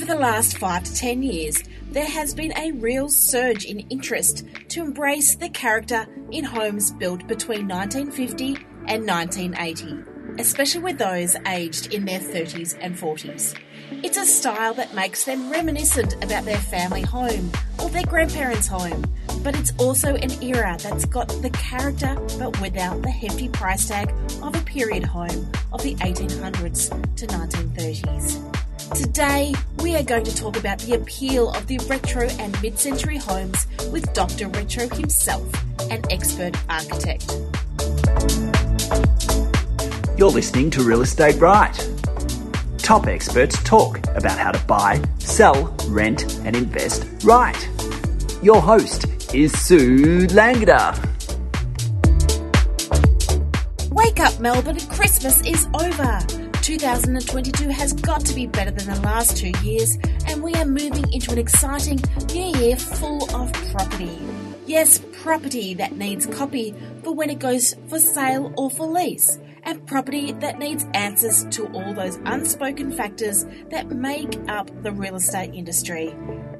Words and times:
Over 0.00 0.14
the 0.14 0.18
last 0.18 0.56
five 0.56 0.82
to 0.84 0.94
ten 0.94 1.22
years, 1.22 1.62
there 1.90 2.06
has 2.06 2.32
been 2.32 2.56
a 2.56 2.72
real 2.72 3.10
surge 3.10 3.66
in 3.66 3.80
interest 3.90 4.46
to 4.70 4.80
embrace 4.80 5.34
the 5.34 5.50
character 5.50 6.06
in 6.30 6.42
homes 6.42 6.90
built 6.90 7.28
between 7.28 7.68
1950 7.68 8.56
and 8.86 9.06
1980, 9.06 10.40
especially 10.40 10.80
with 10.80 10.96
those 10.96 11.36
aged 11.46 11.92
in 11.92 12.06
their 12.06 12.18
30s 12.18 12.78
and 12.80 12.96
40s. 12.96 13.54
It's 14.02 14.16
a 14.16 14.24
style 14.24 14.72
that 14.72 14.94
makes 14.94 15.24
them 15.24 15.50
reminiscent 15.50 16.14
about 16.24 16.46
their 16.46 16.56
family 16.56 17.02
home 17.02 17.52
or 17.78 17.90
their 17.90 18.06
grandparents' 18.06 18.68
home, 18.68 19.04
but 19.42 19.54
it's 19.54 19.74
also 19.76 20.14
an 20.14 20.42
era 20.42 20.78
that's 20.80 21.04
got 21.04 21.28
the 21.42 21.50
character 21.50 22.14
but 22.38 22.58
without 22.62 23.02
the 23.02 23.10
hefty 23.10 23.50
price 23.50 23.86
tag 23.86 24.10
of 24.42 24.56
a 24.56 24.64
period 24.64 25.04
home 25.04 25.52
of 25.74 25.82
the 25.82 25.94
1800s 25.96 26.88
to 27.16 27.26
1930s. 27.26 28.69
Today, 28.94 29.54
we 29.82 29.94
are 29.96 30.02
going 30.02 30.24
to 30.24 30.34
talk 30.34 30.56
about 30.56 30.78
the 30.80 30.94
appeal 30.94 31.50
of 31.52 31.66
the 31.68 31.78
retro 31.88 32.26
and 32.38 32.60
mid 32.60 32.78
century 32.78 33.18
homes 33.18 33.66
with 33.92 34.12
Dr. 34.14 34.48
Retro 34.48 34.88
himself, 34.88 35.48
an 35.90 36.02
expert 36.10 36.56
architect. 36.68 37.30
You're 40.18 40.30
listening 40.30 40.70
to 40.70 40.82
Real 40.82 41.02
Estate 41.02 41.36
Right. 41.36 41.88
Top 42.78 43.06
experts 43.06 43.62
talk 43.62 43.98
about 44.16 44.38
how 44.38 44.50
to 44.50 44.66
buy, 44.66 45.00
sell, 45.18 45.74
rent, 45.88 46.24
and 46.44 46.56
invest 46.56 47.06
right. 47.22 47.68
Your 48.42 48.60
host 48.60 49.06
is 49.32 49.56
Sue 49.56 50.26
Langada. 50.28 50.96
Wake 53.92 54.18
up, 54.18 54.40
Melbourne! 54.40 54.80
Christmas 54.88 55.40
is 55.42 55.68
over. 55.74 56.39
2022 56.62 57.68
has 57.70 57.94
got 57.94 58.24
to 58.26 58.34
be 58.34 58.46
better 58.46 58.70
than 58.70 58.86
the 58.86 59.00
last 59.00 59.36
two 59.36 59.52
years, 59.62 59.98
and 60.26 60.42
we 60.42 60.52
are 60.54 60.64
moving 60.64 61.10
into 61.12 61.32
an 61.32 61.38
exciting 61.38 61.98
new 62.32 62.58
year 62.58 62.76
full 62.76 63.24
of 63.34 63.52
property. 63.72 64.18
Yes, 64.66 65.00
property 65.22 65.74
that 65.74 65.96
needs 65.96 66.26
copy 66.26 66.74
for 67.02 67.14
when 67.14 67.30
it 67.30 67.38
goes 67.38 67.74
for 67.88 67.98
sale 67.98 68.52
or 68.56 68.70
for 68.70 68.86
lease, 68.86 69.38
and 69.62 69.86
property 69.86 70.32
that 70.32 70.58
needs 70.58 70.84
answers 70.92 71.44
to 71.50 71.66
all 71.72 71.94
those 71.94 72.18
unspoken 72.26 72.92
factors 72.92 73.46
that 73.70 73.88
make 73.88 74.38
up 74.48 74.70
the 74.82 74.92
real 74.92 75.16
estate 75.16 75.54
industry. 75.54 76.14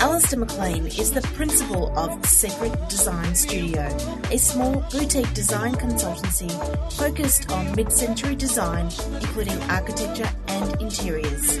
Alistair 0.00 0.38
McLean 0.38 0.86
is 0.86 1.12
the 1.12 1.20
principal 1.34 1.96
of 1.98 2.24
Secret 2.24 2.72
Design 2.88 3.34
Studio, 3.34 3.82
a 4.30 4.38
small 4.38 4.82
boutique 4.90 5.32
design 5.34 5.74
consultancy 5.74 6.50
focused 6.94 7.52
on 7.52 7.76
mid 7.76 7.92
century 7.92 8.34
design, 8.34 8.86
including 9.20 9.60
architecture 9.64 10.30
and 10.48 10.80
interiors. 10.80 11.58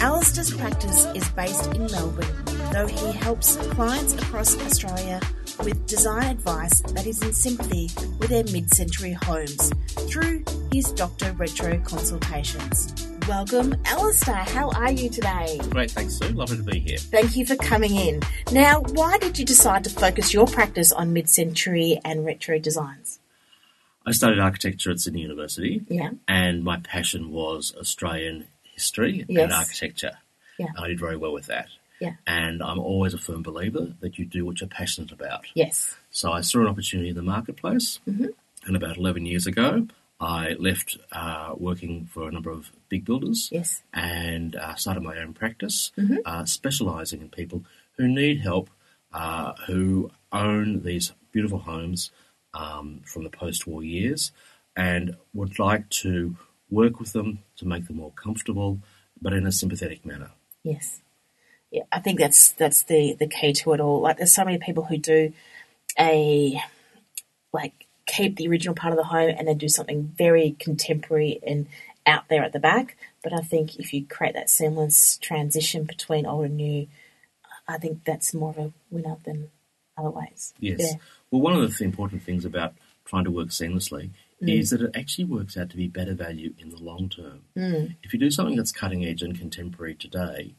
Alistair's 0.00 0.52
practice 0.52 1.06
is 1.14 1.28
based 1.30 1.72
in 1.72 1.86
Melbourne, 1.86 2.44
though 2.72 2.88
he 2.88 3.12
helps 3.12 3.54
clients 3.68 4.14
across 4.14 4.58
Australia 4.62 5.20
with 5.60 5.86
design 5.86 6.24
advice 6.24 6.80
that 6.80 7.06
is 7.06 7.22
in 7.22 7.32
sympathy 7.32 7.90
with 8.18 8.30
their 8.30 8.44
mid 8.52 8.74
century 8.74 9.12
homes 9.12 9.72
through 10.10 10.44
his 10.72 10.90
Dr. 10.92 11.32
Retro 11.34 11.78
consultations. 11.78 13.07
Welcome, 13.28 13.74
Alistair. 13.84 14.34
How 14.36 14.70
are 14.70 14.90
you 14.90 15.10
today? 15.10 15.60
Great, 15.68 15.90
thanks, 15.90 16.14
Sue. 16.18 16.28
Lovely 16.28 16.56
to 16.56 16.62
be 16.62 16.80
here. 16.80 16.96
Thank 16.96 17.36
you 17.36 17.44
for 17.44 17.56
coming 17.56 17.94
in. 17.94 18.22
Now, 18.52 18.80
why 18.80 19.18
did 19.18 19.38
you 19.38 19.44
decide 19.44 19.84
to 19.84 19.90
focus 19.90 20.32
your 20.32 20.46
practice 20.46 20.92
on 20.92 21.12
mid 21.12 21.28
century 21.28 22.00
and 22.06 22.24
retro 22.24 22.58
designs? 22.58 23.20
I 24.06 24.12
studied 24.12 24.38
architecture 24.38 24.90
at 24.90 25.00
Sydney 25.00 25.20
University, 25.20 25.82
Yeah. 25.88 26.10
and 26.26 26.64
my 26.64 26.78
passion 26.78 27.30
was 27.30 27.74
Australian 27.78 28.46
history 28.62 29.26
Yes. 29.28 29.42
and 29.44 29.52
architecture. 29.52 30.12
Yeah. 30.58 30.68
And 30.74 30.78
I 30.84 30.88
did 30.88 30.98
very 30.98 31.18
well 31.18 31.32
with 31.34 31.46
that. 31.46 31.68
Yeah. 32.00 32.14
And 32.26 32.62
I'm 32.62 32.78
always 32.78 33.12
a 33.12 33.18
firm 33.18 33.42
believer 33.42 33.94
that 34.00 34.18
you 34.18 34.24
do 34.24 34.46
what 34.46 34.60
you're 34.62 34.68
passionate 34.68 35.12
about. 35.12 35.44
Yes. 35.54 35.96
So 36.10 36.32
I 36.32 36.40
saw 36.40 36.60
an 36.62 36.68
opportunity 36.68 37.10
in 37.10 37.16
the 37.16 37.22
marketplace, 37.22 38.00
Mhm. 38.08 38.30
and 38.64 38.74
about 38.76 38.96
11 38.96 39.26
years 39.26 39.46
ago, 39.46 39.86
I 40.20 40.54
left 40.58 40.98
uh, 41.12 41.54
working 41.56 42.06
for 42.06 42.28
a 42.28 42.32
number 42.32 42.50
of 42.50 42.72
big 42.88 43.04
builders 43.04 43.48
Yes. 43.52 43.82
and 43.92 44.56
uh, 44.56 44.74
started 44.74 45.02
my 45.02 45.18
own 45.18 45.32
practice, 45.32 45.92
Mhm. 45.96 46.18
uh, 46.24 46.44
specialising 46.44 47.20
in 47.20 47.28
people 47.30 47.64
who 47.96 48.08
need 48.08 48.40
help, 48.40 48.68
uh, 49.12 49.52
who 49.66 50.10
own 50.32 50.82
these 50.82 51.12
beautiful 51.32 51.60
homes 51.60 52.10
um, 52.54 53.00
from 53.04 53.22
the 53.24 53.30
post-war 53.30 53.84
years, 53.84 54.32
and 54.74 55.16
would 55.34 55.58
like 55.58 55.88
to 55.90 56.36
work 56.70 56.98
with 56.98 57.12
them 57.12 57.44
to 57.56 57.66
make 57.66 57.86
them 57.86 57.96
more 57.96 58.12
comfortable, 58.12 58.80
but 59.20 59.32
in 59.32 59.46
a 59.46 59.52
sympathetic 59.52 60.04
manner. 60.04 60.30
Yes. 60.64 61.00
Yeah, 61.70 61.82
I 61.92 62.00
think 62.00 62.18
that's 62.18 62.52
that's 62.52 62.82
the 62.84 63.12
the 63.14 63.26
key 63.28 63.52
to 63.52 63.72
it 63.74 63.80
all. 63.80 64.00
Like, 64.00 64.16
there's 64.16 64.32
so 64.32 64.44
many 64.44 64.58
people 64.58 64.84
who 64.84 64.96
do 64.96 65.32
a 65.98 66.58
like 67.52 67.86
keep 68.08 68.36
the 68.36 68.48
original 68.48 68.74
part 68.74 68.92
of 68.92 68.96
the 68.96 69.04
home 69.04 69.30
and 69.36 69.46
then 69.46 69.58
do 69.58 69.68
something 69.68 70.12
very 70.16 70.56
contemporary 70.58 71.38
and 71.46 71.66
out 72.06 72.28
there 72.28 72.42
at 72.42 72.52
the 72.52 72.58
back. 72.58 72.96
But 73.22 73.32
I 73.32 73.40
think 73.42 73.78
if 73.78 73.92
you 73.92 74.04
create 74.06 74.34
that 74.34 74.50
seamless 74.50 75.18
transition 75.18 75.84
between 75.84 76.26
old 76.26 76.46
and 76.46 76.56
new, 76.56 76.88
I 77.68 77.78
think 77.78 78.04
that's 78.04 78.34
more 78.34 78.50
of 78.50 78.58
a 78.58 78.72
winner 78.90 79.18
than 79.24 79.50
other 79.96 80.10
ways. 80.10 80.54
Yes. 80.58 80.80
Yeah. 80.80 80.98
Well, 81.30 81.42
one 81.42 81.54
of 81.54 81.76
the 81.76 81.84
important 81.84 82.22
things 82.22 82.44
about 82.44 82.74
trying 83.04 83.24
to 83.24 83.30
work 83.30 83.48
seamlessly 83.48 84.10
is 84.40 84.70
that 84.70 84.80
it 84.80 84.92
actually 84.94 85.24
works 85.24 85.56
out 85.56 85.68
to 85.68 85.76
be 85.76 85.88
better 85.88 86.14
value 86.14 86.54
in 86.58 86.70
the 86.70 86.76
long 86.76 87.08
term. 87.08 87.42
Mm. 87.56 87.96
If 88.04 88.12
you 88.12 88.20
do 88.20 88.30
something 88.30 88.56
that's 88.56 88.70
cutting 88.70 89.04
edge 89.04 89.20
and 89.20 89.36
contemporary 89.36 89.96
today, 89.96 90.54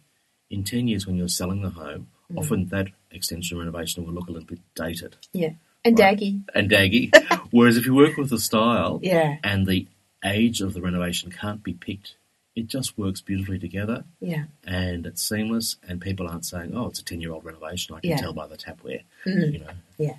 in 0.50 0.64
10 0.64 0.88
years 0.88 1.08
when 1.08 1.16
you're 1.16 1.30
selling 1.30 1.62
the 1.62 1.70
home, 1.70 2.08
often 2.36 2.68
that 2.68 2.88
extension 3.12 3.58
renovation 3.58 4.06
will 4.06 4.14
look 4.14 4.28
a 4.28 4.32
little 4.32 4.48
bit 4.48 4.60
dated 4.76 5.16
Yeah. 5.32 5.54
And 5.86 5.98
Right. 5.98 6.18
daggy. 6.18 6.44
and 6.54 6.70
daggy. 6.70 7.48
Whereas 7.52 7.78
if 7.78 7.86
you 7.86 7.94
work 7.96 8.18
with 8.18 8.30
the 8.30 8.40
style 8.40 9.00
Yeah. 9.02 9.38
and 9.44 9.66
the 9.66 9.88
age 10.24 10.62
of 10.62 10.74
the 10.74 10.82
renovation 10.82 11.32
can't 11.32 11.64
be 11.64 11.74
picked, 11.74 12.16
it 12.56 12.68
just 12.68 12.98
works 12.98 13.22
beautifully 13.22 13.58
together 13.58 14.04
Yeah. 14.20 14.46
and 14.66 15.06
it's 15.06 15.24
seamless 15.28 15.78
and 15.88 16.02
people 16.02 16.28
aren't 16.28 16.46
saying, 16.46 16.76
oh, 16.76 16.88
it's 16.88 17.00
a 17.00 17.04
10 17.06 17.22
year 17.22 17.32
old 17.32 17.46
renovation. 17.46 17.96
I 17.96 18.02
can 18.02 18.10
Yeah. 18.10 18.18
tell 18.18 18.34
by 18.34 18.48
the 18.48 18.58
tapware. 18.58 19.04
Mm. 19.26 19.54
You 19.54 19.60
know, 19.60 19.72
Yeah. 19.98 20.18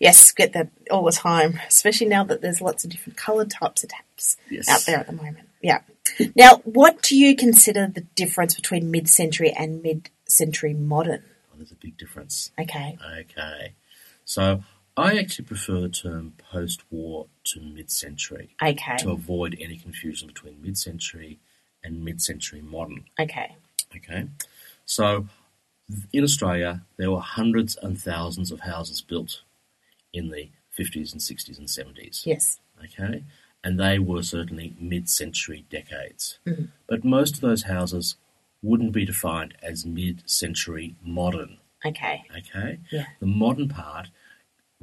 Yes, 0.00 0.32
get 0.32 0.54
that 0.54 0.70
all 0.90 1.04
the 1.04 1.12
time, 1.12 1.60
especially 1.68 2.06
now 2.08 2.24
that 2.24 2.40
there's 2.40 2.62
lots 2.62 2.84
of 2.84 2.90
different 2.90 3.18
coloured 3.18 3.50
types 3.50 3.82
of 3.84 3.90
taps 3.90 4.36
Yes. 4.50 4.68
out 4.68 4.84
there 4.86 4.98
at 4.98 5.06
the 5.06 5.12
moment. 5.12 5.48
Yeah. 5.62 5.80
Now, 6.34 6.56
what 6.64 7.02
do 7.02 7.16
you 7.16 7.36
consider 7.36 7.86
the 7.86 8.02
difference 8.02 8.54
between 8.54 8.90
mid 8.90 9.08
century 9.08 9.50
and 9.52 9.82
mid 9.82 10.08
century 10.26 10.72
modern? 10.72 11.22
oh, 11.52 11.56
there's 11.56 11.72
a 11.72 11.76
big 11.76 11.96
difference. 11.98 12.50
Okay. 12.58 12.96
Okay. 13.20 13.72
So 14.24 14.64
I 14.96 15.18
actually 15.18 15.46
prefer 15.46 15.80
the 15.80 15.88
term 15.88 16.34
post 16.38 16.82
war 16.90 17.26
to 17.44 17.60
mid 17.60 17.90
century 17.90 18.54
Okay. 18.62 18.96
to 18.98 19.10
avoid 19.10 19.56
any 19.60 19.76
confusion 19.76 20.28
between 20.28 20.62
mid 20.62 20.78
century 20.78 21.38
and 21.82 22.04
mid 22.04 22.22
century 22.22 22.62
modern. 22.62 23.04
Okay. 23.18 23.56
Okay. 23.96 24.28
So 24.86 25.26
in 26.12 26.22
Australia, 26.22 26.82
there 26.96 27.10
were 27.10 27.20
hundreds 27.20 27.76
and 27.76 28.00
thousands 28.00 28.50
of 28.52 28.60
houses 28.60 29.00
built 29.00 29.42
in 30.12 30.30
the 30.30 30.48
50s 30.78 31.12
and 31.12 31.20
60s 31.20 31.58
and 31.58 31.68
70s. 31.68 32.24
Yes. 32.24 32.60
Okay. 32.84 33.24
And 33.64 33.80
they 33.80 33.98
were 33.98 34.22
certainly 34.22 34.74
mid 34.78 35.08
century 35.08 35.64
decades. 35.70 36.38
Mhm. 36.46 36.68
But 36.86 37.04
most 37.04 37.34
of 37.36 37.40
those 37.40 37.64
houses 37.64 38.16
wouldn't 38.62 38.92
be 38.92 39.04
defined 39.04 39.54
as 39.62 39.84
mid 39.84 40.22
century 40.28 40.94
modern. 41.02 41.58
Okay. 41.84 42.24
Okay. 42.36 42.78
Yeah. 42.90 43.06
The 43.20 43.26
modern 43.26 43.68
part 43.68 44.08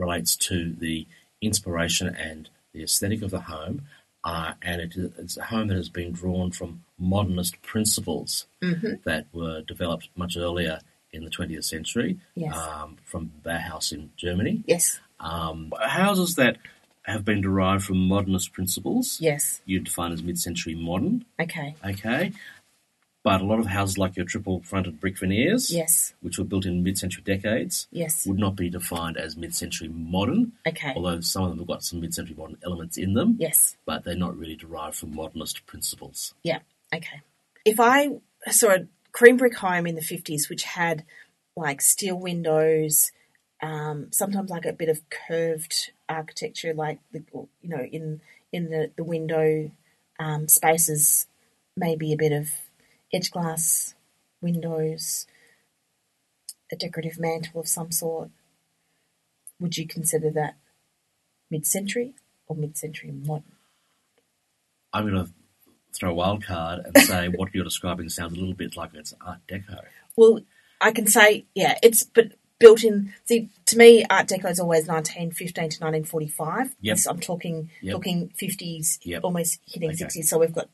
relates 0.02 0.36
to 0.36 0.74
the 0.74 1.08
inspiration 1.42 2.08
and 2.08 2.50
the 2.74 2.84
aesthetic 2.84 3.22
of 3.22 3.32
the 3.32 3.42
home, 3.42 3.84
uh, 4.24 4.54
and 4.62 4.82
it 4.82 4.96
is, 4.96 5.12
it's 5.18 5.38
a 5.38 5.44
home 5.46 5.68
that 5.68 5.76
has 5.78 5.90
been 5.90 6.12
drawn 6.12 6.52
from 6.52 6.84
modernist 7.00 7.62
principles 7.62 8.46
hmm 8.62 8.94
that 9.06 9.26
were 9.34 9.62
developed 9.62 10.10
much 10.16 10.36
earlier 10.38 10.80
in 11.14 11.24
the 11.26 11.30
20th 11.30 11.66
century 11.66 12.18
Yes. 12.36 12.56
um, 12.56 12.98
from 13.04 13.32
Bauhaus 13.44 13.92
in 13.92 14.12
Germany. 14.18 14.64
yes. 14.68 15.00
Um, 15.20 15.72
houses 15.80 16.36
that 16.36 16.58
have 17.04 17.24
been 17.26 17.42
derived 17.42 17.84
from 17.84 17.98
modernist 18.08 18.54
principles. 18.54 19.18
Yes. 19.20 19.62
You'd 19.66 19.84
define 19.86 20.12
as 20.14 20.22
mid-century 20.24 20.76
modern. 20.76 21.26
Okay. 21.40 21.76
Okay. 21.86 22.32
But 23.24 23.42
a 23.42 23.46
lot 23.46 23.60
of 23.60 23.68
houses 23.68 24.00
like 24.00 24.16
your 24.16 24.26
triple-fronted 24.26 25.00
brick 25.00 25.20
veneers, 25.20 25.70
Yes. 25.72 26.14
which 26.22 26.40
were 26.40 26.44
built 26.44 26.66
in 26.66 26.82
mid-century 26.84 27.24
decades, 27.24 27.88
Yes. 27.92 28.26
would 28.26 28.40
not 28.40 28.56
be 28.56 28.70
defined 28.70 29.16
as 29.16 29.38
mid-century 29.38 29.90
modern. 29.90 30.54
Okay. 30.68 30.94
Although 30.96 31.22
some 31.22 31.44
of 31.44 31.50
them 31.52 31.60
have 31.60 31.68
got 31.68 31.84
some 31.84 32.00
mid-century 32.02 32.36
modern 32.36 32.58
elements 32.64 32.98
in 32.98 33.14
them, 33.14 33.36
Yes. 33.40 33.78
but 33.86 34.04
they're 34.04 34.16
not 34.16 34.36
really 34.36 34.56
derived 34.56 34.96
from 34.96 35.14
modernist 35.16 35.66
principles. 35.68 36.34
Yeah. 36.44 36.60
Okay. 36.94 37.22
If 37.64 37.80
I 37.80 38.20
saw 38.50 38.72
a 38.72 38.88
cream 39.12 39.38
brick 39.38 39.56
home 39.56 39.86
in 39.86 39.94
the 39.96 40.02
fifties, 40.02 40.50
which 40.50 40.64
had 40.64 41.04
like 41.56 41.82
steel 41.82 42.18
windows, 42.18 43.12
um, 43.62 44.12
sometimes 44.12 44.50
like 44.50 44.66
a 44.66 44.74
bit 44.74 44.90
of 44.90 45.08
curved 45.12 45.92
architecture, 46.10 46.74
like 46.74 46.98
the 47.12 47.24
you 47.62 47.70
know 47.70 47.84
in 47.84 48.22
in 48.52 48.72
the 48.72 48.90
the 48.96 49.04
window 49.04 49.70
um, 50.20 50.48
spaces, 50.48 51.28
maybe 51.78 52.12
a 52.14 52.18
bit 52.18 52.32
of 52.32 52.50
edge 53.14 53.32
glass 53.32 53.94
windows, 54.42 55.28
a 56.72 56.76
decorative 56.76 57.20
mantle 57.20 57.60
of 57.62 57.68
some 57.68 57.92
sort. 57.92 58.30
Would 59.60 59.78
you 59.78 59.88
consider 59.88 60.32
that 60.32 60.56
mid-century 61.50 62.14
or 62.48 62.56
mid-century 62.56 63.12
modern? 63.12 63.44
I'm 64.94 65.10
going 65.10 65.26
to 65.26 65.32
throw 65.94 66.12
a 66.12 66.14
wild 66.14 66.44
card 66.44 66.82
and 66.86 66.98
say 66.98 67.28
what 67.28 67.54
you're 67.54 67.64
describing 67.64 68.10
sounds 68.10 68.34
a 68.38 68.40
little 68.40 68.56
bit 68.56 68.76
like 68.76 68.94
it's 68.94 69.14
Art 69.26 69.40
Deco. 69.48 69.82
Well, 70.16 70.40
I 70.80 70.92
can 70.92 71.08
say, 71.08 71.46
yeah, 71.54 71.78
it's 71.84 72.04
but 72.04 72.32
built 72.60 72.84
in. 72.84 73.14
See, 73.26 73.50
to 73.68 73.78
me, 73.78 74.04
Art 74.10 74.28
Deco 74.28 74.50
is 74.50 74.60
always 74.60 74.88
1915 74.88 75.54
to 75.56 75.80
1945. 75.80 76.76
Yes, 76.82 77.06
I'm 77.06 77.20
talking 77.20 77.70
Yep. 77.82 77.94
talking 77.94 78.30
50s, 78.42 79.00
Yep. 79.04 79.24
almost 79.24 79.60
hitting 79.68 79.92
Okay. 79.92 80.06
60s. 80.06 80.28
So 80.30 80.40
we've 80.40 80.54
got 80.54 80.70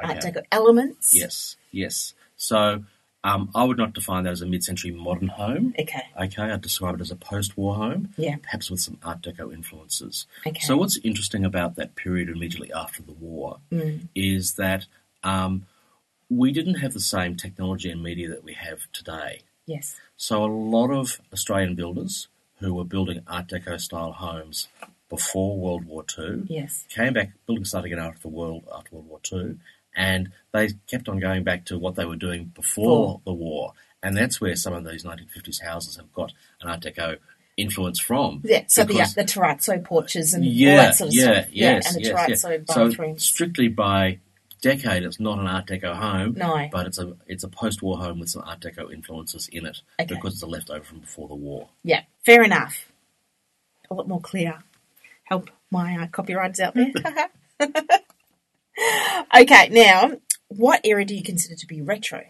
Art 0.00 0.18
Okay. 0.24 0.30
Deco 0.30 0.42
elements. 0.52 1.14
Yes, 1.14 1.56
yes. 1.72 2.14
So 2.36 2.84
um, 3.24 3.50
I 3.54 3.64
would 3.64 3.76
not 3.78 3.94
define 3.94 4.24
that 4.24 4.32
as 4.32 4.42
a 4.42 4.46
mid-century 4.46 4.92
modern 4.92 5.28
home. 5.28 5.74
Okay. 5.78 6.02
Okay, 6.20 6.42
I'd 6.42 6.60
describe 6.60 6.94
it 6.94 7.00
as 7.00 7.10
a 7.10 7.16
post-war 7.16 7.74
home, 7.74 8.14
Yeah. 8.16 8.36
perhaps 8.42 8.70
with 8.70 8.80
some 8.80 8.98
Art 9.02 9.22
Deco 9.22 9.52
influences. 9.52 10.26
Okay. 10.46 10.60
So 10.60 10.76
what's 10.76 10.98
interesting 11.02 11.44
about 11.44 11.74
that 11.76 11.96
period 11.96 12.28
immediately 12.28 12.72
after 12.72 13.02
the 13.02 13.12
war 13.12 13.58
Mm. 13.72 14.08
is 14.14 14.54
that 14.54 14.86
um, 15.24 15.66
we 16.30 16.52
didn't 16.52 16.76
have 16.76 16.92
the 16.92 17.00
same 17.00 17.36
technology 17.36 17.90
and 17.90 18.02
media 18.02 18.28
that 18.28 18.44
we 18.44 18.54
have 18.54 18.80
today. 18.92 19.40
Yes. 19.66 19.96
So 20.16 20.44
a 20.44 20.46
lot 20.46 20.90
of 20.90 21.20
Australian 21.32 21.74
builders 21.74 22.28
who 22.60 22.72
were 22.74 22.84
building 22.84 23.22
Art 23.26 23.48
Deco 23.48 23.80
style 23.80 24.12
homes 24.12 24.68
before 25.08 25.58
World 25.58 25.86
War 25.86 26.04
II 26.18 26.44
Yes. 26.48 26.84
came 26.88 27.14
back, 27.14 27.32
building 27.46 27.64
started 27.64 27.86
again 27.92 27.98
after 27.98 28.20
the 28.22 28.28
world 28.28 28.64
after 28.74 28.94
World 28.94 29.08
War 29.08 29.20
Two, 29.22 29.58
and 29.98 30.30
they 30.52 30.68
kept 30.86 31.08
on 31.10 31.18
going 31.20 31.44
back 31.44 31.66
to 31.66 31.78
what 31.78 31.94
they 31.96 32.06
were 32.06 32.16
doing 32.16 32.52
before 32.54 33.20
the 33.26 33.32
war, 33.34 33.72
and 34.02 34.16
that's 34.16 34.40
where 34.40 34.56
some 34.56 34.72
of 34.72 34.84
these 34.88 35.04
1950s 35.04 35.60
houses 35.62 35.96
have 35.96 36.10
got 36.14 36.32
an 36.62 36.70
Art 36.70 36.80
Deco 36.80 37.18
influence 37.58 37.98
from. 38.00 38.40
Yeah. 38.44 38.62
So 38.68 38.82
the, 38.84 38.94
Because- 38.94 39.14
the 39.14 39.24
terrazzo 39.24 39.82
porches 39.84 40.32
and 40.32 40.44
yeah, 40.44 40.70
all 40.70 40.76
that 40.78 40.94
sort 40.94 41.08
of 41.08 41.14
yeah, 41.16 41.22
stuff. 41.42 41.46
yes, 41.52 41.86
and 41.86 41.96
the 41.96 42.08
yes, 42.08 42.44
terrazzo 42.44 42.64
yeah. 42.68 42.74
So 42.94 43.14
strictly 43.16 43.66
by 43.68 44.20
decade, 44.62 45.02
it's 45.02 45.18
not 45.20 45.38
an 45.40 45.46
Art 45.48 45.66
Deco 45.66 45.94
home. 45.94 46.34
No. 46.36 46.68
but 46.72 46.86
it's 46.86 46.98
a 46.98 47.16
it's 47.26 47.42
a 47.44 47.48
post-war 47.48 47.98
home 47.98 48.20
with 48.20 48.28
some 48.30 48.42
Art 48.46 48.60
Deco 48.60 48.92
influences 48.92 49.48
in 49.52 49.66
it 49.66 49.82
Okay. 50.00 50.14
because 50.14 50.34
it's 50.34 50.42
a 50.42 50.46
leftover 50.46 50.84
from 50.84 51.00
before 51.00 51.26
the 51.28 51.34
war. 51.34 51.68
yeah. 51.82 52.02
Fair 52.24 52.42
enough. 52.44 52.92
A 53.90 53.94
lot 53.94 54.06
more 54.06 54.20
clear. 54.20 54.58
Help 55.24 55.50
my 55.70 55.96
uh, 55.96 56.06
copywriters 56.06 56.60
out 56.60 56.74
there. 56.74 57.28
okay. 59.36 59.68
Now, 59.70 60.18
what 60.48 60.80
era 60.84 61.04
do 61.04 61.14
you 61.14 61.22
consider 61.22 61.54
to 61.56 61.66
be 61.66 61.80
retro? 61.82 62.24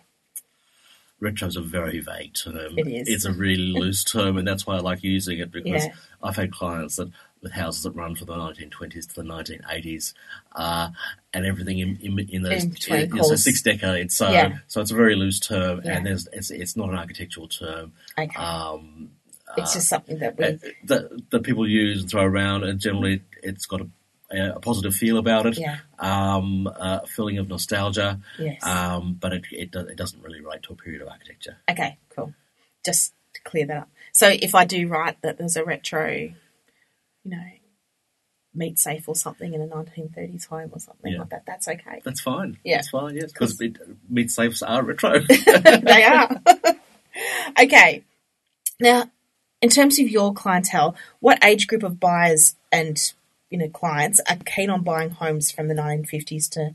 Retro 1.20 1.48
is 1.48 1.56
a 1.56 1.60
very 1.60 1.98
vague 1.98 2.34
term. 2.34 2.78
It 2.78 2.86
is. 2.86 3.08
It's 3.08 3.24
a 3.24 3.32
really 3.32 3.72
loose 3.78 4.04
term, 4.04 4.36
and 4.36 4.46
that's 4.46 4.66
why 4.66 4.76
I 4.76 4.80
like 4.80 5.02
using 5.02 5.38
it 5.38 5.50
because 5.50 5.84
Yeah. 5.84 5.92
I've 6.22 6.36
had 6.36 6.52
clients 6.52 6.96
that 6.96 7.10
with 7.42 7.52
houses 7.52 7.84
that 7.84 7.92
run 7.92 8.16
from 8.16 8.26
the 8.26 8.34
1920s 8.34 9.08
to 9.08 9.14
the 9.14 9.22
1980s, 9.22 10.12
uh, 10.56 10.90
and 11.32 11.46
everything 11.46 11.78
in, 11.78 11.96
in, 12.02 12.18
in 12.28 12.42
those 12.42 12.64
In 12.64 13.16
so 13.22 13.36
six 13.36 13.62
decades. 13.62 14.16
So, 14.16 14.28
Yeah. 14.30 14.58
so 14.66 14.80
it's 14.80 14.90
a 14.90 14.94
very 14.96 15.14
loose 15.14 15.38
term, 15.40 15.80
Yeah. 15.84 15.96
and 15.96 16.06
there's 16.06 16.28
it's 16.32 16.50
it's 16.50 16.76
not 16.76 16.88
an 16.90 16.96
architectural 16.96 17.46
term. 17.48 17.92
Okay. 18.18 18.36
Um, 18.36 19.10
it's 19.56 19.72
just 19.74 19.88
something 19.88 20.18
that 20.18 20.36
we. 20.36 20.44
uh, 20.44 20.52
that 20.84 21.30
that 21.30 21.42
people 21.42 21.66
use 21.68 22.00
and 22.02 22.10
throw 22.10 22.22
around, 22.24 22.64
and 22.64 22.78
generally 22.80 23.22
it's 23.42 23.66
got 23.66 23.80
a, 23.80 23.88
a 24.30 24.60
positive 24.60 24.94
feel 24.94 25.18
about 25.18 25.46
it. 25.46 25.58
Yeah. 25.58 25.78
Um, 25.98 26.66
a 26.66 27.06
feeling 27.06 27.38
of 27.38 27.48
nostalgia. 27.48 28.20
Yes. 28.38 28.64
Um, 28.64 29.16
but 29.18 29.32
it 29.32 29.44
it, 29.52 29.70
do, 29.70 29.80
it 29.80 29.96
doesn't 29.96 30.22
really 30.22 30.40
relate 30.40 30.62
to 30.64 30.72
a 30.72 30.76
period 30.76 31.02
of 31.02 31.08
architecture. 31.08 31.56
Okay, 31.70 31.98
cool. 32.10 32.34
Just 32.84 33.12
to 33.34 33.40
clear 33.42 33.66
that 33.66 33.76
up. 33.78 33.88
So 34.12 34.28
if 34.28 34.54
I 34.54 34.64
do 34.64 34.86
write 34.88 35.20
that 35.22 35.38
there's 35.38 35.56
a 35.56 35.64
retro, 35.64 36.08
you 36.10 36.34
know, 37.24 37.44
meat 38.54 38.78
safe 38.78 39.08
or 39.08 39.14
something 39.14 39.54
in 39.54 39.60
a 39.62 39.66
1930s 39.66 40.46
home 40.48 40.70
or 40.72 40.80
something 40.80 41.12
Yeah. 41.12 41.20
like 41.20 41.28
that, 41.30 41.44
that's 41.46 41.68
okay. 41.68 42.00
That's 42.04 42.20
fine. 42.20 42.58
Yeah. 42.64 42.78
That's 42.78 42.90
fine, 42.90 43.14
yes. 43.14 43.32
Because 43.32 43.60
meat 44.08 44.30
safes 44.30 44.62
are 44.62 44.82
retro. 44.82 45.20
they 45.28 46.04
are. 46.04 46.40
okay. 47.62 48.04
Now, 48.80 49.10
in 49.60 49.68
terms 49.70 49.98
of 49.98 50.08
your 50.08 50.32
clientele, 50.32 50.96
what 51.20 51.42
age 51.44 51.66
group 51.66 51.82
of 51.82 52.00
buyers 52.00 52.56
and 52.72 53.12
you 53.50 53.58
know 53.58 53.68
clients 53.68 54.20
are 54.28 54.36
keen 54.46 54.70
on 54.70 54.82
buying 54.82 55.10
homes 55.10 55.50
from 55.50 55.68
the 55.68 55.74
1950s 55.74 56.48
to 56.50 56.74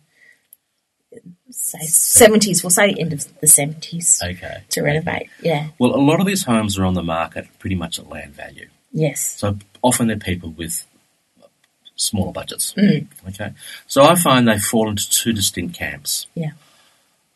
say 1.49 1.79
70s? 1.79 2.63
We'll 2.63 2.69
say 2.71 2.91
end 2.97 3.13
of 3.13 3.25
the 3.39 3.47
70s 3.47 4.21
okay. 4.23 4.63
to 4.69 4.81
renovate. 4.81 5.29
Yeah. 5.41 5.69
Well, 5.79 5.95
a 5.95 6.01
lot 6.01 6.19
of 6.19 6.25
these 6.25 6.43
homes 6.43 6.77
are 6.77 6.85
on 6.85 6.95
the 6.95 7.03
market 7.03 7.47
pretty 7.59 7.75
much 7.75 7.99
at 7.99 8.09
land 8.09 8.33
value. 8.33 8.69
Yes. 8.91 9.21
So 9.39 9.57
often 9.81 10.07
they're 10.07 10.17
people 10.17 10.49
with 10.49 10.85
smaller 11.95 12.31
budgets. 12.31 12.73
Mm. 12.73 13.07
Okay. 13.29 13.51
So 13.87 14.03
I 14.03 14.15
find 14.15 14.47
they 14.47 14.57
fall 14.59 14.89
into 14.89 15.09
two 15.09 15.33
distinct 15.33 15.75
camps. 15.75 16.27
Yeah. 16.35 16.51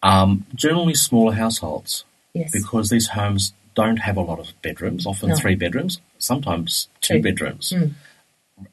Um, 0.01 0.45
generally 0.55 0.95
smaller 0.95 1.33
households 1.33 2.03
Yes. 2.33 2.51
because 2.51 2.89
these 2.89 3.09
homes 3.09 3.53
don't 3.73 3.97
have 3.97 4.15
a 4.17 4.21
lot 4.21 4.39
of 4.39 4.59
bedrooms, 4.61 5.05
often 5.07 5.29
No. 5.29 5.35
three 5.35 5.55
bedrooms, 5.55 6.01
sometimes 6.19 6.87
two 7.01 7.15
Two. 7.15 7.21
bedrooms, 7.23 7.71
Mm. 7.75 7.93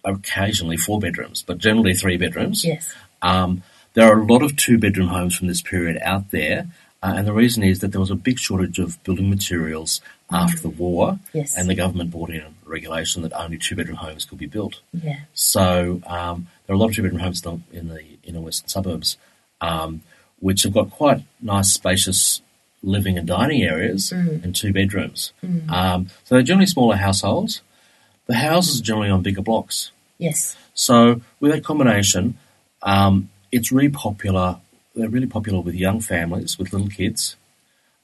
Occasionally 0.05 0.77
four 0.77 0.99
bedrooms, 1.01 1.43
but 1.47 1.59
generally 1.59 1.95
three 1.95 2.17
bedrooms. 2.17 2.65
Yes. 2.65 2.93
Um, 3.23 3.63
there 3.95 4.07
are 4.09 4.21
a 4.21 4.25
lot 4.25 4.43
of 4.43 4.57
two 4.57 4.79
bedroom 4.79 5.09
homes 5.09 5.37
from 5.37 5.47
this 5.49 5.63
period 5.63 5.99
out 6.03 6.31
there, 6.31 6.67
uh, 7.03 7.15
and 7.17 7.27
the 7.27 7.33
reason 7.33 7.63
is 7.63 7.81
that 7.81 7.93
there 7.93 8.01
was 8.01 8.11
a 8.11 8.15
big 8.17 8.39
shortage 8.39 8.79
of 8.79 9.03
building 9.05 9.31
materials 9.31 10.01
after 10.31 10.61
the 10.61 10.69
war, 10.71 11.19
Yes. 11.33 11.57
and 11.57 11.69
the 11.69 11.75
government 11.75 12.11
brought 12.11 12.31
in 12.31 12.41
a 12.41 12.51
regulation 12.65 13.23
that 13.23 13.33
only 13.35 13.59
two 13.59 13.77
bedroom 13.77 13.99
homes 13.99 14.25
could 14.25 14.39
be 14.39 14.47
built. 14.47 14.81
Yeah. 14.93 15.21
So 15.35 16.01
um, 16.07 16.49
there 16.67 16.75
are 16.75 16.77
a 16.77 16.79
lot 16.79 16.89
of 16.91 16.97
two 16.97 17.03
bedroom 17.03 17.21
homes 17.21 17.45
in 17.45 17.63
the, 17.73 17.79
in 17.79 17.89
the 17.89 18.03
inner 18.25 18.41
western 18.41 18.69
suburbs, 18.69 19.17
um, 19.61 20.03
which 20.41 20.63
have 20.65 20.73
got 20.73 20.91
quite 20.91 21.23
nice, 21.41 21.73
spacious 21.73 22.41
living 22.83 23.17
and 23.17 23.27
dining 23.29 23.63
areas 23.63 24.11
and 24.13 24.55
two 24.55 24.73
bedrooms. 24.73 25.33
Um, 25.69 26.09
so 26.25 26.35
they're 26.35 26.43
generally 26.43 26.67
smaller 26.67 26.97
households. 26.97 27.63
The 28.27 28.35
houses 28.35 28.81
are 28.81 28.85
generally 28.85 29.11
on 29.11 29.23
bigger 29.23 29.43
blocks. 29.43 29.91
Yes. 30.19 30.57
So 30.75 31.21
with 31.41 31.53
that 31.53 31.65
combination, 31.65 32.39
um, 32.83 33.29
it's 33.53 33.71
really 33.71 33.91
popular. 33.91 34.59
They're 34.95 35.09
really 35.09 35.27
popular 35.27 35.61
with 35.61 35.75
young 35.75 36.01
families 36.01 36.59
with 36.59 36.73
little 36.73 36.89
kids, 36.89 37.37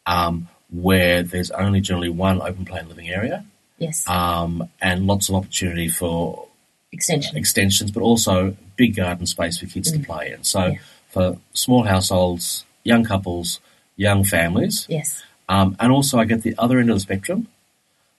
um, 0.07 0.49
where 0.71 1.23
there's 1.23 1.51
only 1.53 1.81
generally 1.81 2.11
one 2.11 2.41
open 2.43 2.65
plan 2.65 2.89
living 2.89 3.09
area, 3.09 3.45
Yes. 3.79 4.07
um, 4.09 4.69
and 4.81 5.07
lots 5.07 5.29
of 5.29 5.35
opportunity 5.37 5.89
for 5.89 6.47
Extension. 6.93 7.37
extensions, 7.37 7.91
but 7.91 8.03
also 8.03 8.57
big 8.77 8.97
garden 8.97 9.27
space 9.27 9.59
for 9.59 9.67
kids 9.67 9.91
to 9.93 9.99
play 10.01 10.33
in. 10.33 10.43
So 10.45 10.61
Mm. 10.61 10.73
Yeah. 10.75 10.79
for 11.09 11.39
small 11.53 11.85
households, 11.85 12.65
young 12.85 13.05
couples, 13.05 13.61
young 13.97 14.25
families, 14.25 14.87
Yes. 14.89 15.23
um, 15.49 15.77
and 15.81 15.93
also 15.93 16.19
I 16.19 16.25
get 16.25 16.43
the 16.43 16.55
other 16.59 16.79
end 16.79 16.91
of 16.91 16.97
the 16.97 17.01
spectrum, 17.01 17.49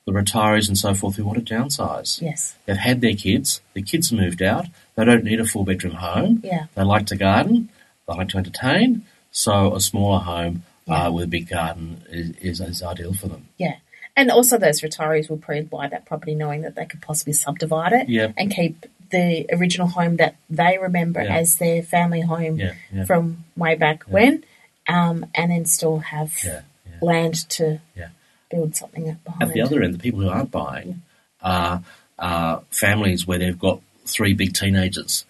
the 0.05 0.12
retirees 0.12 0.67
and 0.67 0.77
so 0.77 0.93
forth 0.93 1.15
who 1.15 1.25
want 1.25 1.46
to 1.46 1.53
downsize. 1.53 2.22
Yes. 2.22 2.55
They've 2.65 2.75
had 2.77 3.01
their 3.01 3.13
kids, 3.15 3.62
the 3.74 3.81
kids 3.81 4.12
moved 4.12 4.41
out, 4.41 4.65
they 4.96 5.05
don't 5.05 5.24
need 5.24 5.39
a 5.39 5.46
four 5.46 5.63
bedroom 5.63 5.93
home, 5.96 6.41
Yeah. 6.43 6.65
they 6.75 6.84
like 6.84 7.05
to 7.08 7.15
garden, 7.15 7.70
they 8.08 8.15
like 8.15 8.29
to 8.29 8.38
entertain, 8.38 9.05
so 9.31 9.75
a 9.75 9.79
smaller 9.79 10.20
home 10.20 10.63
Yeah. 10.88 11.05
uh, 11.08 11.12
with 11.12 11.25
a 11.25 11.27
big 11.27 11.48
garden 11.50 12.03
is, 12.10 12.31
is, 12.38 12.62
is 12.62 12.84
ideal 12.84 13.13
for 13.13 13.27
them. 13.27 13.48
Yeah. 13.58 13.75
And 14.17 14.29
also, 14.29 14.58
those 14.58 14.81
retirees 14.81 15.29
will 15.29 15.38
probably 15.38 15.62
buy 15.63 15.88
that 15.88 16.05
property 16.05 16.36
knowing 16.36 16.62
that 16.63 16.75
they 16.75 16.86
could 16.86 17.01
possibly 17.01 17.31
subdivide 17.34 17.93
it 17.93 18.10
Yep. 18.10 18.34
and 18.38 18.51
keep 18.53 18.86
the 19.12 19.46
original 19.53 19.88
home 19.88 20.17
that 20.17 20.36
they 20.50 20.77
remember 20.81 21.22
Yeah. 21.22 21.36
as 21.36 21.58
their 21.58 21.81
family 21.84 22.22
home 22.22 22.58
Yeah, 22.58 22.74
yeah. 22.93 23.05
from 23.05 23.46
way 23.55 23.75
back 23.75 24.03
when, 24.03 24.43
um, 24.88 25.25
and 25.36 25.51
then 25.51 25.65
still 25.65 26.00
have 26.00 26.34
Yeah, 26.43 26.62
yeah. 26.89 26.98
land 27.01 27.48
to 27.51 27.79
Yeah. 27.96 28.08
Build 28.51 28.75
something 28.75 29.10
up 29.10 29.24
behind. 29.24 29.43
At 29.43 29.53
the 29.53 29.62
other 29.62 29.81
end, 29.81 29.93
the 29.93 30.00
people 30.00 30.20
who 30.22 30.29
aren't 30.29 30.51
buying 30.51 31.01
are, 31.41 31.81
are 32.20 32.62
families 32.70 33.25
where 33.25 33.39
they've 33.39 33.58
got 33.58 33.81
three 34.05 34.34
big 34.34 34.53
teenagers 34.53 35.25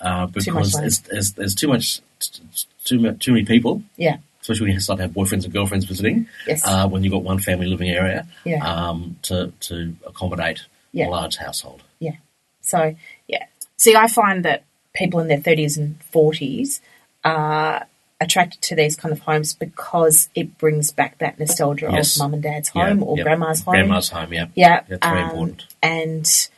uh, 0.00 0.26
because 0.26 0.74
it's, 0.80 0.98
there's, 1.00 1.32
there's 1.32 1.54
too 1.54 1.68
much, 1.68 2.00
too, 2.84 2.98
mu- 2.98 3.12
too 3.14 3.32
many 3.32 3.44
people, 3.44 3.82
Yeah. 3.96 4.16
especially 4.40 4.66
when 4.66 4.74
you 4.74 4.80
start 4.80 4.96
to 4.98 5.02
have 5.04 5.12
boyfriends 5.12 5.44
and 5.44 5.52
girlfriends 5.52 5.84
visiting. 5.84 6.28
Yes. 6.46 6.62
Uh, 6.66 6.88
when 6.88 7.04
you've 7.04 7.12
got 7.12 7.22
one 7.22 7.38
family 7.38 7.66
living 7.66 7.90
area, 7.90 8.26
Yeah. 8.44 8.64
um, 8.66 9.16
to 9.22 9.52
to 9.60 9.94
accommodate 10.06 10.62
Yeah. 10.92 11.08
a 11.08 11.10
large 11.10 11.36
household. 11.36 11.82
Yeah. 12.00 12.16
So, 12.62 12.96
yeah. 13.28 13.44
See, 13.76 13.94
I 13.94 14.08
find 14.08 14.44
that 14.44 14.64
people 14.94 15.20
in 15.20 15.28
their 15.28 15.38
30s 15.38 15.76
and 15.76 15.98
40s 16.12 16.80
are 17.24 17.86
attracted 18.20 18.62
to 18.62 18.74
these 18.74 18.96
kind 18.96 19.12
of 19.12 19.20
homes 19.20 19.52
because 19.52 20.28
it 20.34 20.56
brings 20.58 20.90
back 20.90 21.18
that 21.18 21.38
nostalgia 21.38 21.88
Yes. 21.92 22.16
of 22.16 22.22
mum 22.22 22.34
and 22.34 22.42
dad's 22.42 22.70
Yeah, 22.74 22.88
home 22.88 23.02
or 23.02 23.16
yeah. 23.18 23.24
grandma's 23.24 23.62
home. 23.62 23.74
Grandma's 23.74 24.08
home, 24.08 24.32
yeah. 24.32 24.46
Yeah. 24.54 24.82
That's 24.88 25.06
very 25.06 25.20
um, 25.22 25.30
important. 25.30 25.66
And 25.82 26.48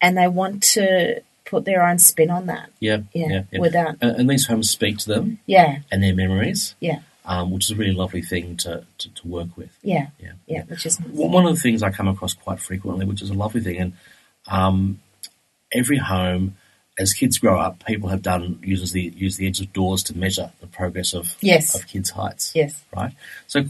and 0.00 0.16
they 0.18 0.28
want 0.28 0.62
to 0.74 1.20
put 1.44 1.64
their 1.64 1.86
own 1.86 1.98
spin 1.98 2.30
on 2.30 2.46
that. 2.46 2.70
Yeah, 2.80 2.98
Yeah, 3.12 3.26
yeah, 3.28 3.42
yeah. 3.50 3.58
without- 3.60 3.96
and, 4.00 4.16
and 4.20 4.30
these 4.30 4.46
homes 4.46 4.70
speak 4.70 4.98
to 4.98 5.08
them 5.08 5.38
Yeah. 5.46 5.78
and 5.90 6.02
their 6.02 6.14
memories, 6.14 6.74
Yeah. 6.80 7.00
um, 7.24 7.50
which 7.50 7.64
is 7.66 7.70
a 7.72 7.74
really 7.76 7.92
lovely 7.92 8.22
thing 8.22 8.56
to, 8.58 8.84
to, 8.98 9.08
to 9.14 9.26
work 9.28 9.56
with. 9.56 9.70
Yeah. 9.82 10.08
Yeah, 10.20 10.32
Yeah. 10.46 10.62
Which 10.64 10.86
is 10.86 10.98
Well, 11.10 11.28
one 11.28 11.46
of 11.46 11.54
the 11.54 11.60
things 11.60 11.82
I 11.82 11.90
come 11.90 12.08
across 12.08 12.34
quite 12.34 12.60
frequently, 12.60 13.04
which 13.04 13.20
is 13.22 13.30
a 13.30 13.34
lovely 13.34 13.60
thing, 13.62 13.76
and 13.78 13.92
um, 14.48 15.00
every 15.72 15.98
home, 15.98 16.56
as 16.98 17.12
kids 17.12 17.38
grow 17.38 17.58
up, 17.58 17.84
people 17.84 18.08
have 18.10 18.22
done 18.22 18.58
uses 18.62 18.92
the 18.92 19.12
use 19.16 19.36
the 19.36 19.46
edge 19.46 19.60
of 19.60 19.72
doors 19.72 20.02
to 20.04 20.16
measure 20.16 20.50
the 20.60 20.66
progress 20.66 21.12
of 21.14 21.36
Yes. 21.40 21.74
of 21.74 21.86
kids' 21.86 22.10
heights. 22.10 22.52
Yes. 22.54 22.82
right. 22.94 23.12
So 23.46 23.64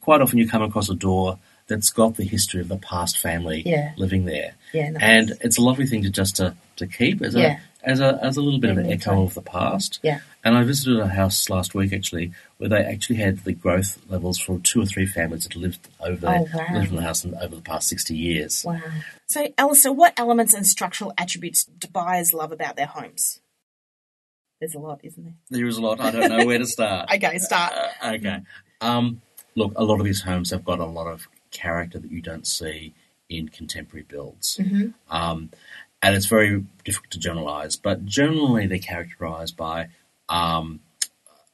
quite 0.00 0.20
often 0.20 0.38
you 0.38 0.48
come 0.48 0.62
across 0.62 0.88
a 0.88 0.94
door 0.94 1.38
that's 1.66 1.90
got 1.90 2.16
the 2.16 2.24
history 2.24 2.60
of 2.62 2.68
the 2.68 2.76
past 2.78 3.18
family 3.18 3.62
Yeah. 3.66 3.92
living 3.96 4.24
there, 4.24 4.54
Yeah, 4.72 4.90
nice. 4.90 5.02
and 5.02 5.32
it's 5.42 5.58
a 5.58 5.62
lovely 5.62 5.86
thing 5.86 6.02
to 6.04 6.10
just 6.10 6.36
to, 6.36 6.54
to 6.76 6.86
keep 6.86 7.20
as 7.20 7.34
Yeah. 7.34 7.58
As 7.82 8.00
a 8.00 8.18
as 8.22 8.36
a 8.36 8.40
little 8.42 8.58
bit 8.60 8.70
of 8.70 8.78
an 8.78 8.90
echo 8.90 9.22
of 9.22 9.34
the 9.34 9.42
past. 9.42 10.00
Yeah. 10.02 10.20
And 10.44 10.56
I 10.56 10.62
visited 10.64 10.98
a 10.98 11.08
house 11.08 11.48
last 11.50 11.74
week 11.74 11.92
actually 11.92 12.32
where 12.56 12.68
they 12.68 12.82
actually 12.82 13.16
had 13.16 13.38
the 13.44 13.52
growth 13.52 13.98
levels 14.08 14.38
for 14.38 14.58
two 14.60 14.80
or 14.82 14.86
three 14.86 15.06
families 15.06 15.44
that 15.44 15.54
lived 15.56 15.88
over 16.00 16.26
Oh, 16.28 16.46
wow. 16.54 16.66
lived 16.74 16.90
in 16.90 16.96
the 16.96 17.02
house 17.02 17.24
over 17.24 17.54
the 17.54 17.62
past 17.62 17.88
sixty 17.88 18.16
years. 18.16 18.64
Wow. 18.66 18.80
So, 19.26 19.52
Alistair, 19.58 19.92
what 19.92 20.14
elements 20.18 20.54
and 20.54 20.66
structural 20.66 21.12
attributes 21.18 21.64
do 21.64 21.86
buyers 21.88 22.32
love 22.32 22.50
about 22.52 22.76
their 22.76 22.86
homes? 22.86 23.40
There's 24.60 24.74
a 24.74 24.78
lot, 24.80 25.00
isn't 25.04 25.22
there? 25.22 25.34
There 25.50 25.66
is 25.68 25.76
a 25.78 25.82
lot. 25.82 26.00
I 26.00 26.10
don't 26.10 26.28
know 26.36 26.46
where 26.46 26.58
to 26.58 26.66
start. 26.66 27.10
Okay, 27.14 27.38
start. 27.38 27.72
Uh, 28.02 28.12
okay. 28.14 28.38
Um, 28.80 29.20
look, 29.54 29.72
a 29.76 29.84
lot 29.84 30.00
of 30.00 30.04
these 30.06 30.22
homes 30.22 30.50
have 30.50 30.64
got 30.64 30.80
a 30.80 30.84
lot 30.84 31.06
of 31.06 31.28
character 31.52 31.98
that 31.98 32.10
you 32.10 32.20
don't 32.22 32.46
see 32.46 32.92
in 33.28 33.48
contemporary 33.48 34.04
builds. 34.08 34.56
Mhm. 34.60 34.94
Um, 35.10 35.50
and 36.02 36.14
it's 36.14 36.26
very 36.26 36.64
difficult 36.84 37.10
to 37.12 37.18
generalize, 37.18 37.76
but 37.76 38.04
generally 38.04 38.66
they're 38.66 38.78
characterized 38.78 39.56
by 39.56 39.88
um, 40.28 40.80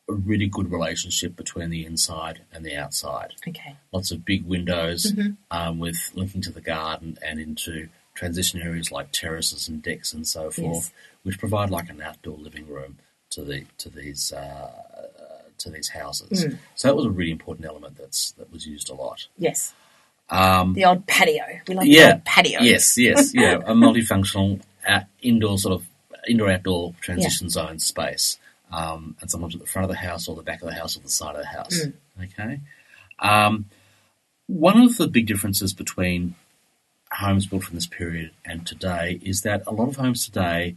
a 0.09 0.13
really 0.13 0.47
good 0.47 0.71
relationship 0.71 1.35
between 1.37 1.71
the 1.71 1.85
inside 1.87 2.43
and 2.53 2.65
the 2.65 2.77
outside. 2.77 3.33
Okay. 3.49 3.77
Lots 3.93 4.11
of 4.11 4.25
big 4.25 4.45
windows 4.45 5.13
Mhm. 5.13 5.37
um, 5.51 5.79
with 5.79 6.11
linking 6.15 6.43
to 6.43 6.51
the 6.53 6.61
garden 6.61 7.17
and 7.25 7.41
into 7.41 7.89
transition 8.15 8.61
areas 8.61 8.93
like 8.93 9.11
terraces 9.13 9.69
and 9.69 9.83
decks 9.83 10.13
and 10.13 10.27
so 10.29 10.51
forth, 10.51 10.93
which 11.23 11.39
provide 11.39 11.71
like 11.71 11.89
an 11.89 12.01
outdoor 12.03 12.37
living 12.37 12.69
room 12.69 12.99
to 13.31 13.43
the 13.43 13.65
to 13.79 13.89
these 13.89 14.33
uh, 14.33 15.09
to 15.59 15.71
these 15.71 15.89
houses. 15.89 16.45
Mm. 16.45 16.59
So 16.75 16.89
that 16.89 16.97
was 16.97 17.07
a 17.07 17.11
really 17.11 17.31
important 17.33 17.67
element 17.67 17.97
that's 17.97 18.33
that 18.33 18.53
was 18.53 18.67
used 18.67 18.91
a 18.91 18.95
lot. 18.95 19.27
Yes. 19.39 19.75
Um, 20.31 20.73
The 20.75 20.85
old 20.87 21.07
patio. 21.07 21.45
We 21.69 21.75
like 21.75 21.85
the 21.87 21.91
yeah, 21.93 22.13
old 22.15 22.25
patio. 22.25 22.61
Yes, 22.61 22.97
yes, 22.99 23.33
yeah, 23.35 23.57
a 23.57 23.75
multifunctional 23.75 24.61
uh, 24.89 25.01
indoor 25.23 25.59
sort 25.59 25.81
of 25.81 25.87
indoor 26.29 26.51
outdoor 26.51 26.95
transition 27.01 27.51
zone 27.51 27.79
space, 27.79 28.39
um, 28.73 29.17
and 29.21 29.31
sometimes 29.31 29.55
at 29.55 29.61
the 29.61 29.67
front 29.67 29.85
of 29.85 29.91
the 29.91 29.97
house 29.97 30.27
or 30.29 30.35
the 30.37 30.43
back 30.43 30.63
of 30.63 30.69
the 30.69 30.75
house 30.75 30.97
or 30.97 31.01
the 31.01 31.09
side 31.11 31.35
of 31.37 31.43
the 31.43 31.47
house. 31.49 31.79
Mm. 31.85 31.93
Okay. 32.25 32.61
Um, 33.19 33.67
one 34.47 34.79
of 34.81 34.97
the 34.97 35.07
big 35.09 35.27
differences 35.27 35.73
between 35.73 36.35
homes 37.13 37.47
built 37.47 37.65
from 37.65 37.77
this 37.77 37.87
period 37.87 38.31
and 38.45 38.67
today 38.67 39.21
is 39.23 39.43
that 39.43 39.63
a 39.67 39.73
lot 39.73 39.89
of 39.89 39.97
homes 39.97 40.25
today 40.25 40.77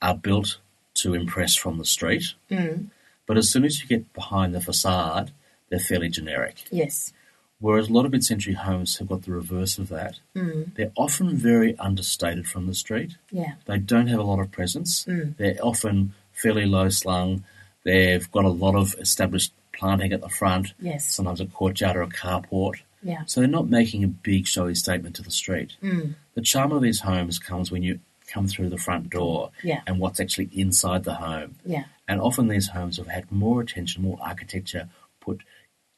are 0.00 0.14
built 0.14 0.58
to 0.94 1.14
impress 1.14 1.56
from 1.56 1.78
the 1.78 1.84
street, 1.84 2.24
Mm. 2.50 2.86
but 3.26 3.36
as 3.36 3.50
soon 3.50 3.64
as 3.64 3.80
you 3.82 3.88
get 3.88 4.12
behind 4.12 4.54
the 4.54 4.60
facade, 4.60 5.32
they're 5.68 5.78
fairly 5.80 6.08
generic. 6.08 6.64
Yes. 6.70 7.12
Whereas 7.60 7.88
a 7.88 7.92
lot 7.92 8.04
of 8.04 8.12
mid-century 8.12 8.54
homes 8.54 8.98
have 8.98 9.08
got 9.08 9.22
the 9.22 9.32
reverse 9.32 9.78
of 9.78 9.88
that. 9.88 10.18
Mm. 10.36 10.74
They're 10.74 10.92
often 10.96 11.36
very 11.36 11.78
understated 11.78 12.46
from 12.46 12.66
the 12.66 12.74
street. 12.74 13.16
Yeah. 13.30 13.54
They 13.66 13.78
don't 13.78 14.08
have 14.08 14.18
a 14.20 14.24
lot 14.24 14.40
of 14.40 14.50
presence. 14.50 15.04
Mm. 15.06 15.36
They're 15.36 15.56
often 15.62 16.12
fairly 16.32 16.66
low 16.66 16.88
slung. 16.90 17.44
They've 17.84 18.30
got 18.32 18.44
a 18.44 18.48
lot 18.50 18.74
of 18.74 18.94
established 18.98 19.52
planting 19.72 20.12
at 20.12 20.20
the 20.20 20.28
front, 20.28 20.74
Yes. 20.80 21.10
sometimes 21.10 21.40
a 21.40 21.46
courtyard 21.46 21.96
or 21.96 22.02
a 22.02 22.08
carport. 22.08 22.80
Yeah. 23.02 23.22
So 23.26 23.40
they're 23.40 23.48
not 23.48 23.68
making 23.68 24.02
a 24.04 24.08
big 24.08 24.46
showy 24.46 24.74
statement 24.74 25.16
to 25.16 25.22
the 25.22 25.30
street. 25.30 25.76
Mm. 25.82 26.14
The 26.34 26.42
charm 26.42 26.72
of 26.72 26.82
these 26.82 27.00
homes 27.00 27.38
comes 27.38 27.70
when 27.70 27.82
you 27.82 28.00
come 28.26 28.46
through 28.48 28.70
the 28.70 28.78
front 28.78 29.10
door 29.10 29.50
Yeah. 29.62 29.80
and 29.86 29.98
what's 29.98 30.18
actually 30.20 30.48
inside 30.52 31.04
the 31.04 31.14
home. 31.14 31.56
Yeah. 31.64 31.84
And 32.08 32.20
often 32.20 32.48
these 32.48 32.68
homes 32.68 32.96
have 32.96 33.06
had 33.08 33.30
more 33.30 33.60
attention, 33.60 34.02
more 34.02 34.18
architecture 34.22 34.88
put 35.20 35.42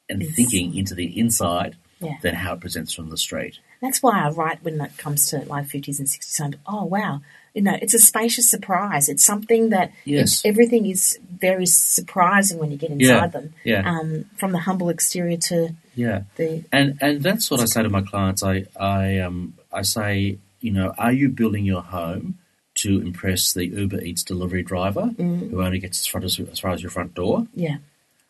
and 0.09 0.23
Inside. 0.23 0.35
thinking 0.37 0.77
into 0.77 0.95
the 0.95 1.19
inside 1.19 1.77
Yeah. 2.01 2.17
than 2.23 2.35
how 2.35 2.55
it 2.55 2.61
presents 2.61 2.93
from 2.93 3.11
the 3.11 3.17
street. 3.17 3.59
That's 3.81 4.03
why 4.03 4.25
I 4.25 4.31
write 4.31 4.63
when 4.63 4.81
it 4.81 4.97
comes 4.99 5.29
to 5.31 5.39
like 5.41 5.67
50s 5.67 5.99
and 5.99 6.09
60s. 6.09 6.41
I'm, 6.41 6.55
oh, 6.67 6.85
wow. 6.85 7.21
You 7.55 7.63
know, 7.63 7.77
it's 7.81 7.95
a 7.95 7.99
spacious 7.99 8.49
surprise. 8.51 9.09
It's 9.09 9.25
something 9.25 9.71
that 9.71 9.93
Yes. 10.05 10.43
everything 10.45 10.87
is 10.87 11.19
very 11.41 11.67
surprising 11.67 12.59
when 12.59 12.71
you 12.71 12.77
get 12.77 12.91
inside 12.91 13.07
Yeah, 13.09 13.27
them. 13.29 13.55
yeah. 13.65 13.83
Um, 13.91 14.27
from 14.37 14.53
the 14.53 14.59
humble 14.59 14.89
exterior 14.91 15.39
to 15.51 15.75
Yeah. 15.95 16.23
the. 16.37 16.65
And 16.73 16.99
and 17.01 17.23
that's 17.23 17.51
what 17.51 17.61
I 17.61 17.65
say 17.65 17.83
to 17.83 17.89
my 17.89 18.03
clients. 18.03 18.43
I 18.43 18.67
I 18.79 19.19
um 19.21 19.55
I 19.73 19.83
say, 19.83 20.39
you 20.61 20.71
know, 20.73 20.93
are 20.99 21.13
you 21.13 21.29
building 21.31 21.65
your 21.65 21.83
home 21.83 22.39
to 22.77 23.01
impress 23.01 23.55
the 23.55 23.67
Uber 23.67 24.03
Eats 24.03 24.23
delivery 24.23 24.63
driver 24.63 25.11
Mm. 25.19 25.51
who 25.51 25.63
only 25.63 25.79
gets 25.79 26.01
as 26.01 26.07
far 26.07 26.23
as, 26.23 26.39
as 26.39 26.59
far 26.61 26.73
as 26.73 26.83
your 26.83 26.91
front 26.91 27.15
door, 27.15 27.47
Yeah. 27.55 27.79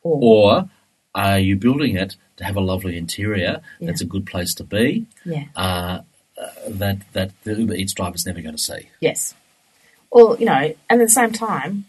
Or, 0.03 0.19
or 0.61 0.71
are 1.17 1.39
you 1.41 1.57
building 1.57 1.97
it 1.97 2.15
to 2.37 2.45
have 2.45 2.55
a 2.57 2.61
lovely 2.61 2.97
interior 2.97 3.61
Yeah. 3.81 3.87
that's 3.89 4.01
a 4.03 4.07
good 4.07 4.27
place 4.27 4.55
to 4.55 4.65
be? 4.65 5.07
yeah. 5.25 5.47
Uh, 5.57 6.03
that 6.69 6.99
that 7.15 7.31
the 7.45 7.55
Uber 7.55 7.75
Eats 7.75 7.95
driver's 7.95 8.27
never 8.27 8.41
going 8.43 8.55
to 8.55 8.63
see. 8.63 8.91
Yes. 9.01 9.35
Or, 10.11 10.37
you 10.39 10.45
know, 10.47 10.53
and 10.91 11.01
at 11.01 11.05
the 11.07 11.09
same 11.09 11.33
time, 11.33 11.87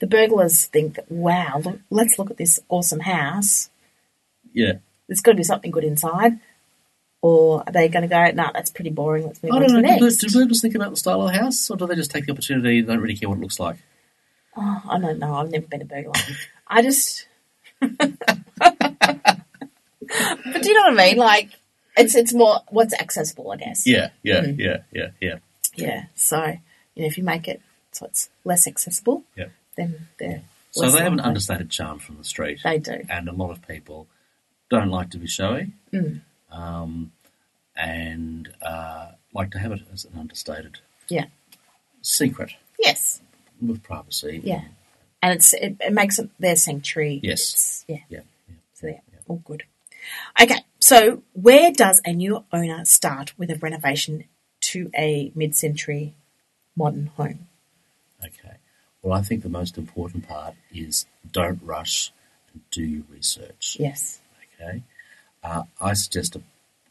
the 0.00 0.06
burglars 0.06 0.64
think, 0.66 0.94
that, 0.94 1.10
wow, 1.10 1.60
look, 1.64 1.80
let's 1.90 2.18
look 2.18 2.30
at 2.30 2.36
this 2.38 2.58
awesome 2.68 3.00
house. 3.00 3.68
Yeah, 4.52 4.74
There's 5.08 5.20
got 5.20 5.32
to 5.32 5.36
be 5.36 5.42
something 5.44 5.70
good 5.70 5.84
inside. 5.84 6.38
Or 7.22 7.62
are 7.66 7.72
they 7.72 7.88
going 7.88 8.02
to 8.02 8.08
go, 8.08 8.30
nah, 8.30 8.50
that's 8.52 8.70
pretty 8.70 8.90
boring, 8.90 9.26
let's 9.26 9.42
move 9.42 9.52
I 9.52 9.56
on 9.56 9.60
don't 9.62 9.70
to 9.70 9.76
the 9.76 9.82
know. 9.82 9.98
Do, 9.98 10.04
next? 10.04 10.16
do 10.18 10.38
burglars 10.38 10.62
think 10.62 10.74
about 10.74 10.90
the 10.90 10.96
style 10.96 11.20
of 11.22 11.32
the 11.32 11.38
house, 11.38 11.68
or 11.70 11.76
do 11.76 11.86
they 11.86 11.94
just 11.96 12.10
take 12.10 12.24
the 12.26 12.32
opportunity 12.32 12.78
and 12.78 12.86
don't 12.88 13.00
really 13.00 13.16
care 13.16 13.28
what 13.28 13.36
it 13.38 13.42
looks 13.42 13.60
like? 13.60 13.76
Oh, 14.56 14.82
I 14.88 14.98
don't 14.98 15.18
know. 15.18 15.34
I've 15.34 15.50
never 15.50 15.66
been 15.66 15.82
a 15.82 15.84
burglar. 15.84 16.14
I 16.66 16.82
just. 16.82 17.26
But 17.80 17.96
do 20.62 20.68
you 20.68 20.74
know 20.74 20.82
what 20.82 21.00
I 21.00 21.06
mean? 21.08 21.16
Like, 21.16 21.50
it's 21.96 22.14
it's 22.14 22.32
more 22.34 22.60
what's 22.68 22.94
accessible, 22.94 23.50
I 23.50 23.56
guess. 23.56 23.86
Yeah, 23.86 24.10
yeah, 24.22 24.40
Mm. 24.42 24.58
yeah, 24.58 24.76
yeah, 24.92 25.10
yeah. 25.20 25.38
Yeah. 25.76 26.04
So, 26.14 26.44
you 26.94 27.02
know, 27.02 27.06
if 27.06 27.16
you 27.18 27.24
make 27.24 27.48
it 27.48 27.60
so 27.92 28.06
it's 28.06 28.28
less 28.44 28.66
accessible, 28.66 29.24
Yeah. 29.36 29.48
then 29.76 30.08
they're. 30.18 30.42
So 30.72 30.88
they 30.90 31.00
have 31.02 31.12
an 31.12 31.20
understated 31.20 31.68
charm 31.70 31.98
from 31.98 32.16
the 32.18 32.24
street. 32.24 32.60
They 32.62 32.78
do. 32.78 33.02
and 33.08 33.28
a 33.28 33.32
lot 33.32 33.50
of 33.50 33.66
people 33.66 34.06
don't 34.68 34.88
like 34.90 35.10
to 35.10 35.18
be 35.18 35.26
showy 35.26 35.72
Mm. 35.92 36.20
um, 36.52 37.10
and 37.76 38.48
uh, 38.62 39.12
like 39.34 39.50
to 39.52 39.58
have 39.58 39.72
it 39.72 39.80
as 39.92 40.04
an 40.04 40.16
understated 40.18 40.78
Yeah. 41.08 41.26
secret 42.02 42.52
Yes. 42.78 43.20
with 43.60 43.82
privacy. 43.82 44.40
Yeah. 44.44 44.62
And 45.22 45.34
it's 45.34 45.52
it, 45.52 45.76
it 45.80 45.92
makes 45.92 46.18
it 46.18 46.30
their 46.38 46.56
sanctuary. 46.56 47.20
Yes. 47.22 47.84
Yeah. 47.88 47.98
Yeah. 48.08 48.20
yeah. 48.48 48.54
So 48.74 48.86
yeah, 48.86 49.00
all 49.28 49.42
good. 49.44 49.64
Okay, 50.40 50.64
so 50.78 51.22
where 51.34 51.70
does 51.72 52.00
a 52.04 52.12
new 52.12 52.44
owner 52.52 52.84
start 52.84 53.38
with 53.38 53.50
a 53.50 53.56
renovation 53.56 54.24
to 54.62 54.90
a 54.96 55.30
mid-century 55.34 56.14
modern 56.76 57.06
home? 57.16 57.48
Okay. 58.22 58.56
Well, 59.02 59.18
I 59.18 59.22
think 59.22 59.42
the 59.42 59.48
most 59.48 59.78
important 59.78 60.26
part 60.28 60.54
is 60.74 61.06
don't 61.30 61.60
rush 61.62 62.12
and 62.52 62.62
do 62.70 62.82
your 62.82 63.04
research. 63.10 63.76
Yes. 63.78 64.20
Okay. 64.60 64.82
Uh, 65.42 65.64
I 65.80 65.94
suggest 65.94 66.34
to 66.34 66.42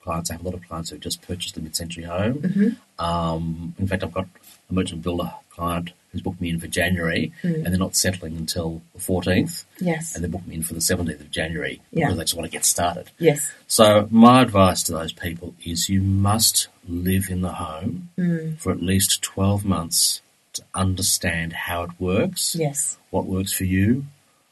clients, 0.02 0.30
I 0.30 0.34
have 0.34 0.42
a 0.42 0.46
lot 0.46 0.54
of 0.54 0.68
clients 0.68 0.90
who've 0.90 1.00
just 1.00 1.22
purchased 1.22 1.58
a 1.58 1.62
mid-century 1.62 2.04
home. 2.06 2.36
Mhm. 2.40 2.78
Um, 3.04 3.76
in 3.78 3.88
fact, 3.88 4.04
I've 4.04 4.14
got 4.14 4.28
a 4.70 4.74
merchant 4.74 5.02
builder 5.02 5.34
client 5.50 5.92
who's 6.12 6.22
booked 6.22 6.42
me 6.42 6.50
in 6.50 6.60
for 6.60 6.68
January, 6.68 7.32
mm. 7.44 7.54
and 7.56 7.66
they're 7.68 7.78
not 7.78 7.96
settling 7.96 8.36
until 8.36 8.82
the 8.94 9.00
14th, 9.00 9.66
Yes. 9.80 10.16
and 10.16 10.24
they 10.24 10.28
booked 10.28 10.48
me 10.48 10.56
in 10.56 10.64
for 10.64 10.74
the 10.74 10.80
17th 10.80 11.22
of 11.22 11.32
January 11.32 11.82
Yeah. 11.92 12.08
because 12.08 12.18
they 12.18 12.24
just 12.24 12.36
want 12.36 12.46
to 12.46 12.52
get 12.52 12.66
started. 12.66 13.12
Yes. 13.20 13.52
So 13.68 14.08
my 14.10 14.42
advice 14.42 14.82
to 14.84 14.92
those 14.92 15.14
people 15.14 15.54
is 15.64 15.90
you 15.90 16.02
must 16.02 16.68
live 16.88 17.30
in 17.30 17.42
the 17.42 17.54
home 17.54 18.10
mm. 18.18 18.58
for 18.60 18.72
at 18.72 18.82
least 18.82 19.22
12 19.22 19.64
months 19.66 20.22
to 20.54 20.64
understand 20.74 21.54
how 21.54 21.84
it 21.84 21.92
works, 22.00 22.56
Yes. 22.56 22.98
what 23.12 23.26
works 23.26 23.54
for 23.54 23.66
you, 23.66 24.06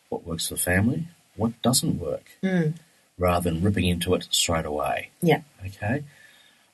what 0.09 0.25
works 0.25 0.47
for 0.47 0.53
the 0.53 0.59
family, 0.59 1.07
what 1.35 1.59
doesn't 1.61 1.99
work, 1.99 2.25
mm. 2.43 2.73
rather 3.17 3.49
than 3.49 3.63
ripping 3.63 3.85
into 3.85 4.13
it 4.13 4.27
straight 4.29 4.65
away. 4.65 5.09
Yeah. 5.21 5.41
Okay? 5.65 6.03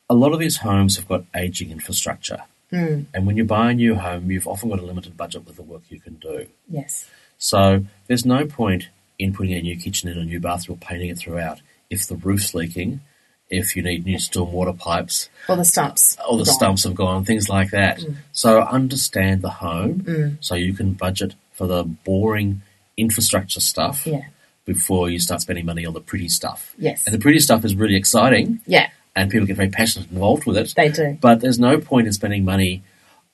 A 0.10 0.14
lot 0.14 0.34
of 0.34 0.40
these 0.40 0.58
homes 0.58 0.98
have 0.98 1.08
got 1.08 1.24
aging 1.34 1.72
infrastructure. 1.72 2.44
And 2.74 3.26
when 3.28 3.38
you 3.38 3.44
buy 3.46 3.72
a 3.72 3.74
new 3.74 3.96
home, 3.96 4.32
you've 4.32 4.48
often 4.48 4.70
got 4.70 4.80
a 4.80 4.84
limited 4.86 5.16
budget 5.16 5.46
with 5.46 5.56
the 5.58 5.62
work 5.64 5.84
you 5.90 6.00
can 6.00 6.16
do. 6.16 6.48
Yes. 6.70 7.08
So 7.38 7.86
there's 8.08 8.26
no 8.26 8.46
point 8.46 8.90
in 9.20 9.34
putting 9.34 9.54
a 9.54 9.62
new 9.62 9.78
kitchen 9.78 10.10
in, 10.10 10.18
a 10.18 10.24
new 10.26 10.40
bathroom, 10.40 10.78
or 10.82 10.86
painting 10.86 11.10
it 11.10 11.18
throughout 11.18 11.62
if 11.90 12.08
the 12.08 12.16
roof's 12.16 12.54
leaking, 12.56 13.02
if 13.50 13.76
you 13.76 13.84
need 13.84 14.06
new 14.06 14.18
storm 14.18 14.52
water 14.52 14.74
pipes, 14.74 15.30
Or 15.48 15.56
the 15.56 15.64
stumps. 15.66 16.18
or 16.28 16.38
the 16.38 16.46
Gone. 16.46 16.54
stumps 16.56 16.84
have 16.86 16.96
gone, 16.96 17.24
things 17.26 17.48
like 17.50 17.70
that. 17.72 18.04
So 18.32 18.62
understand 18.62 19.42
the 19.44 19.50
home 19.50 20.02
Mm. 20.02 20.38
so 20.42 20.56
you 20.56 20.74
can 20.74 20.94
budget 20.94 21.36
for 21.52 21.68
the 21.68 21.84
boring 21.84 22.62
infrastructure 22.98 23.60
stuff 23.60 24.08
Yeah. 24.08 24.22
before 24.66 25.10
you 25.10 25.20
start 25.20 25.42
spending 25.42 25.66
money 25.66 25.86
on 25.86 25.94
the 25.94 26.02
pretty 26.02 26.30
stuff. 26.30 26.74
Yes. 26.80 27.04
And 27.06 27.14
the 27.14 27.20
pretty 27.20 27.40
stuff 27.40 27.64
is 27.66 27.76
really 27.76 27.96
exciting 27.96 28.60
Yeah. 28.66 28.90
And 29.16 29.30
people 29.32 29.46
get 29.48 29.56
very 29.58 29.70
passionate 29.70 30.08
and 30.08 30.14
involved 30.18 30.46
with 30.46 30.58
it. 30.58 30.74
They 30.76 30.90
do. 30.90 31.18
But 31.22 31.40
there's 31.42 31.60
no 31.60 31.80
point 31.80 32.08
in 32.08 32.14
spending 32.14 32.44
money 32.46 32.84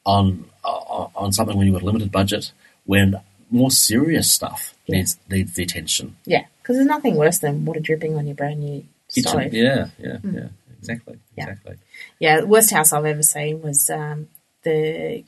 on 0.05 0.45
on, 0.63 1.11
on 1.15 1.31
something 1.33 1.57
when 1.57 1.67
you've 1.67 1.75
got 1.75 1.83
a 1.83 1.85
limited 1.85 2.11
budget 2.11 2.51
when 2.85 3.15
more 3.51 3.71
serious 3.71 4.31
stuff 4.31 4.75
Yeah. 4.85 4.97
needs 4.97 5.17
needs 5.29 5.53
the 5.53 5.63
attention. 5.63 6.15
Yeah. 6.25 6.45
Because 6.61 6.75
there's 6.77 6.87
nothing 6.87 7.15
worse 7.15 7.39
than 7.39 7.65
water 7.65 7.79
dripping 7.79 8.15
on 8.15 8.27
your 8.27 8.35
brand 8.35 8.59
new 8.59 8.85
Kitchen. 9.13 9.29
stove. 9.31 9.53
Yeah, 9.53 9.87
yeah, 9.97 10.17
yeah. 10.23 10.47
Exactly. 10.77 11.15
Mm. 11.15 11.19
Yeah. 11.35 11.43
Exactly. 11.49 11.75
Yeah, 12.19 12.41
the 12.41 12.47
worst 12.47 12.71
house 12.71 12.93
I've 12.93 13.05
ever 13.05 13.23
seen 13.23 13.61
was 13.61 13.89
um, 13.89 14.27
the 14.63 15.23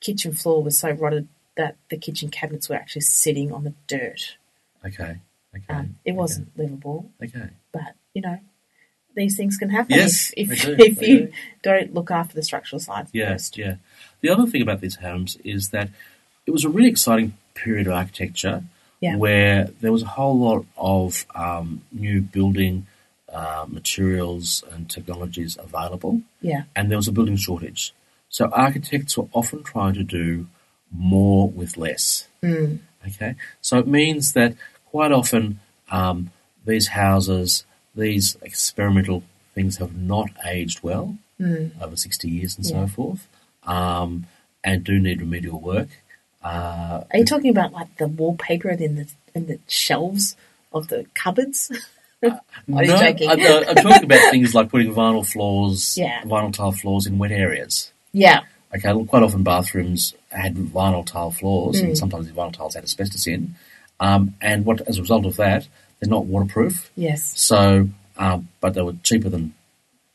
kitchen 0.00 0.32
floor 0.32 0.62
was 0.62 0.78
so 0.78 0.90
rotted 0.90 1.28
that 1.56 1.76
the 1.90 1.96
kitchen 1.96 2.28
cabinets 2.30 2.68
were 2.68 2.74
actually 2.76 3.02
sitting 3.02 3.52
on 3.52 3.64
the 3.64 3.74
dirt. 3.86 4.36
Okay. 4.84 5.18
Okay. 5.56 5.64
Um, 5.74 5.96
it 6.04 6.12
wasn't 6.12 6.56
livable, 6.58 7.10
Okay. 7.22 7.48
but 7.72 7.94
you 8.14 8.22
know, 8.22 8.38
these 9.18 9.36
things 9.36 9.56
can 9.56 9.70
happen 9.70 9.96
Yes, 9.96 10.32
if, 10.36 10.50
if, 10.52 10.62
do, 10.64 10.76
if 10.78 11.02
you 11.02 11.18
do. 11.26 11.32
don't 11.62 11.92
look 11.94 12.10
after 12.10 12.34
the 12.34 12.42
structural 12.42 12.80
sides 12.80 13.10
Yeah, 13.12 13.32
first. 13.32 13.58
yeah. 13.58 13.74
The 14.20 14.30
other 14.30 14.46
thing 14.46 14.62
about 14.62 14.80
these 14.80 14.96
homes 14.96 15.36
is 15.44 15.68
that 15.70 15.88
it 16.46 16.50
was 16.52 16.64
a 16.64 16.68
really 16.68 16.88
exciting 16.88 17.34
period 17.54 17.86
of 17.86 17.92
architecture 17.92 18.62
Yeah. 19.00 19.16
where 19.16 19.70
there 19.80 19.92
was 19.92 20.02
a 20.02 20.06
whole 20.16 20.38
lot 20.38 20.64
of 20.76 21.26
um, 21.34 21.82
new 21.92 22.20
building 22.20 22.86
uh, 23.32 23.66
materials 23.68 24.64
and 24.72 24.88
technologies 24.88 25.58
available, 25.60 26.22
Yeah, 26.40 26.62
and 26.74 26.90
there 26.90 26.96
was 26.98 27.08
a 27.08 27.12
building 27.12 27.36
shortage. 27.36 27.92
So 28.30 28.46
architects 28.52 29.16
were 29.18 29.28
often 29.32 29.62
trying 29.62 29.94
to 29.94 30.02
do 30.02 30.46
more 30.90 31.48
with 31.50 31.76
less. 31.76 32.26
Mm. 32.42 32.78
Okay, 33.06 33.34
so 33.60 33.78
it 33.78 33.86
means 33.86 34.32
that 34.32 34.54
quite 34.90 35.12
often 35.12 35.60
um, 35.90 36.30
these 36.64 36.88
houses, 36.88 37.64
these 37.98 38.36
experimental 38.42 39.22
things, 39.54 39.76
have 39.78 39.96
not 39.96 40.30
aged 40.46 40.82
well 40.82 41.16
over 41.80 41.96
sixty 41.96 42.28
years 42.28 42.56
and 42.56 42.64
Mm. 42.66 42.70
Yeah. 42.70 42.86
so 42.86 42.92
forth, 42.92 43.28
um, 43.64 44.26
and 44.64 44.82
do 44.84 44.98
need 44.98 45.20
remedial 45.20 45.60
work. 45.60 45.88
Uh, 46.42 47.04
Are 47.12 47.18
you 47.18 47.24
talking 47.24 47.50
about 47.50 47.72
like 47.72 47.96
the 47.96 48.08
wallpaper 48.08 48.70
in 48.70 48.94
the 48.96 49.06
in 49.34 49.46
the 49.46 49.58
shelves 49.66 50.36
of 50.72 50.88
the 50.88 51.06
cupboards? 51.14 51.70
You 52.20 52.32
no, 52.66 52.82
joking? 52.84 53.28
Uh, 53.30 53.64
I'm 53.68 53.76
talking 53.76 54.02
about 54.02 54.30
things 54.32 54.52
like 54.52 54.70
putting 54.70 54.92
vinyl 54.92 55.24
floors, 55.24 55.96
Yeah. 55.96 56.20
vinyl 56.22 56.52
tile 56.52 56.72
floors 56.72 57.06
in 57.06 57.16
wet 57.16 57.30
areas. 57.30 57.92
yeah, 58.12 58.40
Okay, 58.74 58.92
quite 59.06 59.22
often 59.22 59.44
bathrooms 59.44 60.14
had 60.30 60.56
vinyl 60.56 61.06
tile 61.06 61.30
floors, 61.30 61.80
Mm. 61.80 61.84
and 61.84 61.98
sometimes 61.98 62.26
the 62.26 62.32
vinyl 62.32 62.52
tiles 62.52 62.74
had 62.74 62.82
asbestos 62.82 63.28
in. 63.28 63.54
Um, 64.00 64.34
and 64.42 64.64
what, 64.64 64.80
as 64.88 64.98
a 64.98 65.00
result 65.02 65.26
of 65.26 65.36
that, 65.36 65.68
they're 66.00 66.08
not 66.10 66.26
waterproof. 66.26 66.90
yes, 66.96 67.32
So, 67.38 67.88
um, 68.16 68.48
but 68.60 68.74
they 68.74 68.82
were 68.82 68.94
cheaper 69.02 69.28
than 69.28 69.54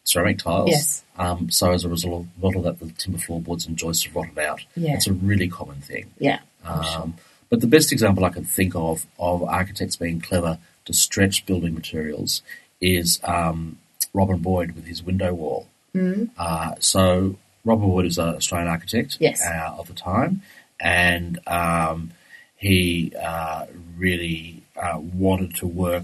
ceramic 0.05 0.39
tiles. 0.39 0.69
Yes. 0.69 1.03
Um, 1.17 1.49
so 1.49 1.71
as 1.71 1.85
a 1.85 1.89
result 1.89 2.25
of 2.43 2.63
that, 2.63 2.79
the 2.79 2.89
timber 2.91 3.19
floorboards 3.19 3.65
and 3.67 3.77
joists 3.77 4.03
have 4.05 4.15
rotted 4.15 4.37
out. 4.39 4.61
Yeah. 4.75 4.95
It's 4.95 5.07
a 5.07 5.13
really 5.13 5.47
common 5.47 5.81
thing. 5.81 6.07
yeah, 6.19 6.39
Um, 6.65 7.15
But 7.49 7.61
the 7.61 7.67
best 7.67 7.91
example 7.91 8.25
I 8.25 8.29
can 8.29 8.45
think 8.45 8.73
of 8.75 9.05
of 9.19 9.43
architects 9.43 9.95
being 9.95 10.19
clever 10.21 10.57
to 10.85 10.93
stretch 10.93 11.45
building 11.45 11.73
materials 11.75 12.41
is 12.81 13.19
um, 13.23 13.77
Robin 14.13 14.39
Boyd 14.39 14.71
with 14.75 14.85
his 14.87 15.03
window 15.03 15.33
wall. 15.33 15.67
mm. 15.95 16.29
Uh, 16.37 16.73
so 16.79 17.35
Robin 17.63 17.87
Boyd 17.89 18.05
is 18.07 18.17
an 18.17 18.29
Australian 18.35 18.69
architect 18.69 19.17
Yes. 19.19 19.41
uh, 19.45 19.75
of 19.77 19.87
the 19.87 19.93
time, 19.93 20.41
and 20.79 21.39
um, 21.47 22.11
he 22.57 23.13
uh, 23.21 23.67
really 23.97 24.62
uh, 24.81 24.99
wanted 24.99 25.55
to 25.55 25.67
work 25.67 26.03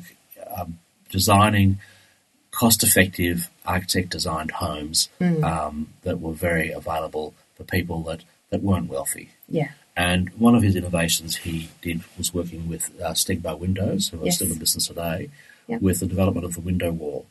um, 0.55 0.79
designing 1.09 1.79
cost-effective 2.51 3.49
architect-designed 3.65 4.51
homes 4.51 5.09
um, 5.43 5.87
that 6.03 6.19
were 6.19 6.33
very 6.33 6.71
available 6.71 7.33
for 7.55 7.63
people 7.63 8.01
that, 8.03 8.21
that 8.49 8.61
weren't 8.63 8.89
wealthy. 8.89 9.29
yeah, 9.47 9.69
And 9.95 10.29
one 10.37 10.55
of 10.55 10.63
his 10.63 10.75
innovations 10.75 11.37
he 11.37 11.69
did 11.81 12.01
was 12.17 12.33
working 12.33 12.67
with 12.67 12.89
uh, 13.01 13.11
Stegbar 13.13 13.57
Windows, 13.59 14.09
who 14.09 14.21
are 14.21 14.25
Yes. 14.25 14.35
still 14.35 14.51
in 14.51 14.57
business 14.59 14.87
today, 14.87 15.29
Yep. 15.67 15.81
with 15.81 15.99
the 15.99 16.07
development 16.07 16.45
of 16.45 16.55
the 16.55 16.61
window 16.61 16.91
wall. 16.91 17.27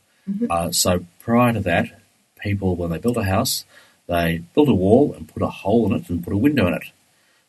Uh, 0.49 0.71
so 0.71 1.05
prior 1.19 1.51
to 1.53 1.59
that, 1.61 1.99
people, 2.39 2.75
when 2.75 2.91
they 2.91 2.99
built 2.99 3.17
a 3.17 3.23
house, 3.23 3.65
they 4.07 4.41
built 4.53 4.69
a 4.69 4.73
wall 4.73 5.13
and 5.13 5.27
put 5.27 5.41
a 5.41 5.47
hole 5.49 5.87
in 5.91 5.99
it 5.99 6.09
and 6.09 6.23
put 6.23 6.31
a 6.33 6.37
window 6.37 6.67
in 6.67 6.73
it. 6.75 6.83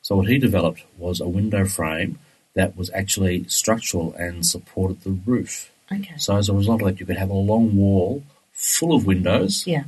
So 0.03 0.17
what 0.17 0.29
he 0.29 0.39
developed 0.39 0.83
was 0.99 1.21
a 1.21 1.29
window 1.29 1.65
frame 1.67 2.19
that 2.55 2.77
was 2.77 2.91
actually 2.91 3.45
structural 3.49 4.13
and 4.15 4.45
supported 4.45 5.03
the 5.03 5.11
roof. 5.11 5.71
okay, 5.93 6.15
So 6.17 6.37
as 6.37 6.49
a 6.49 6.55
result 6.55 6.83
of 6.83 6.89
that, 6.89 7.01
you 7.01 7.07
could 7.07 7.17
have 7.19 7.31
a 7.31 7.35
long 7.35 7.77
wall 7.77 8.23
full 8.53 8.95
of 8.95 9.07
windows. 9.07 9.67
yeah, 9.67 9.85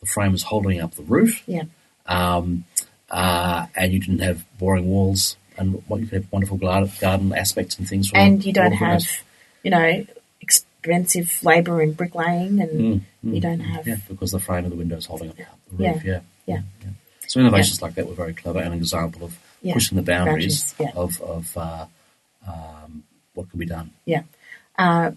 The 0.00 0.06
frame 0.06 0.34
is 0.34 0.42
holding 0.44 0.80
up 0.80 0.94
the 0.94 1.02
roof 1.04 1.42
yeah, 1.46 1.64
um, 2.06 2.64
uh, 3.10 3.66
and 3.76 3.92
you 3.92 4.00
didn't 4.00 4.20
have 4.20 4.44
boring 4.58 4.88
walls, 4.88 5.36
and 5.56 5.82
what 5.86 6.00
you 6.00 6.06
could 6.06 6.22
have 6.22 6.32
wonderful 6.32 6.56
garden, 6.56 7.32
aspects 7.34 7.78
and 7.78 7.88
things. 7.88 8.10
And 8.14 8.44
you 8.44 8.52
don't 8.52 8.72
have, 8.72 8.90
windows. 8.90 9.22
you 9.62 9.70
know, 9.70 10.04
expensive 10.40 11.38
labour 11.44 11.80
in 11.82 11.92
bricklaying, 11.92 12.60
and 12.60 12.70
Mm, 12.70 13.00
mm, 13.24 13.34
you 13.34 13.40
don't 13.40 13.60
have, 13.60 13.86
yeah, 13.86 13.96
because 14.08 14.32
the 14.32 14.40
frame 14.40 14.64
of 14.64 14.70
the 14.70 14.76
window 14.76 14.96
is 14.96 15.06
holding 15.06 15.30
up 15.30 15.36
the 15.36 15.44
Yeah, 15.78 15.92
roof. 15.92 16.04
Yeah, 16.04 16.20
yeah. 16.46 16.60
So 17.28 17.40
innovations 17.40 17.80
like 17.80 17.94
that 17.94 18.06
were 18.08 18.14
very 18.14 18.34
clever 18.34 18.58
and 18.58 18.74
an 18.74 18.78
example 18.78 19.24
of 19.24 19.38
Yeah, 19.62 19.74
pushing 19.74 19.96
the 19.96 20.02
boundaries 20.02 20.72
boundaries, 20.72 20.94
yeah. 20.94 21.00
of 21.00 21.20
of 21.22 21.56
uh, 21.56 21.86
um, 22.46 23.04
what 23.34 23.48
can 23.50 23.58
be 23.58 23.66
done. 23.66 23.90
yeah, 24.04 24.22
uh, 24.78 25.12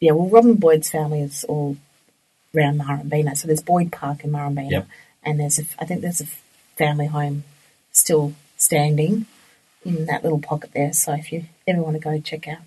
yeah. 0.00 0.12
Well, 0.12 0.28
Robin 0.28 0.54
Boyd's 0.54 0.90
family 0.90 1.20
is 1.22 1.44
all 1.44 1.76
around 2.56 2.80
Murrumbeena, 2.80 3.36
so 3.36 3.46
there's 3.46 3.62
Boyd 3.62 3.92
Park 3.92 4.24
in 4.24 4.30
Murrumbeena, 4.32 4.70
Yep. 4.70 4.86
and 5.24 5.38
there's 5.40 5.58
a, 5.58 5.64
I 5.78 5.84
think 5.84 6.00
there's 6.00 6.20
a 6.22 6.26
family 6.76 7.06
home 7.06 7.44
still 7.92 8.32
standing 8.56 9.26
in 9.84 10.06
that 10.06 10.22
little 10.22 10.40
pocket 10.40 10.70
there. 10.72 10.92
So 10.92 11.12
if 11.12 11.30
you 11.32 11.44
ever 11.66 11.82
want 11.82 11.94
to 11.96 12.00
go 12.00 12.18
check 12.20 12.48
out 12.48 12.58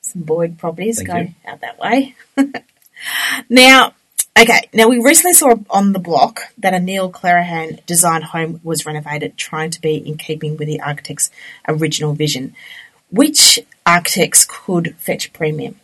some 0.00 0.22
Boyd 0.22 0.58
properties, 0.58 0.96
Thank 0.96 1.08
go 1.08 1.16
you. 1.18 1.34
out 1.46 1.60
that 1.60 1.78
way. 1.78 2.14
now, 3.48 3.94
okay, 4.38 4.68
now 4.72 4.88
we 4.88 5.00
recently 5.02 5.32
saw 5.32 5.54
on 5.70 5.92
the 5.92 5.98
block 5.98 6.40
that 6.58 6.74
a 6.74 6.80
Neil 6.80 7.10
Clerehan 7.10 7.84
designed 7.86 8.24
home 8.24 8.60
was 8.62 8.86
renovated, 8.86 9.36
trying 9.36 9.70
to 9.70 9.80
be 9.80 9.96
in 9.96 10.16
keeping 10.16 10.56
with 10.56 10.68
the 10.68 10.80
architect's 10.80 11.30
original 11.68 12.14
vision. 12.14 12.54
Which 13.10 13.58
architects 13.84 14.46
could 14.48 14.94
fetch 14.96 15.32
premium? 15.32 15.80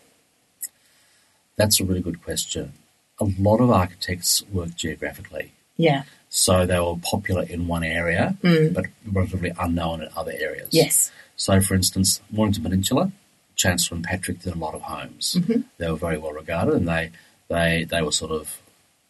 That's 1.57 1.81
a 1.81 1.85
really 1.85 2.03
good 2.03 2.23
question. 2.23 2.75
A 3.19 3.27
lot 3.39 3.61
of 3.61 3.71
architects 3.71 4.43
work 4.53 4.75
geographically. 4.77 5.53
Yeah, 5.77 6.05
So 6.29 6.67
they 6.67 6.79
were 6.79 6.97
popular 6.97 7.43
in 7.43 7.67
one 7.67 7.85
area, 7.85 8.37
mm. 8.43 8.73
but 8.73 8.87
relatively 9.11 9.53
unknown 9.59 10.03
in 10.03 10.09
other 10.17 10.33
areas. 10.39 10.69
yes, 10.71 11.11
So, 11.37 11.61
for 11.61 11.75
instance, 11.75 12.21
Mornington 12.31 12.63
Peninsula, 12.63 13.13
Chancellor 13.57 13.97
and 13.97 14.05
Patrick 14.05 14.41
did 14.41 14.55
a 14.55 14.59
lot 14.59 14.75
of 14.75 14.83
homes. 14.83 15.37
Mm-hmm. 15.39 15.63
They 15.79 15.91
were 15.91 15.97
very 15.97 16.19
well 16.19 16.33
regarded, 16.33 16.75
and 16.75 16.89
they 16.89 17.11
they 17.49 17.85
they 17.85 18.03
were 18.03 18.13
sort 18.13 18.31
of 18.33 18.61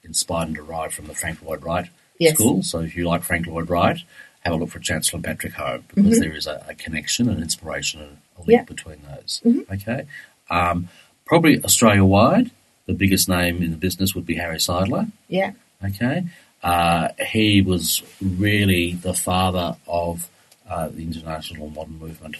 inspired 0.02 0.48
and 0.48 0.56
derived 0.56 0.94
from 0.94 1.06
the 1.06 1.14
Frank 1.14 1.42
Lloyd 1.42 1.62
Wright 1.64 1.88
Yes. 2.18 2.34
school. 2.34 2.62
So, 2.62 2.80
if 2.80 2.96
you 2.96 3.06
like 3.06 3.22
Frank 3.22 3.46
Lloyd 3.46 3.68
Wright, 3.68 3.98
have 4.40 4.52
a 4.54 4.56
look 4.56 4.70
for 4.70 4.78
Chancellor 4.78 5.20
Patrick 5.20 5.52
home 5.54 5.84
because 5.94 6.18
there 6.20 6.34
is 6.34 6.46
a, 6.46 6.64
a 6.68 6.74
connection, 6.74 7.28
an 7.28 7.42
inspiration, 7.42 8.00
and 8.00 8.16
a 8.38 8.40
link 8.40 8.50
Yeah. 8.60 8.62
between 8.64 8.98
those. 9.02 9.42
Okay, 9.70 10.06
um, 10.48 10.88
probably 11.26 11.62
Australia 11.62 12.04
wide, 12.04 12.50
the 12.86 12.94
biggest 12.94 13.28
name 13.28 13.62
in 13.62 13.70
the 13.72 13.76
business 13.76 14.14
would 14.14 14.24
be 14.26 14.36
Harry 14.36 14.56
Seidler. 14.58 15.10
yeah, 15.28 15.52
Okay. 15.84 16.24
Uh, 16.62 17.08
he 17.28 17.60
was 17.60 18.02
really 18.20 18.92
the 18.94 19.12
father 19.14 19.76
of 19.86 20.28
uh, 20.68 20.88
the 20.88 21.02
international 21.02 21.68
modern 21.70 21.98
movement 21.98 22.36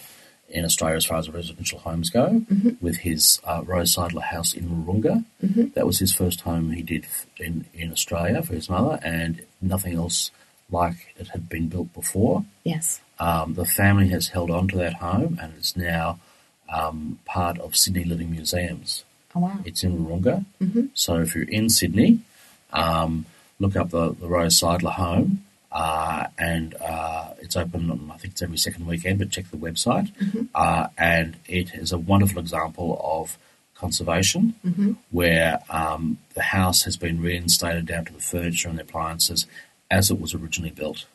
in 0.49 0.63
Australia 0.63 0.95
as 0.95 1.05
far 1.05 1.17
as 1.17 1.29
residential 1.29 1.79
homes 1.79 2.09
go, 2.09 2.41
with 2.79 2.97
his 2.97 3.41
uh, 3.43 3.61
Rose 3.65 3.95
Seidler 3.95 4.23
house 4.23 4.53
in 4.53 4.69
Wahroonga. 4.69 5.25
That 5.73 5.85
was 5.85 5.99
his 5.99 6.13
first 6.13 6.41
home 6.41 6.71
he 6.71 6.81
did 6.81 7.05
in, 7.37 7.65
in 7.73 7.91
Australia 7.91 8.41
for 8.41 8.53
his 8.53 8.69
mother, 8.69 8.99
and 9.03 9.43
nothing 9.61 9.95
else 9.95 10.31
like 10.69 11.13
it 11.17 11.29
had 11.29 11.49
been 11.49 11.67
built 11.67 11.93
before. 11.93 12.45
Yes. 12.63 13.01
Um, 13.19 13.55
the 13.55 13.65
family 13.65 14.09
has 14.09 14.29
held 14.29 14.51
on 14.51 14.67
to 14.69 14.77
that 14.77 14.95
home, 14.95 15.37
and 15.41 15.53
it's 15.57 15.75
now 15.75 16.19
um, 16.71 17.19
part 17.25 17.57
of 17.59 17.75
Sydney 17.75 18.03
Living 18.03 18.31
Museums. 18.31 19.03
Oh, 19.35 19.41
wow. 19.41 19.59
It's 19.65 19.83
in 19.83 20.05
Wahroonga. 20.05 20.45
So 20.93 21.21
if 21.21 21.35
you're 21.35 21.43
in 21.49 21.69
Sydney, 21.69 22.19
um, 22.71 23.25
look 23.59 23.75
up 23.75 23.89
the, 23.89 24.13
the 24.13 24.27
Rose 24.27 24.59
Seidler 24.59 24.93
home. 24.93 25.43
Uh, 25.81 26.25
and 26.51 26.73
uh, 26.75 27.27
it's 27.43 27.55
open, 27.55 27.91
on, 27.91 28.09
I 28.13 28.17
think 28.17 28.33
it's 28.33 28.41
every 28.41 28.57
second 28.57 28.87
weekend, 28.87 29.19
but 29.19 29.29
check 29.29 29.45
the 29.51 29.57
website. 29.57 30.09
Uh, 30.55 30.87
and 30.97 31.37
it 31.45 31.67
is 31.75 31.91
a 31.91 31.99
wonderful 32.11 32.39
example 32.39 32.89
of 33.03 33.37
conservation 33.75 34.97
where 35.11 35.59
um, 35.69 36.17
the 36.33 36.41
house 36.57 36.79
has 36.87 36.97
been 36.97 37.21
reinstated 37.21 37.85
down 37.85 38.05
to 38.05 38.13
the 38.13 38.19
furniture 38.19 38.67
and 38.69 38.77
the 38.79 38.81
appliances 38.81 39.45
as 39.91 40.09
it 40.09 40.19
was 40.19 40.33
originally 40.33 40.71
built. 40.81 41.05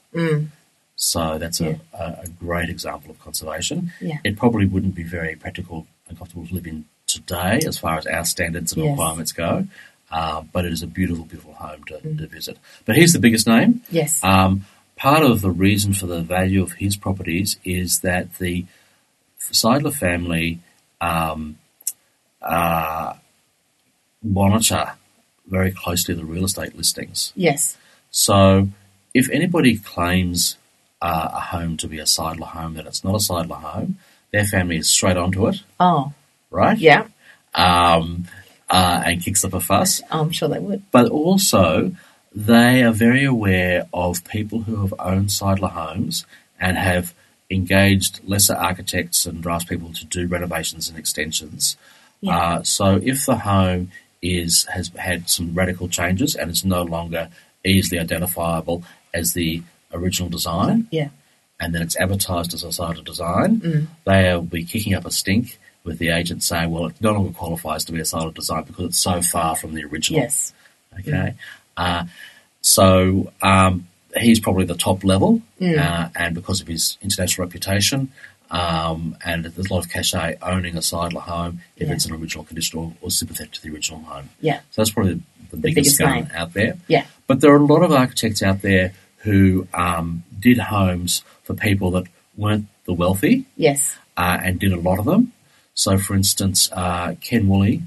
So 0.95 1.39
that's 1.39 1.61
Yeah. 1.61 1.77
a, 1.93 2.03
a, 2.03 2.07
a 2.25 2.29
great 2.29 2.69
example 2.71 3.11
of 3.11 3.19
conservation. 3.21 3.93
Yeah. 4.01 4.19
It 4.23 4.37
probably 4.37 4.67
wouldn't 4.67 4.95
be 4.95 5.03
very 5.03 5.35
practical 5.35 5.87
and 6.09 6.17
comfortable 6.17 6.47
to 6.47 6.55
live 6.55 6.67
in 6.67 6.85
today 7.09 7.61
as 7.67 7.79
far 7.79 7.99
as 7.99 8.07
our 8.07 8.25
standards 8.25 8.73
and 8.73 8.85
Yes. 8.85 8.91
requirements 8.93 9.33
go, 9.33 9.67
uh, 10.13 10.43
but 10.53 10.65
it 10.65 10.73
is 10.73 10.83
a 10.83 10.87
beautiful, 10.87 11.25
beautiful 11.25 11.55
home 11.55 11.83
to, 11.85 12.01
to 12.01 12.27
visit. 12.29 12.59
But 12.85 12.97
here's 12.97 13.13
the 13.13 13.19
biggest 13.19 13.47
name. 13.47 13.83
Yes. 13.91 14.23
Um, 14.23 14.65
part 14.97 15.23
of 15.23 15.41
the 15.41 15.51
reason 15.51 15.95
for 15.95 16.07
the 16.07 16.21
value 16.21 16.63
of 16.63 16.73
his 16.75 16.97
properties 16.97 17.59
is 17.65 18.01
that 18.01 18.35
the 18.39 18.67
Seidler 19.41 19.93
family 19.93 20.61
um, 21.01 21.57
uh, 22.41 23.15
monitor 24.23 24.93
very 25.47 25.73
closely 25.73 26.15
the 26.15 26.25
real 26.25 26.45
estate 26.45 26.77
listings. 26.77 27.33
yes. 27.35 27.77
So, 28.15 28.69
if 29.15 29.31
anybody 29.31 29.79
claims 29.79 30.57
uh, 31.01 31.31
a 31.33 31.41
home 31.41 31.77
to 31.79 31.89
be 31.89 31.99
a 31.99 32.05
Seidler 32.05 32.47
home 32.49 32.75
that 32.75 32.87
it's 32.87 33.03
not 33.03 33.15
a 33.15 33.19
Seidler 33.19 33.61
home, 33.61 33.99
their 34.33 34.45
family 34.45 34.77
is 34.77 34.89
straight 34.89 35.17
onto 35.17 35.49
it, 35.49 35.57
Oh, 35.81 36.13
right? 36.51 36.79
yeah. 36.79 37.07
Um, 37.55 38.25
uh, 38.73 39.03
and 39.07 39.23
kicks 39.23 39.45
up 39.45 39.53
a 39.55 39.61
fuss. 39.61 40.01
I'm 40.11 40.31
sure 40.33 40.49
they 40.49 40.59
would. 40.59 40.83
But 40.91 41.09
also, 41.11 41.93
they 42.35 42.83
are 42.83 42.93
very 42.93 43.25
aware 43.25 43.87
of 43.93 44.25
people 44.25 44.63
who 44.63 44.77
have 44.81 44.95
owned 44.99 45.29
Seidler 45.29 45.71
homes 45.71 46.25
and 46.59 46.77
have 46.79 47.15
engaged 47.51 48.21
lesser 48.25 48.55
architects 48.55 49.27
and 49.27 49.45
draftspeople 49.45 49.97
to 49.99 50.07
do 50.07 50.27
renovations 50.27 50.89
and 50.89 50.99
extensions. 50.99 51.77
Yeah. 52.23 52.37
Uh, 52.39 52.63
so 52.63 52.99
if 53.03 53.27
the 53.27 53.37
home 53.37 53.91
is 54.23 54.65
has 54.73 54.89
had 54.97 55.29
some 55.29 55.53
radical 55.53 55.89
changes 55.89 56.35
and 56.35 56.51
is 56.51 56.65
no 56.65 56.83
longer 56.83 57.29
easily 57.65 57.99
identifiable 58.01 58.83
as 59.13 59.35
the 59.35 59.63
original 59.93 60.31
design, 60.31 60.87
Yeah. 60.91 61.09
and 61.61 61.75
then 61.75 61.83
it's 61.83 61.97
advertised 61.97 62.55
as 62.55 62.63
a 62.65 62.69
Seidler 62.69 63.05
design, 63.05 63.89
they'll 64.07 64.41
be 64.43 64.65
kicking 64.65 64.95
up 64.95 65.05
a 65.05 65.11
stink 65.11 65.59
with 65.85 65.99
the 65.99 66.09
agent 66.11 66.43
saying, 66.43 66.71
well, 66.71 66.87
it 66.87 66.95
no 67.01 67.13
longer 67.13 67.33
qualifies 67.33 67.85
to 67.85 67.93
be 67.93 67.99
a 67.99 68.03
Seidler 68.05 68.33
design 68.35 68.65
because 68.65 68.85
it's 68.87 68.99
so 68.99 69.21
far 69.23 69.57
from 69.57 69.75
the 69.75 69.85
original. 69.85 70.21
Yes. 70.21 70.53
Okay. 70.99 71.35
Uh, 71.77 72.05
so 72.61 73.33
um, 73.43 73.89
he's 74.17 74.39
probably 74.41 74.65
the 74.65 74.77
top 74.77 75.05
level, 75.05 75.43
uh, 75.61 76.09
and 76.15 76.35
because 76.35 76.61
of 76.61 76.69
his 76.69 76.99
international 77.03 77.47
reputation, 77.47 78.13
um, 78.51 79.17
and 79.25 79.45
there's 79.45 79.71
a 79.71 79.73
lot 79.75 79.85
of 79.85 79.91
cachet 79.91 80.37
owning 80.43 80.77
a 80.77 80.81
Seidler 80.81 81.23
home 81.23 81.61
if 81.77 81.89
Yeah. 81.89 81.95
it's 81.95 82.05
an 82.07 82.13
original 82.15 82.45
condition 82.45 82.79
or, 82.79 82.93
or 83.01 83.11
sympathetic 83.11 83.53
to 83.55 83.63
the 83.63 83.71
original 83.75 84.01
home. 84.01 84.29
Yeah. 84.41 84.61
So 84.71 84.83
that's 84.83 84.91
probably 84.91 85.23
the, 85.51 85.57
biggest, 85.57 85.99
biggest 85.99 85.99
gun 85.99 86.31
out 86.35 86.53
there. 86.53 86.77
Yeah. 86.87 87.07
But 87.27 87.41
there 87.41 87.53
are 87.53 87.57
a 87.57 87.65
lot 87.65 87.83
of 87.83 87.93
architects 87.93 88.43
out 88.43 88.61
there 88.63 88.93
who 89.19 89.67
um, 89.73 90.23
did 90.39 90.59
homes 90.59 91.23
for 91.45 91.55
people 91.55 91.91
that 91.93 92.05
weren't 92.37 92.67
the 92.85 92.93
wealthy 92.93 93.47
Yes. 93.57 93.97
uh, 94.17 94.39
and 94.43 94.59
did 94.61 94.73
a 94.73 94.77
lot 94.81 94.99
of 94.99 95.05
them. 95.07 95.33
So, 95.75 95.99
for 95.99 96.15
instance, 96.15 96.71
uh, 96.73 97.15
Ken 97.21 97.49
Woolley, 97.49 97.83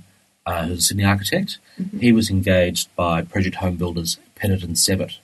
uh, 0.45 0.65
who's 0.65 0.79
a 0.79 0.81
Sydney 0.81 1.03
architect, 1.05 1.59
he 1.99 2.11
was 2.11 2.29
engaged 2.29 2.93
by 2.95 3.21
project 3.21 3.57
home 3.57 3.75
builders 3.75 4.17
Pettit 4.35 4.63
and 4.63 4.75
Sevitt. 4.75 5.17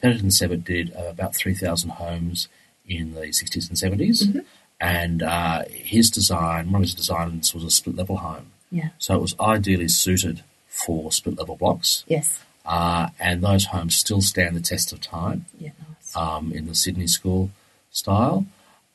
Pettit 0.00 0.22
and 0.22 0.30
Sevitt 0.32 0.64
did 0.64 0.94
uh, 0.96 1.04
about 1.08 1.34
3,000 1.34 1.90
homes 1.90 2.48
in 2.86 3.14
the 3.14 3.20
60s 3.22 3.68
and 3.68 3.76
70s, 4.00 4.44
and 4.80 5.22
uh, 5.22 5.64
his 5.70 6.10
design, 6.10 6.66
one 6.70 6.82
of 6.82 6.86
his 6.88 6.94
designs 6.94 7.52
was 7.54 7.64
a 7.64 7.70
split 7.70 7.96
level 7.96 8.18
home. 8.18 8.52
Yeah. 8.70 8.90
So 8.98 9.14
it 9.16 9.20
was 9.20 9.34
ideally 9.40 9.88
suited 9.88 10.42
for 10.68 11.10
split 11.12 11.36
level 11.38 11.56
blocks, 11.56 12.04
Yes. 12.06 12.40
uh, 12.64 13.08
and 13.18 13.42
those 13.42 13.66
homes 13.66 13.96
still 13.96 14.20
stand 14.22 14.54
the 14.56 14.60
test 14.60 14.92
of 14.92 15.00
time 15.00 15.46
Yeah. 15.58 15.70
Nice. 15.88 16.16
um, 16.16 16.52
in 16.52 16.66
the 16.66 16.74
Sydney 16.74 17.06
school 17.08 17.50
style. 17.90 18.46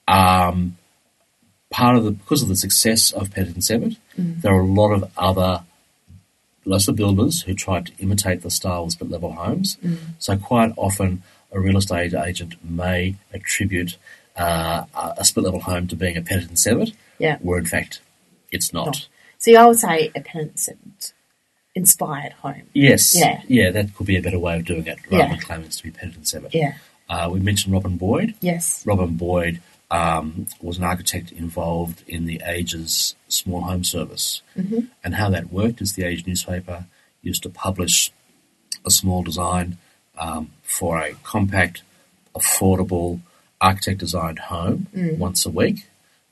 Um, 0.08 0.78
part 1.80 1.96
of 1.98 2.04
the 2.06 2.12
because 2.12 2.42
of 2.44 2.50
the 2.50 2.56
success 2.56 3.12
of 3.12 3.32
Pettit 3.34 3.56
and 3.56 3.64
Sevitt, 3.64 3.98
there 4.18 4.54
are 4.54 4.62
a 4.62 4.66
lot 4.82 4.92
of 4.94 5.12
other 5.18 5.64
lesser 6.66 6.94
builders 6.94 7.42
who 7.44 7.54
tried 7.54 7.88
to 7.88 7.92
imitate 8.00 8.42
the 8.42 8.50
style 8.52 8.84
of 8.86 8.92
split 8.92 9.10
level 9.12 9.34
homes. 9.34 9.78
So 10.20 10.38
quite 10.38 10.72
often, 10.78 11.24
a 11.52 11.60
real 11.60 11.78
estate 11.78 12.14
agent 12.14 12.54
may 12.64 13.16
attribute 13.34 13.98
uh, 14.38 14.86
a 15.18 15.24
split 15.26 15.46
level 15.46 15.60
home 15.62 15.88
to 15.88 15.96
being 15.96 16.18
a 16.18 16.22
Pettit 16.22 16.48
and 16.50 16.58
Sevitt, 16.58 16.94
Yeah. 17.20 17.38
where 17.42 17.60
in 17.60 17.66
fact 17.66 18.00
it's 18.52 18.72
not. 18.74 18.86
Not. 18.88 19.08
See, 19.38 19.56
I 19.56 19.66
would 19.68 19.78
say 19.80 20.12
a 20.16 20.22
penitent 20.22 21.14
inspired 21.76 22.34
home. 22.44 22.64
Yes, 22.74 23.16
Yeah. 23.48 23.72
that 23.72 23.94
could 23.96 24.08
be 24.08 24.18
a 24.18 24.22
better 24.22 24.40
way 24.40 24.56
of 24.58 24.66
doing 24.66 24.86
it 24.88 25.00
rather 25.12 25.18
Yeah. 25.24 25.30
than 25.30 25.40
claiming 25.40 25.66
it 25.68 25.72
to 25.74 25.84
be 25.84 25.92
Pettit 25.92 26.16
and 26.16 26.26
Sevitt. 26.26 26.54
Yeah. 26.54 26.74
Uh, 27.10 27.30
we 27.32 27.40
mentioned 27.42 27.74
Robin 27.74 27.98
Boyd. 27.98 28.34
Yes. 28.42 28.84
Robin 28.86 29.16
Boyd 29.16 29.60
um, 29.94 30.48
was 30.60 30.78
an 30.80 30.84
architect 30.84 31.32
involved 31.32 32.04
in 32.08 32.26
the 32.26 32.42
Age's 32.46 33.16
small 33.28 33.62
home 33.62 33.84
service. 33.84 34.42
Mm-hmm. 34.58 34.80
And 35.04 35.16
how 35.16 35.30
that 35.30 35.52
worked 35.54 35.82
is 35.82 35.94
the 35.94 36.04
Age 36.04 36.26
newspaper 36.26 36.86
used 37.22 37.44
to 37.44 37.50
publish 37.50 38.12
a 38.86 38.90
small 38.90 39.22
design 39.24 39.78
um, 40.18 40.52
for 40.64 40.98
a 41.00 41.14
compact, 41.24 41.84
affordable, 42.36 43.22
architect 43.62 44.00
designed 44.00 44.40
home 44.40 44.88
once 45.26 45.46
a 45.46 45.50
week 45.50 45.86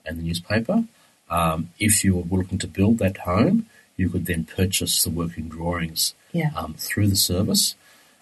in 0.05 0.17
the 0.17 0.23
newspaper. 0.23 0.83
Um, 1.29 1.69
if 1.79 2.03
you 2.03 2.15
were 2.15 2.37
looking 2.39 2.57
to 2.59 2.67
build 2.67 2.97
that 2.97 3.17
home, 3.19 3.67
you 3.95 4.09
could 4.09 4.25
then 4.25 4.43
purchase 4.43 5.03
the 5.03 5.11
working 5.11 5.47
drawings 5.47 6.13
Yeah. 6.33 6.49
um, 6.55 6.73
through 6.77 7.07
the 7.09 7.15
service. 7.15 7.75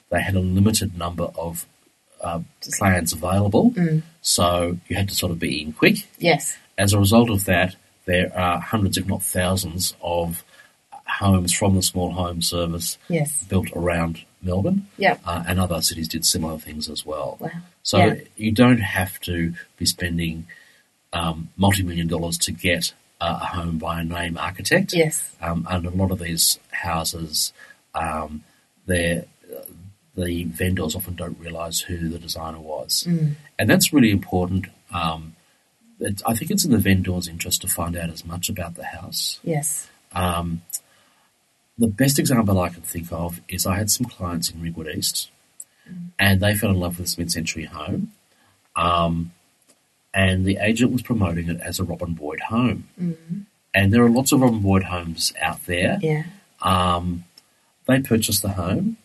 They 0.10 0.22
had 0.22 0.36
a 0.36 0.40
limited 0.42 0.98
number 0.98 1.28
of 1.36 1.66
uh, 2.22 2.40
plans 2.78 3.14
available, 3.14 3.74
so 4.22 4.78
you 4.88 4.96
had 4.96 5.08
to 5.10 5.16
sort 5.16 5.32
of 5.32 5.40
be 5.40 5.62
in 5.62 5.74
quick. 5.74 5.98
Yes. 6.18 6.58
As 6.78 6.94
a 6.94 7.00
result 7.00 7.30
of 7.30 7.46
that, 7.46 7.76
there 8.06 8.32
are 8.38 8.60
hundreds, 8.60 8.98
if 8.98 9.06
not 9.08 9.22
thousands, 9.24 9.96
of 10.02 10.44
homes 11.06 11.54
from 11.54 11.76
the 11.76 11.82
small 11.84 12.12
home 12.12 12.42
service 12.42 12.98
Yes. 13.10 13.44
built 13.46 13.70
around 13.76 14.24
Melbourne, 14.42 14.88
Yeah. 14.98 15.18
uh, 15.26 15.44
and 15.48 15.60
other 15.60 15.82
cities 15.82 16.08
did 16.08 16.26
similar 16.26 16.58
things 16.60 16.90
as 16.90 17.06
well. 17.06 17.38
Wow. 17.40 17.50
So 17.84 17.98
Yeah. 17.98 18.16
you 18.38 18.52
don't 18.52 18.80
have 18.80 19.20
to 19.22 19.54
be 19.78 19.86
spending 19.86 20.46
um, 21.12 21.50
multi-million 21.58 22.08
dollars 22.08 22.38
to 22.38 22.52
get 22.52 22.94
uh, 23.20 23.40
a 23.42 23.46
home 23.48 23.78
by 23.80 24.00
a 24.00 24.04
name 24.04 24.38
architect. 24.38 24.94
Yes. 24.94 25.36
Um, 25.42 25.68
and 25.70 25.86
a 25.86 25.90
lot 25.90 26.12
of 26.12 26.20
these 26.20 26.60
houses, 26.72 27.52
um, 27.96 28.44
they're, 28.86 29.26
the 30.20 30.44
vendors 30.44 30.96
often 30.96 31.16
don't 31.16 31.40
realise 31.40 31.80
who 31.82 32.10
the 32.10 32.20
designer 32.20 32.60
was. 32.60 33.08
And 33.58 33.70
that's 33.70 33.94
really 33.94 34.12
important. 34.12 34.68
Um, 34.92 35.36
it, 36.00 36.22
I 36.26 36.34
think 36.36 36.52
it's 36.52 36.66
in 36.66 36.72
the 36.72 36.78
vendor's 36.78 37.28
interest 37.28 37.62
to 37.62 37.68
find 37.68 37.96
out 37.96 38.10
as 38.10 38.26
much 38.26 38.50
about 38.50 38.76
the 38.76 38.86
house. 38.86 39.40
Yes. 39.44 39.90
Um, 40.14 40.62
the 41.78 41.88
best 41.88 42.20
example 42.20 42.60
I 42.60 42.70
can 42.70 42.82
think 42.82 43.12
of 43.12 43.42
is 43.48 43.66
I 43.66 43.78
had 43.78 43.90
some 43.90 44.06
clients 44.06 44.50
in 44.50 44.62
Ringwood 44.62 44.88
East, 44.88 45.30
and 46.18 46.42
they 46.42 46.56
fell 46.56 46.72
in 46.72 46.80
love 46.80 46.98
with 46.98 47.08
this 47.08 47.18
mid-century 47.18 47.66
home, 47.66 48.12
um, 48.76 49.32
and 50.14 50.46
the 50.46 50.58
agent 50.62 50.92
was 50.92 51.02
promoting 51.02 51.50
it 51.50 51.62
as 51.62 51.80
a 51.80 51.84
Robin 51.84 52.14
Boyd 52.14 52.42
home. 52.42 52.90
And 53.74 53.94
there 53.94 54.04
are 54.04 54.10
lots 54.10 54.32
of 54.32 54.42
Robin 54.42 54.60
Boyd 54.62 54.84
homes 54.84 55.34
out 55.42 55.66
there. 55.66 56.00
Yeah. 56.02 56.24
Um, 56.62 57.26
they 57.88 58.00
purchased 58.02 58.42
the 58.42 58.50
home. 58.50 58.98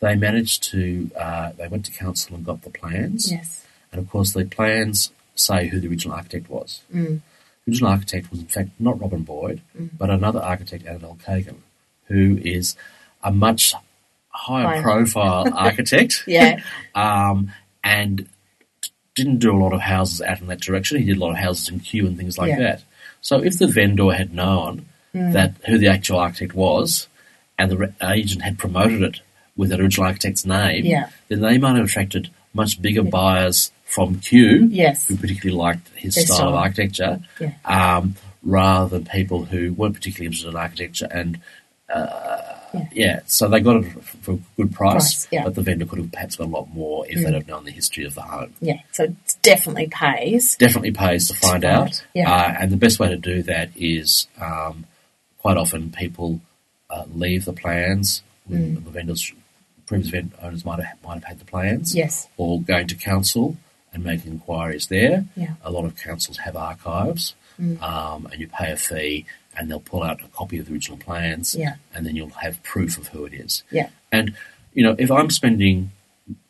They 0.00 0.14
managed 0.16 0.62
to. 0.72 1.10
Uh, 1.16 1.52
they 1.52 1.68
went 1.68 1.84
to 1.86 1.92
council 1.92 2.34
and 2.36 2.44
got 2.44 2.62
the 2.62 2.70
plans. 2.70 3.30
Yes. 3.30 3.66
And 3.92 4.00
of 4.00 4.08
course, 4.10 4.32
the 4.32 4.44
plans 4.44 5.10
say 5.34 5.68
who 5.68 5.80
the 5.80 5.88
original 5.88 6.16
architect 6.16 6.48
was. 6.50 6.82
Mm. 6.94 7.20
The 7.64 7.70
original 7.72 7.90
architect 7.90 8.30
was, 8.30 8.40
in 8.40 8.46
fact, 8.46 8.70
not 8.78 9.00
Robin 9.00 9.22
Boyd, 9.22 9.60
but 9.98 10.08
another 10.10 10.40
architect, 10.40 10.84
Anatol 10.84 11.18
Kagan, 11.22 11.56
who 12.06 12.38
is 12.42 12.76
a 13.22 13.30
much 13.30 13.74
higher 14.30 14.66
Higher. 14.66 14.82
profile 14.82 15.52
architect. 15.56 16.24
Yeah. 16.26 16.60
um, 16.94 17.52
and 17.84 18.26
didn't 19.14 19.38
do 19.38 19.52
a 19.54 19.58
lot 19.58 19.72
of 19.72 19.80
houses 19.80 20.22
out 20.22 20.40
in 20.40 20.46
that 20.46 20.60
direction. 20.60 20.98
He 20.98 21.04
did 21.04 21.16
a 21.16 21.20
lot 21.20 21.32
of 21.32 21.36
houses 21.38 21.68
in 21.68 21.80
Kew 21.80 22.06
and 22.06 22.16
things 22.16 22.38
like 22.38 22.50
Yeah. 22.50 22.58
that. 22.60 22.82
So 23.20 23.42
if 23.42 23.58
the 23.58 23.66
vendor 23.66 24.10
had 24.12 24.32
known 24.32 24.86
Mm. 25.14 25.32
that 25.32 25.54
who 25.66 25.76
the 25.76 25.88
actual 25.88 26.18
architect 26.20 26.54
was, 26.54 27.08
and 27.58 27.70
the 27.70 27.76
re- 27.76 27.92
agent 28.02 28.42
had 28.42 28.56
promoted 28.58 29.02
it 29.02 29.20
with 29.60 29.68
the 29.70 29.76
original 29.80 30.06
architect's 30.06 30.44
name, 30.46 30.84
Yeah. 30.86 31.08
then 31.28 31.40
they 31.40 31.58
might 31.58 31.76
have 31.76 31.84
attracted 31.84 32.30
much 32.54 32.80
bigger 32.80 33.02
buyers 33.02 33.70
from 33.84 34.18
Kew, 34.20 34.68
Yes. 34.70 35.06
who 35.08 35.16
particularly 35.16 35.56
liked 35.66 35.86
his 35.96 36.14
style, 36.14 36.36
style. 36.36 36.48
of 36.48 36.54
architecture, 36.54 37.20
Yeah. 37.38 37.52
um, 37.64 38.16
rather 38.42 38.88
than 38.98 39.04
people 39.06 39.44
who 39.44 39.72
weren't 39.74 39.94
particularly 39.94 40.26
interested 40.26 40.48
in 40.50 40.56
architecture 40.56 41.08
and 41.10 41.38
Yeah. 42.72 42.86
yeah, 42.92 43.20
so 43.26 43.48
they 43.48 43.58
got 43.60 43.84
it 43.84 43.86
for 44.22 44.32
a 44.34 44.38
good 44.56 44.72
price, 44.72 44.92
Price, 45.24 45.28
yeah. 45.32 45.40
Mm. 45.40 45.44
but 45.44 45.54
the 45.56 45.62
vendor 45.62 45.86
could 45.86 45.98
have 45.98 46.12
perhaps 46.12 46.36
got 46.36 46.44
a 46.44 46.50
lot 46.58 46.72
more 46.72 47.04
if 47.08 47.16
they'd 47.22 47.34
have 47.34 47.48
known 47.48 47.64
the 47.64 47.72
history 47.72 48.04
of 48.04 48.14
the 48.14 48.22
home. 48.22 48.54
Yeah. 48.60 48.78
So 48.92 49.04
it 49.04 49.14
definitely 49.42 49.88
pays. 49.88 50.56
Definitely 50.56 50.92
pays 50.92 51.26
to 51.28 51.34
find 51.34 51.62
find, 51.62 51.64
out, 51.64 52.04
yeah. 52.14 52.30
uh, 52.32 52.56
and 52.60 52.70
the 52.70 52.76
best 52.76 52.98
way 53.00 53.08
to 53.08 53.16
do 53.16 53.42
that 53.42 53.70
is 53.76 54.28
um, 54.40 54.84
quite 55.38 55.56
often 55.56 55.90
people 55.90 56.40
uh, 56.88 57.04
leave 57.14 57.44
the 57.44 57.52
plans. 57.52 58.22
when 58.46 58.76
Mm. 58.76 58.84
The 58.84 58.90
vendors, 58.90 59.32
vend- 59.98 60.32
owners 60.42 60.64
might 60.64 60.80
have, 60.82 61.02
might 61.04 61.14
have 61.14 61.24
had 61.24 61.38
the 61.40 61.44
plans, 61.44 61.94
Yes. 61.94 62.28
or 62.36 62.60
going 62.62 62.86
to 62.88 62.94
council 62.94 63.56
and 63.92 64.04
making 64.04 64.32
inquiries 64.32 64.86
there. 64.86 65.24
Yeah. 65.36 65.54
A 65.62 65.70
lot 65.70 65.84
of 65.84 65.96
councils 65.96 66.38
have 66.38 66.56
archives, 66.56 67.34
Mm. 67.60 67.82
um, 67.82 68.26
and 68.30 68.40
you 68.40 68.46
pay 68.48 68.70
a 68.72 68.76
fee, 68.76 69.26
and 69.56 69.68
they'll 69.70 69.80
pull 69.80 70.02
out 70.02 70.22
a 70.22 70.28
copy 70.28 70.58
of 70.58 70.66
the 70.66 70.72
original 70.72 70.96
plans, 70.96 71.54
Yeah. 71.54 71.74
and 71.94 72.06
then 72.06 72.16
you'll 72.16 72.30
have 72.30 72.62
proof 72.62 72.96
of 72.96 73.08
who 73.08 73.24
it 73.26 73.34
is. 73.34 73.62
Yeah. 73.70 73.88
And 74.12 74.34
you 74.72 74.84
know, 74.84 74.94
if 74.98 75.10
I'm 75.10 75.30
spending 75.30 75.90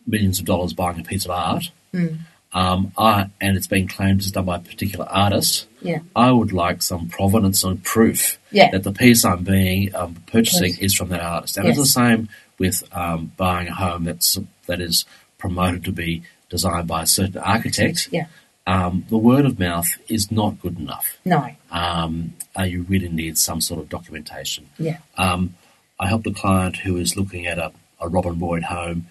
millions 0.06 0.38
of 0.38 0.44
dollars 0.44 0.72
buying 0.74 1.00
a 1.00 1.02
piece 1.02 1.24
of 1.24 1.30
art, 1.30 1.70
Mm. 1.94 2.18
um, 2.52 2.92
I, 2.98 3.30
and 3.40 3.56
it's 3.56 3.66
been 3.66 3.88
claimed 3.88 4.20
as 4.20 4.30
done 4.30 4.44
by 4.44 4.56
a 4.56 4.60
particular 4.60 5.06
artist, 5.08 5.66
Yeah. 5.82 6.00
I 6.14 6.30
would 6.30 6.52
like 6.52 6.82
some 6.82 7.08
provenance 7.08 7.64
and 7.64 7.82
proof 7.82 8.38
Yeah. 8.52 8.70
that 8.72 8.82
the 8.82 8.92
piece 8.92 9.24
I'm 9.24 9.42
being 9.44 9.94
um, 9.94 10.16
purchasing 10.26 10.76
is 10.78 10.94
from 10.94 11.08
that 11.08 11.22
artist. 11.22 11.56
And 11.56 11.66
it's 11.66 11.78
the 11.78 11.86
same 11.86 12.28
with 12.60 12.84
um, 12.94 13.32
buying 13.36 13.66
a 13.66 13.74
home 13.74 14.04
that's 14.04 14.38
that 14.66 14.80
is 14.80 15.04
promoted 15.38 15.84
to 15.86 15.92
be 15.92 16.22
designed 16.48 16.86
by 16.86 17.02
a 17.02 17.06
certain 17.06 17.38
architect. 17.38 18.08
Yeah. 18.12 18.26
Um, 18.66 19.06
the 19.08 19.16
word 19.16 19.46
of 19.46 19.58
mouth 19.58 19.88
is 20.08 20.30
not 20.30 20.60
good 20.60 20.78
enough. 20.78 21.18
No. 21.24 21.48
Um, 21.72 22.34
uh, 22.56 22.64
you 22.64 22.82
really 22.82 23.08
need 23.08 23.38
some 23.38 23.60
sort 23.60 23.80
of 23.80 23.88
documentation. 23.88 24.68
Yeah. 24.78 24.98
Um, 25.16 25.54
I 25.98 26.06
helped 26.06 26.26
a 26.26 26.32
client 26.32 26.76
who 26.76 26.94
was 26.94 27.16
looking 27.16 27.46
at 27.46 27.58
a, 27.58 27.72
a 27.98 28.08
Robin 28.08 28.34
Boyd 28.34 28.64
home 28.64 29.06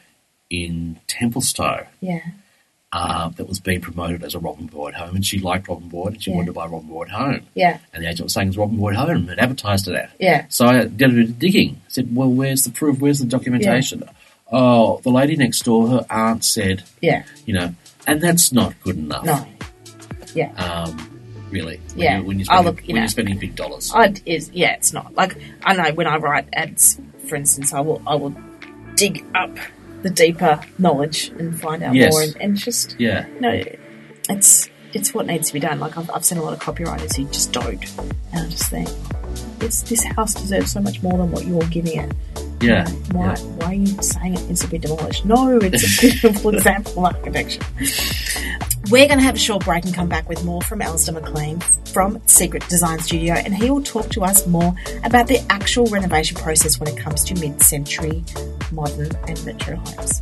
in 0.50 1.00
Templestowe 1.08 1.88
Yeah. 2.00 2.22
Uh, 2.92 3.30
that 3.30 3.48
was 3.48 3.60
being 3.60 3.82
promoted 3.82 4.24
as 4.24 4.34
a 4.34 4.40
Robin 4.40 4.66
Boyd 4.66 4.96
home, 4.96 5.16
and 5.16 5.24
she 5.26 5.38
liked 5.40 5.68
Robin 5.68 5.88
Boyd 5.90 6.14
and 6.14 6.24
she 6.24 6.32
Yeah. 6.32 6.38
wanted 6.38 6.48
to 6.48 6.54
buy 6.54 6.66
Robin 6.66 6.88
Boyd 6.88 7.10
home. 7.10 7.42
Yeah. 7.54 7.78
And 7.94 8.04
the 8.04 8.08
agent 8.10 8.26
was 8.26 8.34
saying 8.34 8.48
it's 8.48 8.58
Robin 8.58 8.78
Boyd 8.78 8.96
home 8.96 9.30
and 9.30 9.40
advertised 9.40 9.88
it 9.88 9.96
at. 9.96 10.10
Yeah. 10.20 10.46
So 10.50 10.66
I 10.66 10.86
did 10.86 11.12
a 11.12 11.14
bit 11.14 11.30
of 11.30 11.40
digging. 11.40 11.76
I 11.86 11.90
said, 11.90 12.16
well, 12.16 12.30
where's 12.32 12.64
the 12.64 12.72
proof? 12.72 13.00
Where's 13.00 13.20
the 13.20 13.28
documentation? 13.28 14.04
Oh, 14.52 15.00
the 15.04 15.12
lady 15.12 15.36
next 15.36 15.64
door, 15.66 15.88
her 15.90 16.06
aunt 16.10 16.44
said, 16.44 16.84
Yeah. 17.02 17.24
you 17.46 17.54
know, 17.54 17.76
and 18.08 18.20
that's 18.22 18.52
not 18.52 18.74
good 18.82 18.98
enough. 18.98 19.24
No. 19.24 19.46
Yeah. 20.34 20.52
Um, 20.56 21.48
really. 21.52 21.78
When 21.94 22.00
Yeah. 22.00 22.18
You're, 22.18 22.26
when 22.26 22.40
you're 22.40 22.48
Oh, 22.50 22.56
spending, 22.62 22.66
look, 22.66 22.82
you 22.82 22.88
when 22.88 22.96
know. 22.96 23.02
you're 23.02 23.08
spending 23.10 23.38
big 23.38 23.56
dollars. 23.56 23.92
I 23.94 24.14
is 24.26 24.50
yeah, 24.54 24.74
it's 24.74 24.94
not 24.94 25.14
like 25.14 25.38
I 25.64 25.76
know 25.76 25.94
when 25.94 26.08
I 26.08 26.18
write 26.18 26.48
ads, 26.54 27.00
for 27.28 27.36
instance, 27.36 27.72
I 27.74 27.82
will 27.82 28.02
I 28.08 28.16
will 28.16 28.34
dig 28.96 29.24
up 29.36 29.56
the 30.02 30.10
deeper 30.10 30.60
knowledge 30.78 31.30
and 31.38 31.60
find 31.60 31.84
out 31.84 31.96
Yes. 31.96 32.14
more, 32.14 32.22
and, 32.22 32.36
and 32.42 32.58
just 32.58 32.96
yeah. 33.00 33.28
you 33.28 33.40
know, 33.42 33.64
it's 34.30 34.70
it's 34.94 35.14
what 35.14 35.26
needs 35.28 35.48
to 35.48 35.54
be 35.54 35.60
done. 35.60 35.80
Like 35.80 35.98
I've, 35.98 36.10
I've 36.12 36.26
seen 36.26 36.38
a 36.38 36.44
lot 36.44 36.54
of 36.54 36.60
copywriters 36.60 37.16
who 37.16 37.26
just 37.26 37.52
don't, 37.52 37.84
and 38.34 38.46
I 38.46 38.50
just 38.50 38.70
think 38.70 38.90
this 39.60 39.82
this 39.84 40.04
house 40.04 40.34
deserves 40.34 40.72
so 40.72 40.80
much 40.80 41.02
more 41.04 41.18
than 41.18 41.32
what 41.32 41.46
you're 41.46 41.62
giving 41.64 41.98
it. 41.98 42.14
Yeah. 42.62 42.90
Why 43.12 43.26
yeah. 43.26 43.36
why 43.38 43.66
are 43.68 43.74
you 43.74 43.88
saying 44.02 44.34
it 44.36 44.48
needs 44.48 44.62
to 44.62 44.68
be 44.68 44.78
demolished? 44.78 45.26
No, 45.26 45.58
it's 45.62 45.84
a 45.84 46.02
beautiful 46.02 46.54
example 46.56 47.06
of 47.06 47.16
architecture. 47.16 47.62
We're 48.90 49.08
going 49.08 49.20
to 49.20 49.24
have 49.26 49.36
a 49.36 49.40
short 49.40 49.66
break 49.66 49.86
and 49.86 49.94
come 49.94 50.10
back 50.10 50.28
with 50.28 50.44
more 50.44 50.62
from 50.64 50.82
Alistair 50.82 51.14
McLean 51.14 51.60
from 51.94 52.20
Secret 52.28 52.68
Design 52.70 53.00
Studio, 53.00 53.36
and 53.36 53.54
he 53.54 53.70
will 53.70 53.84
talk 53.84 54.10
to 54.10 54.24
us 54.24 54.48
more 54.48 54.74
about 55.04 55.28
the 55.28 55.40
actual 55.52 55.86
renovation 55.88 56.38
process 56.38 56.80
when 56.80 56.90
it 56.90 56.98
comes 56.98 57.24
to 57.26 57.36
mid 57.36 57.62
century, 57.62 58.24
modern, 58.72 59.12
and 59.28 59.40
retro 59.40 59.76
homes. 59.76 60.22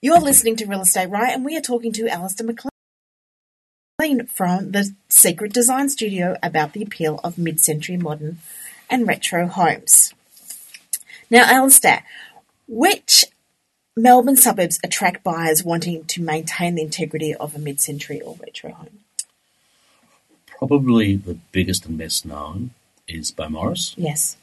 You're 0.00 0.20
listening 0.20 0.54
to 0.56 0.66
Real 0.66 0.82
Estate 0.82 1.10
Right, 1.10 1.34
and 1.34 1.44
we 1.44 1.56
are 1.56 1.60
talking 1.60 1.92
to 1.94 2.08
Alistair 2.08 2.46
McLean 2.46 2.70
from 4.26 4.70
the 4.70 4.94
Secret 5.08 5.52
Design 5.52 5.88
Studio 5.88 6.36
about 6.40 6.72
the 6.72 6.84
appeal 6.84 7.20
of 7.24 7.36
mid 7.36 7.58
century 7.60 7.96
modern 7.96 8.38
and 8.90 9.06
retro 9.06 9.46
homes. 9.46 10.12
Now, 11.30 11.44
Alistair, 11.46 12.04
which 12.66 13.24
Melbourne 13.96 14.36
suburbs 14.36 14.78
attract 14.84 15.22
buyers 15.24 15.64
wanting 15.64 16.04
to 16.06 16.22
maintain 16.22 16.74
the 16.76 16.82
integrity 16.82 17.34
of 17.34 17.54
a 17.54 17.58
mid 17.58 17.80
century 17.80 18.20
or 18.20 18.36
retro 18.40 18.72
home? 18.72 19.00
Probably 20.46 21.14
the 21.16 21.34
biggest 21.52 21.86
and 21.86 21.96
best 21.98 22.24
known 22.26 22.70
is 23.06 23.30
Beaumaris. 23.30 23.94
Yes. 23.96 24.36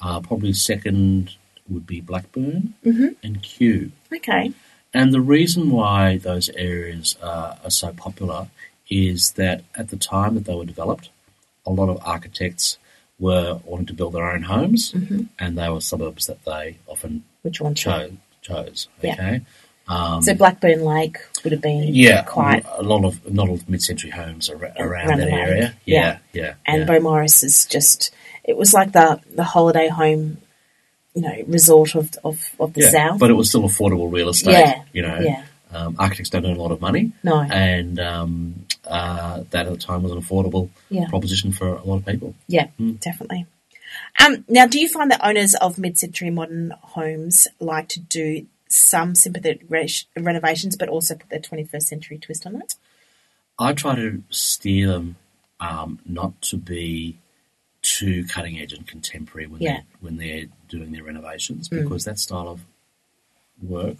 Uh, 0.00 0.20
probably 0.20 0.52
second 0.52 1.34
would 1.68 1.86
be 1.86 2.00
Blackburn 2.00 2.74
Mhm. 2.84 3.16
and 3.22 3.42
Kew. 3.42 3.92
Okay. 4.14 4.52
And 4.94 5.12
the 5.12 5.20
reason 5.20 5.70
why 5.70 6.16
those 6.18 6.48
areas 6.50 7.16
uh, 7.22 7.56
are 7.62 7.70
so 7.70 7.92
popular 7.92 8.48
is 8.88 9.32
that 9.32 9.64
at 9.74 9.88
the 9.88 9.96
time 9.96 10.34
that 10.34 10.44
they 10.44 10.54
were 10.54 10.64
developed, 10.64 11.10
a 11.66 11.70
lot 11.70 11.88
of 11.90 11.98
architects 12.06 12.78
were 13.18 13.60
wanting 13.64 13.86
to 13.86 13.94
build 13.94 14.14
their 14.14 14.30
own 14.30 14.42
homes, 14.42 14.94
and 15.38 15.58
they 15.58 15.68
were 15.68 15.80
suburbs 15.80 16.26
that 16.26 16.44
they 16.44 16.78
often 16.86 17.24
Which 17.42 17.60
one? 17.60 17.74
chose. 17.74 18.12
chose 18.42 18.88
Yeah. 19.02 19.12
okay, 19.14 19.40
um, 19.88 20.22
So 20.22 20.34
Blackburn 20.34 20.84
Lake 20.84 21.18
would 21.42 21.52
have 21.52 21.62
been 21.62 21.94
yeah, 21.94 22.22
quite, 22.22 22.64
a 22.76 22.82
lot 22.82 23.04
of 23.04 23.20
a 23.26 23.30
lot 23.30 23.48
of 23.50 23.68
mid-century 23.68 24.10
homes 24.10 24.48
ar- 24.48 24.56
around, 24.56 24.76
Around 24.78 25.18
that 25.18 25.28
area. 25.28 25.74
Yeah. 25.84 26.18
Yeah, 26.32 26.42
yeah, 26.42 26.54
and 26.66 26.80
yeah. 26.80 26.86
Beaumaris 26.86 27.42
is 27.42 27.66
just 27.66 28.12
it 28.44 28.56
was 28.56 28.72
like 28.72 28.92
the 28.92 29.20
the 29.34 29.44
holiday 29.44 29.88
home, 29.88 30.38
you 31.14 31.22
know, 31.22 31.44
resort 31.46 31.94
of 31.94 32.10
of, 32.24 32.50
of 32.60 32.72
the 32.74 32.82
yeah. 32.82 32.90
south. 32.90 33.18
But 33.18 33.30
it 33.30 33.34
was 33.34 33.48
still 33.48 33.62
affordable 33.62 34.10
real 34.12 34.28
estate. 34.28 34.52
Yeah, 34.52 34.82
you 34.92 35.02
know, 35.02 35.18
yeah. 35.18 35.44
um, 35.72 35.96
architects 35.98 36.30
don't 36.30 36.46
earn 36.46 36.56
a 36.56 36.62
lot 36.62 36.72
of 36.72 36.80
money. 36.80 37.12
No. 37.22 37.40
and 37.40 37.98
um, 37.98 38.66
uh, 38.88 39.44
that 39.50 39.66
at 39.66 39.72
the 39.72 39.78
time 39.78 40.02
was 40.02 40.12
an 40.12 40.20
affordable 40.20 40.70
Yeah. 40.90 41.08
proposition 41.08 41.52
for 41.52 41.68
a 41.68 41.82
lot 41.84 41.96
of 41.96 42.06
people. 42.06 42.34
Yeah, 42.46 42.68
definitely. 43.00 43.46
Um, 44.24 44.44
now, 44.48 44.66
do 44.66 44.78
you 44.80 44.88
find 44.88 45.10
that 45.10 45.24
owners 45.24 45.54
of 45.54 45.78
mid-century 45.78 46.30
modern 46.30 46.72
homes 46.82 47.48
like 47.60 47.88
to 47.90 48.00
do 48.00 48.46
some 48.68 49.14
sympathetic 49.14 49.62
re- 49.68 49.88
renovations, 50.16 50.76
but 50.76 50.88
also 50.88 51.14
put 51.14 51.30
their 51.30 51.40
21st 51.40 51.82
century 51.82 52.18
twist 52.18 52.46
on 52.46 52.56
it? 52.56 52.74
I 53.58 53.72
try 53.72 53.94
to 53.96 54.22
steer 54.30 54.88
them 54.88 55.16
um, 55.60 55.98
not 56.06 56.40
to 56.42 56.56
be 56.56 57.18
too 57.82 58.24
cutting 58.26 58.58
edge 58.60 58.72
and 58.72 58.86
contemporary 58.86 59.46
when 59.46 59.60
Yeah. 59.62 59.78
they 59.78 59.82
when 60.00 60.16
they're 60.18 60.44
doing 60.68 60.92
their 60.92 61.04
renovations 61.04 61.68
because 61.68 62.04
that 62.04 62.18
style 62.18 62.48
of 62.48 62.60
work, 63.62 63.96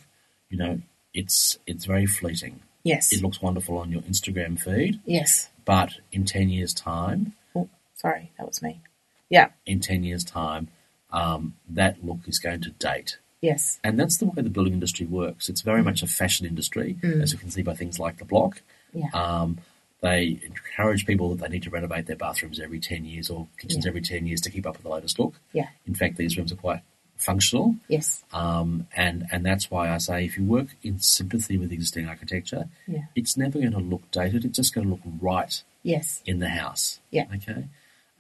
you 0.51 0.59
know, 0.59 0.81
it's 1.15 1.59
it's 1.67 1.85
very 1.87 2.07
fleeting. 2.07 2.61
Yes. 2.85 3.13
It 3.13 3.23
looks 3.23 3.43
wonderful 3.43 3.77
on 3.79 3.91
your 3.91 4.03
Instagram 4.03 4.59
feed, 4.61 5.01
yes. 5.05 5.49
but 5.65 5.95
in 6.13 6.25
ten 6.25 6.49
years' 6.49 6.73
time, 6.75 7.35
Oh, 7.55 7.69
sorry, 7.95 8.31
that 8.39 8.47
was 8.47 8.63
me. 8.63 8.81
Yeah. 9.29 9.49
in 9.67 9.81
ten 9.81 10.05
years' 10.05 10.25
time, 10.25 10.69
um, 11.11 11.55
that 11.69 12.05
look 12.05 12.21
is 12.27 12.39
going 12.39 12.61
to 12.63 12.71
date. 12.71 13.19
Yes. 13.41 13.79
And 13.85 13.99
that's 13.99 14.17
the 14.17 14.27
way 14.27 14.43
the 14.43 14.51
building 14.51 14.73
industry 14.73 15.07
works. 15.07 15.49
It's 15.49 15.61
very 15.63 15.83
much 15.83 16.03
a 16.03 16.07
fashion 16.07 16.45
industry, 16.47 16.99
as 17.03 17.33
you 17.33 17.39
can 17.39 17.51
see 17.51 17.63
by 17.63 17.75
things 17.75 17.99
like 17.99 18.19
the 18.19 18.25
block. 18.25 18.63
Yeah. 18.93 19.11
Um, 19.15 19.59
they 20.01 20.41
encourage 20.45 21.07
people 21.07 21.29
that 21.35 21.41
they 21.43 21.49
need 21.49 21.63
to 21.65 21.71
renovate 21.71 22.07
their 22.07 22.17
bathrooms 22.17 22.59
every 22.61 22.81
10 22.81 23.05
years 23.05 23.31
or 23.31 23.47
kitchens 23.59 23.85
Yeah. 23.85 23.91
every 23.91 24.01
10 24.01 24.27
years 24.27 24.41
to 24.43 24.51
keep 24.51 24.67
up 24.67 24.75
with 24.75 24.83
the 24.85 24.89
latest 24.89 25.19
look. 25.19 25.35
yeah. 25.53 25.69
In 25.87 25.95
fact, 25.95 26.17
these 26.17 26.37
rooms 26.37 26.53
are 26.53 26.57
quite 26.57 26.81
functional. 27.19 27.77
Yes. 27.89 28.25
Um, 28.33 28.87
and, 28.97 29.27
and 29.31 29.45
that's 29.45 29.71
why 29.71 29.91
I 29.91 29.99
say 29.99 30.25
if 30.25 30.39
you 30.39 30.45
work 30.45 30.69
in 30.83 30.99
sympathy 31.01 31.57
with 31.59 31.73
existing 31.73 32.09
architecture, 32.09 32.69
Yeah. 32.87 33.05
it's 33.15 33.37
never 33.37 33.59
going 33.59 33.73
to 33.73 33.79
look 33.79 34.11
dated. 34.11 34.45
It's 34.45 34.57
just 34.57 34.75
going 34.75 34.87
to 34.87 34.91
look 34.93 35.03
right 35.21 35.63
Yes. 35.83 36.23
in 36.25 36.39
the 36.39 36.49
house. 36.49 37.01
Yeah. 37.11 37.27
Okay. 37.35 37.65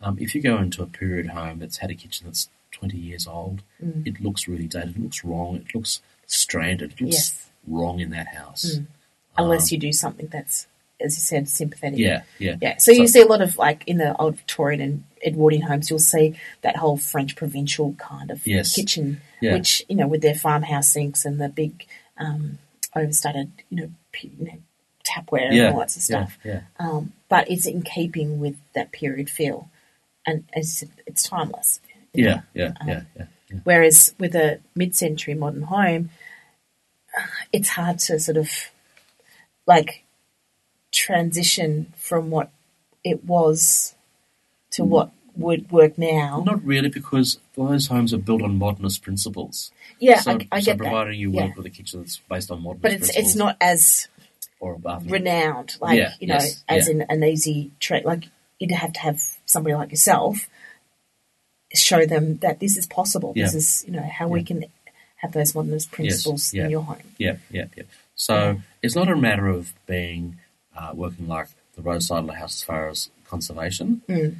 Um, 0.02 0.18
if 0.20 0.34
you 0.34 0.40
go 0.42 0.58
into 0.58 0.82
a 0.82 0.86
period 0.86 1.28
home 1.28 1.58
that's 1.60 1.78
had 1.78 1.90
a 1.90 1.94
kitchen 1.94 2.26
that's 2.26 2.48
20 2.72 2.96
years 2.98 3.26
old, 3.26 3.62
Mm. 3.82 4.06
it 4.06 4.20
looks 4.20 4.46
really 4.46 4.66
dated, 4.68 4.96
it 4.96 5.02
looks 5.02 5.24
wrong, 5.24 5.56
it 5.56 5.74
looks 5.74 6.00
stranded, 6.26 6.92
it 6.92 7.00
looks 7.00 7.14
Yes. 7.16 7.50
wrong 7.66 7.98
in 8.00 8.10
that 8.10 8.28
house. 8.34 8.76
Mm. 8.78 8.86
Unless 9.36 9.72
you 9.72 9.78
do 9.78 9.92
something 9.92 10.26
that's, 10.28 10.66
as 11.00 11.16
you 11.16 11.20
said, 11.22 11.48
sympathetic. 11.48 11.98
Yeah, 11.98 12.22
yeah. 12.38 12.56
Yeah, 12.60 12.76
so, 12.78 12.90
you 12.92 13.06
see 13.06 13.20
a 13.22 13.26
lot 13.26 13.40
of 13.40 13.56
like 13.56 13.84
in 13.86 13.98
the 13.98 14.16
old 14.16 14.36
Victorian 14.36 14.80
and 14.80 15.04
Edwardian 15.24 15.62
homes, 15.62 15.90
you'll 15.90 15.98
see 15.98 16.34
that 16.62 16.76
whole 16.76 16.96
French 16.96 17.36
provincial 17.36 17.94
kind 17.94 18.30
of 18.30 18.46
Yes. 18.46 18.74
kitchen, 18.74 19.20
Yeah. 19.40 19.54
which 19.54 19.82
you 19.88 19.96
know 19.96 20.06
with 20.06 20.22
their 20.22 20.34
farmhouse 20.34 20.90
sinks 20.92 21.24
and 21.24 21.40
the 21.40 21.48
big 21.48 21.86
um, 22.16 22.58
overstudded, 22.96 23.50
you 23.70 23.76
know, 23.82 23.90
p- 24.12 24.32
you 24.38 24.46
know, 24.46 24.58
tapware 25.04 25.52
Yeah, 25.52 25.66
and 25.66 25.74
all 25.74 25.80
that 25.80 25.90
sort 25.90 25.98
of 25.98 26.02
stuff. 26.32 26.38
yeah. 26.44 26.60
Um, 26.78 27.12
but 27.28 27.50
it's 27.50 27.66
in 27.66 27.82
keeping 27.82 28.40
with 28.40 28.56
that 28.74 28.90
period 28.92 29.30
feel, 29.30 29.70
and 30.26 30.44
it's 30.52 30.82
it's 31.06 31.22
timeless. 31.22 31.80
Yeah, 32.12 32.40
yeah, 32.54 32.72
Um, 32.80 32.88
yeah, 32.88 33.02
yeah, 33.16 33.26
yeah. 33.50 33.58
Whereas 33.64 34.14
with 34.18 34.34
a 34.34 34.58
mid-century 34.74 35.34
modern 35.34 35.62
home, 35.62 36.10
it's 37.52 37.68
hard 37.70 37.98
to 38.00 38.18
sort 38.18 38.36
of 38.36 38.50
like 39.66 40.04
transition 40.92 41.92
from 41.96 42.30
what 42.30 42.50
it 43.04 43.24
was 43.24 43.94
to 44.72 44.84
what 44.84 45.10
would 45.36 45.70
work 45.70 45.96
now. 45.98 46.42
Not 46.44 46.64
really, 46.64 46.88
because 46.88 47.38
those 47.54 47.86
homes 47.86 48.12
are 48.12 48.18
built 48.18 48.42
on 48.42 48.58
modernist 48.58 49.02
principles. 49.02 49.70
yeah, 50.00 50.20
so, 50.20 50.32
I, 50.32 50.48
I 50.50 50.60
so 50.60 50.66
get 50.66 50.78
that. 50.78 50.84
providing 50.84 51.20
you 51.20 51.30
work 51.30 51.50
Yeah. 51.50 51.54
with 51.56 51.66
a 51.66 51.70
kitchen 51.70 52.00
that's 52.00 52.18
based 52.28 52.50
on 52.50 52.60
modernist 52.62 52.82
But 52.82 52.92
it's 52.92 53.00
principles 53.06 53.26
it's 53.26 53.36
not 53.36 53.56
as 53.60 54.08
or 54.60 54.74
a 54.74 54.78
bathroom. 54.78 55.12
renowned, 55.12 55.76
like 55.80 55.98
Yeah, 55.98 56.12
you 56.20 56.26
know, 56.26 56.34
yes, 56.34 56.64
as 56.68 56.88
yeah. 56.88 56.94
in 56.94 57.00
an 57.02 57.22
easy 57.24 57.70
trait. 57.78 58.04
Like 58.04 58.24
you'd 58.58 58.72
have 58.72 58.92
to 58.94 59.00
have 59.00 59.20
somebody 59.46 59.74
like 59.74 59.90
yourself 59.90 60.48
show 61.74 62.06
them 62.06 62.38
that 62.38 62.60
this 62.60 62.76
is 62.76 62.86
possible. 62.86 63.32
This 63.34 63.54
is 63.54 63.84
you 63.86 63.92
know 63.92 64.02
how 64.02 64.26
we 64.28 64.42
can 64.42 64.64
have 65.16 65.32
those 65.32 65.54
modernist 65.54 65.90
principles 65.92 66.52
yeah. 66.54 66.64
in 66.64 66.70
your 66.70 66.82
home. 66.82 66.96
Yeah, 67.18 67.36
yeah, 67.50 67.66
yeah. 67.76 67.84
So 68.14 68.60
it's 68.82 68.96
not 68.96 69.08
a 69.08 69.16
matter 69.16 69.46
of 69.48 69.72
being 69.86 70.38
uh, 70.76 70.92
working 70.94 71.28
like 71.28 71.48
the 71.76 71.82
roadside 71.82 72.20
of 72.20 72.26
the 72.26 72.34
house 72.34 72.54
as 72.56 72.62
far 72.64 72.88
as 72.88 73.10
conservation, 73.26 74.02
Mm. 74.08 74.36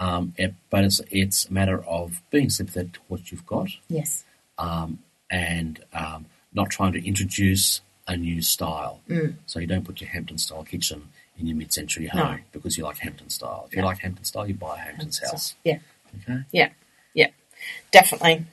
Um, 0.00 0.34
it, 0.36 0.54
but 0.70 0.82
it's 0.84 1.00
it's 1.10 1.46
a 1.46 1.52
matter 1.52 1.84
of 1.84 2.20
being 2.30 2.50
sympathetic 2.50 2.94
to 2.94 3.00
what 3.08 3.30
you've 3.30 3.46
got 3.46 3.68
Yes. 3.88 4.24
um, 4.58 4.98
and 5.30 5.78
um, 5.92 6.26
not 6.52 6.70
trying 6.70 6.92
to 6.94 7.06
introduce 7.06 7.80
a 8.08 8.16
new 8.16 8.42
style. 8.42 9.00
Mm. 9.08 9.34
So 9.46 9.60
you 9.60 9.66
don't 9.68 9.84
put 9.84 10.00
your 10.00 10.10
Hampton 10.10 10.38
style 10.38 10.64
kitchen 10.64 11.10
in 11.38 11.46
your 11.46 11.56
mid-century 11.56 12.10
No. 12.12 12.24
home 12.24 12.40
because 12.50 12.76
you 12.76 12.82
like 12.84 12.98
Hampton 12.98 13.30
style. 13.30 13.66
If 13.68 13.76
you 13.76 13.82
No. 13.82 13.86
like 13.88 13.98
Hampton 13.98 14.24
style, 14.24 14.48
you 14.48 14.54
buy 14.54 14.74
a 14.76 14.78
Hampton's 14.80 15.20
So, 15.20 15.28
house. 15.30 15.54
yeah. 15.64 15.78
Okay. 16.22 16.40
Yeah, 16.50 16.70
yeah, 17.14 17.28
definitely. 17.92 18.44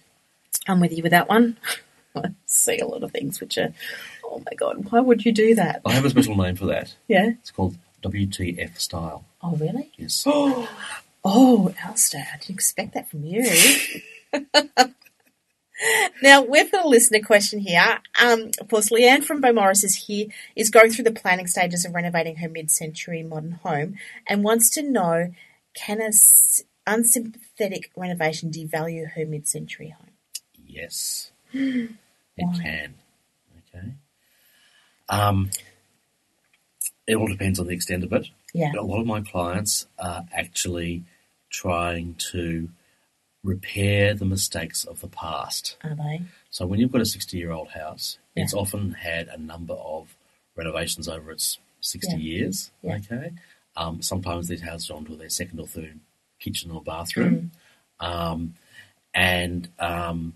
I'm 0.67 0.79
with 0.79 0.91
you 0.95 1.01
with 1.01 1.12
that 1.13 1.27
one. 1.27 1.57
I 2.15 2.29
see 2.45 2.77
a 2.79 2.86
lot 2.86 3.01
of 3.03 3.12
things 3.12 3.39
which 3.39 3.57
are, 3.57 3.73
oh 4.23 4.41
my 4.45 4.53
god, 4.55 4.91
why 4.91 4.99
would 4.99 5.25
you 5.25 5.31
do 5.31 5.55
that? 5.55 5.81
I 5.86 5.93
have 5.93 6.05
a 6.05 6.10
special 6.12 6.36
name 6.36 6.55
for 6.55 6.65
that. 6.67 6.93
Yeah. 7.07 7.29
It's 7.41 7.51
called 7.51 7.77
WTF 8.03 8.77
style. 8.79 9.25
Oh 9.41 9.55
really? 9.55 9.91
Yes. 9.97 10.25
Oh, 11.23 11.73
Alistair, 11.84 12.27
I 12.34 12.38
didn't 12.38 12.56
expect 12.56 12.93
that 12.93 13.10
from 13.10 13.23
you. 13.23 13.43
now, 16.23 16.41
we've 16.43 16.71
got 16.71 16.86
a 16.86 16.88
listener 16.88 17.19
question 17.21 17.60
here. 17.60 17.99
Um, 18.21 18.51
of 18.60 18.69
course, 18.69 18.89
Leanne 18.89 19.23
from 19.23 19.41
Beaumaris 19.41 19.84
is 19.84 20.06
here, 20.08 20.27
is 20.56 20.69
going 20.69 20.91
through 20.91 21.03
the 21.03 21.12
planning 21.12 21.47
stages 21.47 21.86
of 21.86 21.93
renovating 21.93 22.38
her 22.38 22.49
mid-century 22.49 23.23
modern 23.23 23.53
home 23.63 23.95
and 24.27 24.43
wants 24.43 24.69
to 24.71 24.82
know, 24.82 25.34
can 25.73 26.01
a 26.01 26.06
s- 26.06 26.62
unsympathetic 26.86 27.91
renovation 27.95 28.49
devalue 28.51 29.12
her 29.12 29.25
mid-century 29.25 29.89
home? 29.89 30.12
Yes, 30.65 31.32
it 31.53 31.89
Why? 32.38 32.53
can. 32.62 32.95
Okay. 33.75 33.88
Um, 35.10 35.49
it 37.06 37.15
all 37.15 37.27
depends 37.27 37.60
on 37.60 37.67
the 37.67 37.73
extent 37.73 38.03
of 38.03 38.13
it. 38.13 38.27
Yeah. 38.53 38.71
A 38.77 38.81
lot 38.81 38.99
of 39.01 39.05
my 39.07 39.21
clients 39.21 39.88
are 39.99 40.25
actually 40.33 41.03
trying 41.49 42.15
to 42.31 42.69
repair 43.43 44.13
the 44.13 44.25
mistakes 44.25 44.83
of 44.83 44.99
the 45.01 45.07
past. 45.07 45.77
Are 45.83 45.95
they? 45.95 46.21
So 46.49 46.65
when 46.65 46.79
you've 46.79 46.91
got 46.91 47.01
a 47.01 47.05
60 47.05 47.38
year 47.38 47.51
old 47.51 47.69
house, 47.69 48.17
Yeah. 48.36 48.43
it's 48.43 48.53
often 48.53 48.91
had 48.93 49.27
a 49.27 49.38
number 49.38 49.73
of 49.75 50.15
renovations 50.55 51.07
over 51.07 51.31
its 51.31 51.60
60 51.81 52.12
Yeah. 52.13 52.17
years. 52.17 52.71
Yeah. 52.81 52.95
Okay. 52.97 53.31
Um, 53.75 54.01
sometimes 54.01 54.47
these 54.47 54.62
houses 54.62 54.89
are 54.89 54.95
onto 54.95 55.15
their 55.15 55.29
second 55.29 55.60
or 55.60 55.67
third 55.67 55.99
kitchen 56.39 56.71
or 56.71 56.81
bathroom. 56.81 57.51
Mm. 58.01 58.05
Um, 58.05 58.55
and 59.13 59.69
um, 59.79 60.33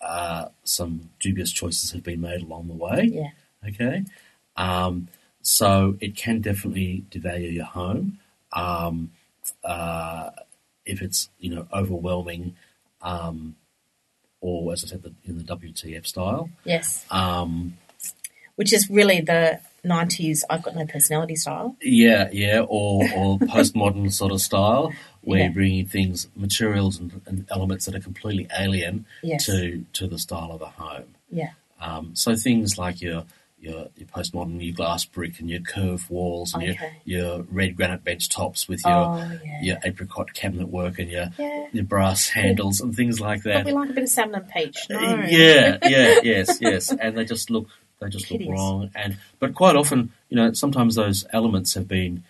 uh, 0.00 0.48
some 0.64 1.10
dubious 1.20 1.52
choices 1.52 1.92
have 1.92 2.02
been 2.02 2.20
made 2.20 2.42
along 2.42 2.68
the 2.68 2.74
way. 2.74 3.04
Yeah. 3.12 3.30
Okay. 3.68 4.04
So 5.44 5.96
it 6.00 6.16
can 6.16 6.40
definitely 6.40 7.04
devalue 7.10 7.52
your 7.52 7.66
home. 7.66 8.18
Um, 8.52 9.12
uh, 9.62 10.30
if 10.86 11.00
it's, 11.02 11.28
you 11.38 11.54
know, 11.54 11.66
overwhelming, 11.72 12.56
um, 13.02 13.54
or 14.40 14.72
as 14.72 14.84
I 14.84 14.88
said, 14.88 15.02
the, 15.02 15.12
in 15.24 15.38
the 15.38 15.44
WTF 15.44 16.06
style. 16.06 16.48
Yes. 16.64 17.04
Um, 17.10 17.76
Which 18.56 18.72
is 18.72 18.88
really 18.90 19.20
the 19.20 19.60
90s 19.84 20.44
I've 20.48 20.62
got 20.62 20.74
no 20.76 20.86
personality 20.86 21.36
style. 21.36 21.76
yeah, 21.82 22.30
yeah, 22.32 22.60
or, 22.66 23.02
or 23.14 23.38
postmodern 23.54 24.10
sort 24.12 24.32
of 24.32 24.40
style, 24.40 24.92
where 25.20 25.38
Yeah. 25.40 25.44
you're 25.46 25.52
bringing 25.54 25.86
things, 25.86 26.26
materials 26.34 26.98
and, 26.98 27.20
and 27.26 27.46
elements 27.50 27.84
that 27.84 27.94
are 27.94 28.00
completely 28.00 28.46
alien 28.58 29.04
Yes. 29.22 29.44
to, 29.46 29.84
to 29.94 30.06
the 30.06 30.18
style 30.18 30.52
of 30.52 30.60
the 30.60 30.66
home. 30.66 31.14
Yeah. 31.30 31.50
Um, 31.80 32.12
so 32.14 32.34
things 32.34 32.78
like 32.78 33.02
your, 33.02 33.24
your 33.64 33.88
your 33.96 34.06
postmodern, 34.08 34.62
your 34.64 34.74
glass 34.74 35.04
brick 35.04 35.40
and 35.40 35.48
your 35.50 35.60
curved 35.60 36.08
walls 36.10 36.54
and 36.54 36.62
Okay. 36.62 36.78
your, 37.04 37.24
your 37.34 37.42
red 37.50 37.76
granite 37.76 38.04
bench 38.04 38.28
tops 38.28 38.68
with 38.68 38.84
your 38.84 38.94
Oh, 38.94 39.30
yeah. 39.44 39.60
your 39.62 39.76
apricot 39.84 40.34
cabinet 40.34 40.68
work 40.68 40.98
and 40.98 41.10
your 41.10 41.28
Yeah. 41.38 41.66
your 41.72 41.84
brass 41.84 42.28
handles 42.28 42.80
and 42.80 42.94
things 42.94 43.20
like 43.20 43.42
But 43.42 43.52
that. 43.54 43.64
we 43.66 43.72
like 43.72 43.90
a 43.90 43.92
bit 43.92 44.04
of 44.04 44.10
salmon 44.10 44.42
and 44.42 44.48
peach. 44.52 44.86
No. 44.90 45.00
Yeah, 45.26 45.78
yeah, 45.82 46.14
yes, 46.22 46.58
yes, 46.60 46.92
and 46.92 47.16
they 47.16 47.24
just 47.24 47.50
look 47.50 47.68
they 48.00 48.08
just 48.08 48.30
look 48.30 48.40
Hideous. 48.40 48.58
wrong. 48.58 48.90
And 48.94 49.16
but 49.38 49.54
quite 49.54 49.76
often, 49.76 50.12
you 50.28 50.36
know, 50.36 50.52
sometimes 50.52 50.94
those 50.96 51.24
elements 51.32 51.74
have 51.74 51.88
been 51.88 52.22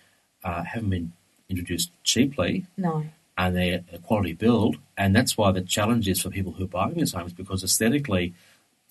uh, 0.43 0.63
haven't 0.63 0.89
been 0.91 1.11
introduced 1.49 1.91
cheaply, 2.03 2.65
No. 2.77 3.05
and 3.37 3.55
they're 3.55 3.83
a 3.91 3.97
quality 3.99 4.33
build, 4.33 4.77
and 4.97 5.15
that's 5.15 5.37
why 5.37 5.51
the 5.51 5.61
challenge 5.61 6.07
is 6.07 6.21
for 6.21 6.29
people 6.29 6.53
who 6.53 6.63
are 6.63 6.67
buying 6.67 6.93
these 6.95 7.13
homes 7.13 7.33
because 7.33 7.63
aesthetically, 7.63 8.33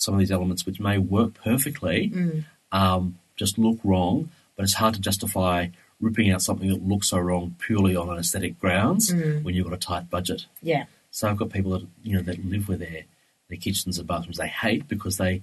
some 0.05 0.15
of 0.15 0.21
these 0.21 0.31
elements 0.31 0.65
which 0.67 0.79
may 0.81 0.99
work 0.99 1.35
perfectly 1.35 2.11
Mm. 2.11 2.45
um, 2.73 3.19
just 3.37 3.59
look 3.59 3.79
wrong, 3.83 4.31
but 4.57 4.63
it's 4.65 4.75
hard 4.75 4.95
to 4.95 5.01
justify 5.01 5.69
ripping 6.01 6.31
out 6.31 6.43
something 6.43 6.69
that 6.69 6.87
looks 6.87 7.09
so 7.09 7.19
wrong 7.19 7.57
purely 7.59 7.97
on 7.97 8.09
an 8.11 8.19
aesthetic 8.19 8.59
grounds 8.61 9.13
Mm. 9.13 9.43
when 9.43 9.55
you've 9.55 9.65
got 9.67 9.75
a 9.75 9.79
tight 9.79 10.11
budget. 10.11 10.47
Yeah. 10.63 10.85
So 11.11 11.29
I've 11.29 11.37
got 11.37 11.51
people 11.51 11.73
that 11.73 11.87
you 12.03 12.15
know 12.17 12.23
that 12.23 12.45
live 12.45 12.69
with 12.69 12.81
their 12.81 13.05
their 13.49 13.59
kitchens 13.59 13.99
and 13.99 14.07
bathrooms 14.09 14.37
they 14.39 14.49
hate 14.49 14.89
because 14.89 15.17
they 15.17 15.43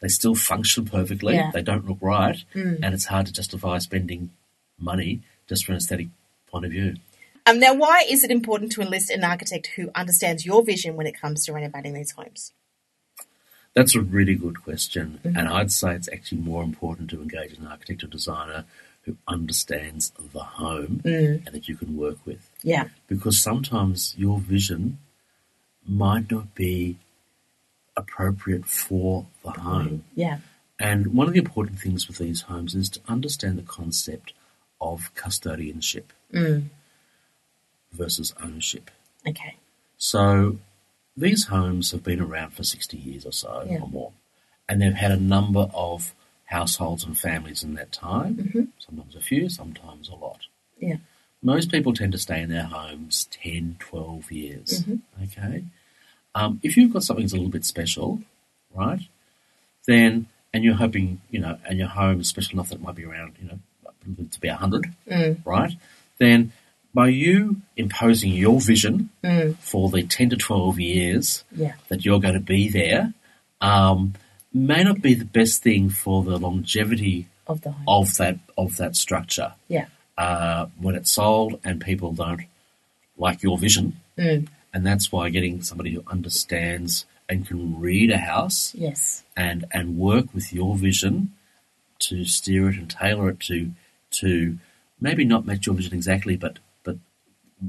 they 0.00 0.08
still 0.08 0.34
function 0.34 0.84
perfectly, 0.84 1.34
Yeah. 1.34 1.50
they 1.52 1.62
don't 1.62 1.86
look 1.88 1.98
right, 2.00 2.42
Mm. 2.54 2.80
and 2.82 2.92
it's 2.94 3.06
hard 3.06 3.26
to 3.26 3.32
justify 3.32 3.78
spending 3.78 4.30
money 4.78 5.20
just 5.48 5.64
from 5.64 5.74
an 5.74 5.78
aesthetic 5.78 6.08
point 6.48 6.64
of 6.64 6.72
view. 6.72 6.96
Um, 7.46 7.58
now, 7.60 7.74
why 7.74 8.04
is 8.08 8.22
it 8.24 8.30
important 8.30 8.72
to 8.72 8.82
enlist 8.82 9.10
an 9.10 9.22
architect 9.24 9.68
who 9.76 9.90
understands 9.94 10.44
your 10.46 10.64
vision 10.64 10.96
when 10.96 11.06
it 11.06 11.18
comes 11.20 11.44
to 11.44 11.52
renovating 11.52 11.92
these 11.94 12.12
homes? 12.12 12.52
That's 13.74 13.94
a 13.94 14.00
really 14.02 14.34
good 14.34 14.62
question, 14.62 15.20
Mm-hmm. 15.24 15.36
and 15.36 15.48
I'd 15.48 15.72
say 15.72 15.94
it's 15.94 16.08
actually 16.12 16.42
more 16.42 16.62
important 16.62 17.10
to 17.10 17.22
engage 17.22 17.56
an 17.58 17.66
architect 17.66 18.04
or 18.04 18.06
designer 18.08 18.64
who 19.02 19.16
understands 19.26 20.12
the 20.32 20.40
home 20.44 21.00
Mm. 21.04 21.46
and 21.46 21.54
that 21.54 21.68
you 21.68 21.76
can 21.76 21.96
work 21.96 22.18
with. 22.26 22.48
Yeah. 22.62 22.88
Because 23.08 23.40
sometimes 23.42 24.14
your 24.16 24.38
vision 24.38 24.98
might 25.86 26.30
not 26.30 26.54
be 26.54 26.98
appropriate 27.96 28.66
for 28.66 29.26
the 29.42 29.50
home. 29.52 30.04
Yeah. 30.14 30.38
And 30.78 31.08
one 31.14 31.26
of 31.26 31.32
the 31.32 31.40
important 31.40 31.78
things 31.80 32.06
with 32.08 32.18
these 32.18 32.42
homes 32.42 32.74
is 32.74 32.88
to 32.90 33.00
understand 33.08 33.58
the 33.58 33.62
concept 33.62 34.32
of 34.80 35.12
custodianship 35.14 36.04
Mm. 36.32 36.64
versus 37.92 38.34
ownership. 38.40 38.90
Okay. 39.26 39.56
So 39.98 40.58
these 41.16 41.46
homes 41.46 41.90
have 41.92 42.02
been 42.02 42.20
around 42.20 42.50
for 42.52 42.64
60 42.64 42.96
years 42.96 43.24
or 43.26 43.32
so 43.32 43.66
Yeah. 43.68 43.80
or 43.80 43.88
more, 43.88 44.12
and 44.68 44.80
they've 44.80 44.94
had 44.94 45.10
a 45.10 45.16
number 45.16 45.70
of 45.74 46.14
households 46.46 47.04
and 47.04 47.16
families 47.18 47.62
in 47.62 47.74
that 47.74 47.92
time, 47.92 48.36
Mhm. 48.36 48.68
sometimes 48.78 49.14
a 49.14 49.20
few, 49.20 49.48
sometimes 49.48 50.08
a 50.08 50.14
lot. 50.14 50.40
Yeah. 50.78 50.96
Most 51.42 51.70
people 51.70 51.92
tend 51.94 52.12
to 52.12 52.18
stay 52.18 52.40
in 52.42 52.50
their 52.50 52.64
homes 52.64 53.26
10, 53.30 53.76
12 53.78 54.30
years. 54.30 54.82
Mhm. 54.84 55.00
Okay? 55.24 55.64
Um, 56.34 56.60
if 56.62 56.76
you've 56.76 56.92
got 56.92 57.02
something 57.04 57.24
that's 57.24 57.32
a 57.32 57.36
little 57.36 57.50
bit 57.50 57.64
special, 57.64 58.22
right, 58.74 59.00
then, 59.86 60.26
and 60.52 60.62
you're 60.64 60.74
hoping, 60.74 61.20
you 61.30 61.40
know, 61.40 61.58
and 61.68 61.78
your 61.78 61.88
home 61.88 62.20
is 62.20 62.28
special 62.28 62.52
enough 62.54 62.68
that 62.68 62.76
it 62.76 62.82
might 62.82 62.94
be 62.94 63.04
around, 63.04 63.34
you 63.40 63.48
know, 63.48 63.58
to 64.30 64.40
be 64.40 64.48
100, 64.48 64.86
Mm. 65.08 65.44
right, 65.44 65.72
then 66.18 66.52
by 66.94 67.08
you 67.08 67.56
imposing 67.76 68.32
your 68.32 68.60
vision 68.60 69.08
Mm. 69.24 69.56
for 69.58 69.88
the 69.90 70.02
10 70.02 70.30
to 70.30 70.36
12 70.36 70.78
years 70.80 71.44
Yeah. 71.56 71.74
that 71.88 72.04
you're 72.04 72.20
going 72.20 72.34
to 72.34 72.40
be 72.40 72.68
there 72.68 73.14
um, 73.60 74.14
may 74.52 74.82
not 74.82 75.00
be 75.00 75.14
the 75.14 75.24
best 75.24 75.62
thing 75.62 75.88
for 75.88 76.22
the 76.24 76.36
longevity 76.38 77.26
Of 77.46 77.60
the 77.62 77.74
of 77.88 78.16
that 78.18 78.38
of 78.58 78.76
that 78.76 78.96
structure. 78.96 79.52
Yeah. 79.68 79.86
Uh, 80.18 80.66
when 80.78 80.94
it's 80.94 81.12
sold 81.12 81.58
and 81.64 81.80
people 81.80 82.12
don't 82.12 82.42
like 83.16 83.42
your 83.42 83.56
vision, 83.58 83.96
Mm. 84.18 84.48
and 84.74 84.84
that's 84.86 85.10
why 85.12 85.30
getting 85.30 85.62
somebody 85.62 85.94
who 85.94 86.02
understands 86.08 87.06
and 87.28 87.46
can 87.46 87.80
read 87.80 88.10
a 88.10 88.18
house 88.18 88.74
Yes. 88.74 89.22
and 89.36 89.64
and 89.72 89.96
work 89.96 90.34
with 90.34 90.52
your 90.52 90.76
vision 90.76 91.32
to 92.00 92.24
steer 92.24 92.68
it 92.68 92.76
and 92.76 92.90
tailor 92.90 93.30
it 93.30 93.40
to 93.40 93.72
to 94.20 94.58
maybe 95.00 95.24
not 95.24 95.46
match 95.46 95.66
your 95.66 95.74
vision 95.76 95.94
exactly, 95.94 96.36
but 96.36 96.54
but 96.56 96.58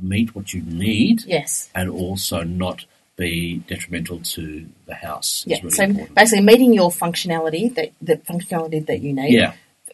meet 0.02 0.34
what 0.36 0.54
you 0.54 0.62
need, 0.62 1.24
Yes. 1.26 1.70
and 1.76 1.90
also 1.90 2.44
not 2.44 2.86
be 3.16 3.58
detrimental 3.68 4.20
to 4.20 4.68
the 4.88 4.96
house. 4.96 5.44
Yeah. 5.46 5.58
really 5.58 5.70
so 5.70 5.84
important. 5.84 6.16
basically, 6.16 6.44
meeting 6.46 6.74
your 6.74 6.90
functionality 6.90 7.74
that 7.76 7.92
the 8.02 8.18
functionality 8.18 8.86
that 8.88 9.02
you 9.02 9.14
need. 9.14 9.34
yeah, 9.34 9.54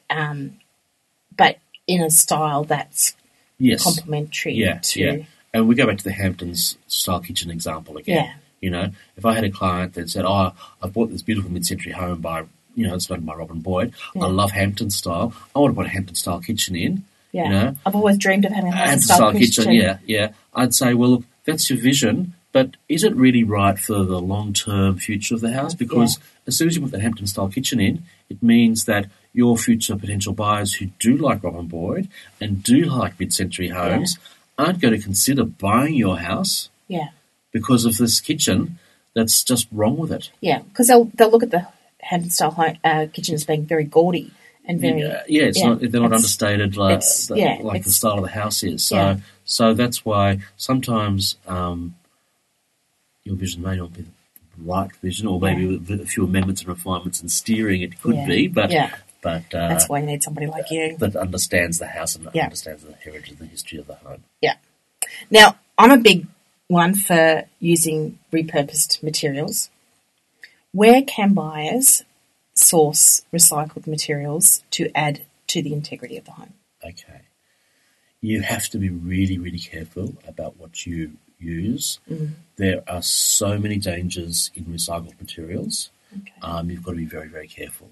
Um, 0.10 0.58
but 1.36 1.60
in 1.88 2.02
a 2.02 2.10
style 2.10 2.64
that's 2.64 3.16
yes, 3.58 3.84
complementary 3.84 4.54
yeah, 4.54 4.80
to. 4.82 5.00
yeah. 5.02 5.24
And 5.54 5.68
we 5.68 5.76
go 5.76 5.86
back 5.88 5.98
to 5.98 6.04
the 6.04 6.12
Hamptons 6.14 6.78
style 6.88 7.20
kitchen 7.20 7.50
example 7.52 7.98
again. 7.98 8.24
Yeah. 8.26 8.34
You 8.62 8.70
know, 8.70 8.92
if 9.18 9.26
I 9.26 9.34
had 9.34 9.44
a 9.44 9.50
client 9.50 9.94
that 9.96 10.10
said, 10.10 10.26
"Oh, 10.26 10.54
I've 10.82 10.94
bought 10.94 11.10
this 11.12 11.22
beautiful 11.22 11.52
mid-century 11.52 11.92
home 11.94 12.22
by 12.22 12.44
you 12.76 12.88
know 12.88 12.94
it's 12.96 13.10
owned 13.10 13.26
by 13.26 13.34
Robin 13.34 13.60
Boyd. 13.60 13.94
Yeah. 14.16 14.26
I 14.26 14.28
love 14.28 14.52
Hampton 14.52 14.92
style. 14.92 15.34
I 15.56 15.60
want 15.60 15.74
to 15.74 15.76
put 15.76 15.86
a 15.88 15.90
Hampton 15.90 16.16
style 16.16 16.40
kitchen 16.40 16.76
in." 16.76 17.04
Yeah. 17.32 17.44
You 17.44 17.50
know, 17.50 17.76
I've 17.86 17.96
always 17.96 18.18
dreamed 18.18 18.46
of 18.46 18.52
having 18.52 18.72
a 18.72 18.76
Hampton 18.76 19.00
style 19.02 19.32
kitchen. 19.34 19.72
Yeah, 19.72 19.98
yeah. 20.06 20.32
I'd 20.54 20.74
say, 20.74 20.94
well, 20.94 21.10
look, 21.10 21.24
that's 21.46 21.70
your 21.70 21.80
vision, 21.80 22.34
but 22.52 22.72
is 22.88 23.04
it 23.04 23.16
really 23.16 23.44
right 23.44 23.78
for 23.78 24.04
the 24.04 24.20
long-term 24.20 24.98
future 24.98 25.36
of 25.36 25.42
the 25.42 25.54
house? 25.54 25.74
Because 25.76 26.20
as 26.48 26.58
soon 26.58 26.68
as 26.68 26.76
you 26.76 26.82
put 26.82 26.92
the 26.92 27.00
Hampton 27.00 27.28
style 27.28 27.50
kitchen 27.50 27.80
in, 27.80 28.04
it 28.30 28.42
means 28.42 28.86
that 28.86 29.06
your 29.34 29.58
future 29.58 29.96
potential 29.96 30.34
buyers 30.34 30.74
who 30.74 30.88
do 31.00 31.16
like 31.16 31.44
Robin 31.44 31.68
Boyd 31.68 32.08
and 32.42 32.64
do 32.64 32.82
like 32.86 33.20
mid-century 33.20 33.70
homes 33.70 34.18
aren't 34.58 34.82
going 34.82 34.94
to 34.96 35.02
consider 35.02 35.44
buying 35.44 35.94
your 35.94 36.18
house 36.18 36.70
Yeah. 36.88 37.10
because 37.52 37.86
of 37.86 37.98
this 37.98 38.20
kitchen 38.20 38.80
that's 39.16 39.44
just 39.44 39.68
wrong 39.72 39.98
with 39.98 40.12
it. 40.12 40.32
Yeah. 40.42 40.60
Because 40.64 40.88
they'll 40.88 41.06
they'll 41.16 41.30
look 41.32 41.44
at 41.44 41.52
the 41.52 41.68
Hampton 42.02 42.32
style 42.32 42.52
home, 42.52 42.78
uh, 42.84 43.06
kitchen 43.14 43.36
as 43.36 43.44
being 43.46 43.66
very 43.66 43.84
gaudy 43.84 44.32
and 44.70 44.80
very. 44.80 45.02
yeah, 45.02 45.24
yeah, 45.28 45.44
it's 45.44 45.60
yeah, 45.60 45.68
not 45.70 45.80
they're 45.82 46.02
not 46.02 46.14
understated 46.14 46.78
like, 46.78 47.02
the- 47.02 47.34
yeah, 47.36 47.58
like 47.62 47.84
the 47.84 47.90
style 47.92 48.20
of 48.20 48.24
the 48.24 48.30
house 48.30 48.64
is. 48.64 48.86
So 48.86 49.18
so 49.44 49.74
that's 49.74 50.06
why 50.06 50.40
sometimes 50.56 51.36
um, 51.48 51.96
your 53.24 53.36
vision 53.36 53.62
may 53.64 53.76
not 53.76 53.92
be 53.94 54.04
the 54.04 54.10
right 54.64 54.92
vision, 55.02 55.28
or 55.28 55.40
maybe 55.40 55.66
with 55.78 56.00
a 56.02 56.06
few 56.06 56.24
amendments 56.24 56.62
and 56.62 56.70
refinements 56.70 57.20
and 57.22 57.30
steering 57.32 57.82
it 57.82 58.00
could 58.02 58.26
be, 58.28 58.48
but 58.48 58.72
Yeah. 58.72 58.96
but 59.22 59.44
uh, 59.54 59.68
That's 59.70 59.90
why 59.90 60.00
you 60.00 60.06
need 60.06 60.24
somebody 60.24 60.48
like 60.48 60.70
you. 60.72 60.96
that 60.98 61.16
understands 61.16 61.80
the 61.80 61.88
house 61.88 62.16
and 62.16 62.28
understands 62.28 62.84
the 62.84 62.94
heritage 62.94 63.30
and 63.32 63.40
the 63.40 63.46
history 63.48 63.80
of 63.80 63.88
the 63.88 63.96
home. 63.96 64.24
Yeah. 64.42 64.56
Now, 65.32 65.56
I'm 65.78 65.92
a 65.92 65.98
big 65.98 66.28
one 66.68 66.94
for 66.94 67.46
using 67.60 68.20
repurposed 68.32 69.02
materials. 69.02 69.70
Where 70.72 71.02
can 71.02 71.34
buyers 71.34 72.04
source 72.60 73.24
recycled 73.34 73.88
materials 73.88 74.64
to 74.72 74.90
add 74.96 75.22
to 75.48 75.62
the 75.62 75.74
integrity 75.74 76.18
of 76.18 76.26
the 76.26 76.32
home? 76.32 76.54
Okay. 76.84 77.22
You 78.22 78.42
have 78.42 78.68
to 78.70 78.78
be 78.78 78.90
really, 78.90 79.38
really 79.38 79.60
careful 79.60 80.16
about 80.28 80.58
what 80.58 80.86
you 80.86 81.14
use. 81.40 82.00
There 82.58 82.84
are 82.88 83.02
so 83.02 83.58
many 83.58 83.78
dangers 83.78 84.52
in 84.56 84.66
recycled 84.66 85.20
materials. 85.20 85.90
Okay. 86.14 86.34
Um, 86.42 86.70
you've 86.70 86.84
got 86.84 86.92
to 86.92 86.98
be 86.98 87.06
very, 87.06 87.30
very 87.30 87.48
careful. 87.48 87.90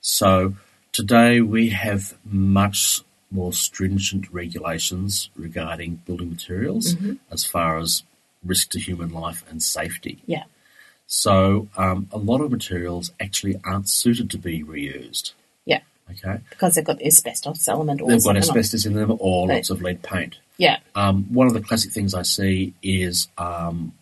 So 0.00 0.54
today 0.92 1.40
we 1.40 1.70
have 1.70 2.18
much 2.24 3.02
more 3.30 3.52
stringent 3.52 4.30
regulations 4.30 5.30
regarding 5.34 6.02
building 6.04 6.28
materials 6.28 6.96
as 7.30 7.46
far 7.46 7.78
as 7.78 8.02
risk 8.44 8.70
to 8.70 8.78
human 8.78 9.10
life 9.10 9.42
and 9.48 9.62
safety. 9.62 10.22
Yeah. 10.26 10.44
So 11.14 11.68
um, 11.76 12.08
a 12.10 12.16
lot 12.16 12.40
of 12.40 12.50
materials 12.50 13.12
actually 13.20 13.60
aren't 13.66 13.86
suited 13.90 14.30
to 14.30 14.38
be 14.38 14.64
reused. 14.64 15.34
Yeah. 15.66 15.80
Okay, 16.10 16.38
Because 16.48 16.74
they've 16.74 16.84
got 16.84 17.00
the 17.00 17.06
asbestos 17.06 17.68
element 17.68 18.00
or 18.00 18.08
they've 18.08 18.24
got 18.24 18.38
asbestos 18.38 18.86
in 18.86 18.94
them 18.94 19.14
or 19.18 19.46
lots 19.46 19.68
of 19.68 19.82
lead 19.82 20.02
paint. 20.02 20.38
Yeah. 20.56 20.78
Um, 20.94 21.24
one 21.24 21.46
of 21.46 21.52
the 21.52 21.60
classic 21.60 21.92
things 21.92 22.14
I 22.14 22.22
see 22.22 22.72
is 22.82 23.28
um, 23.36 23.92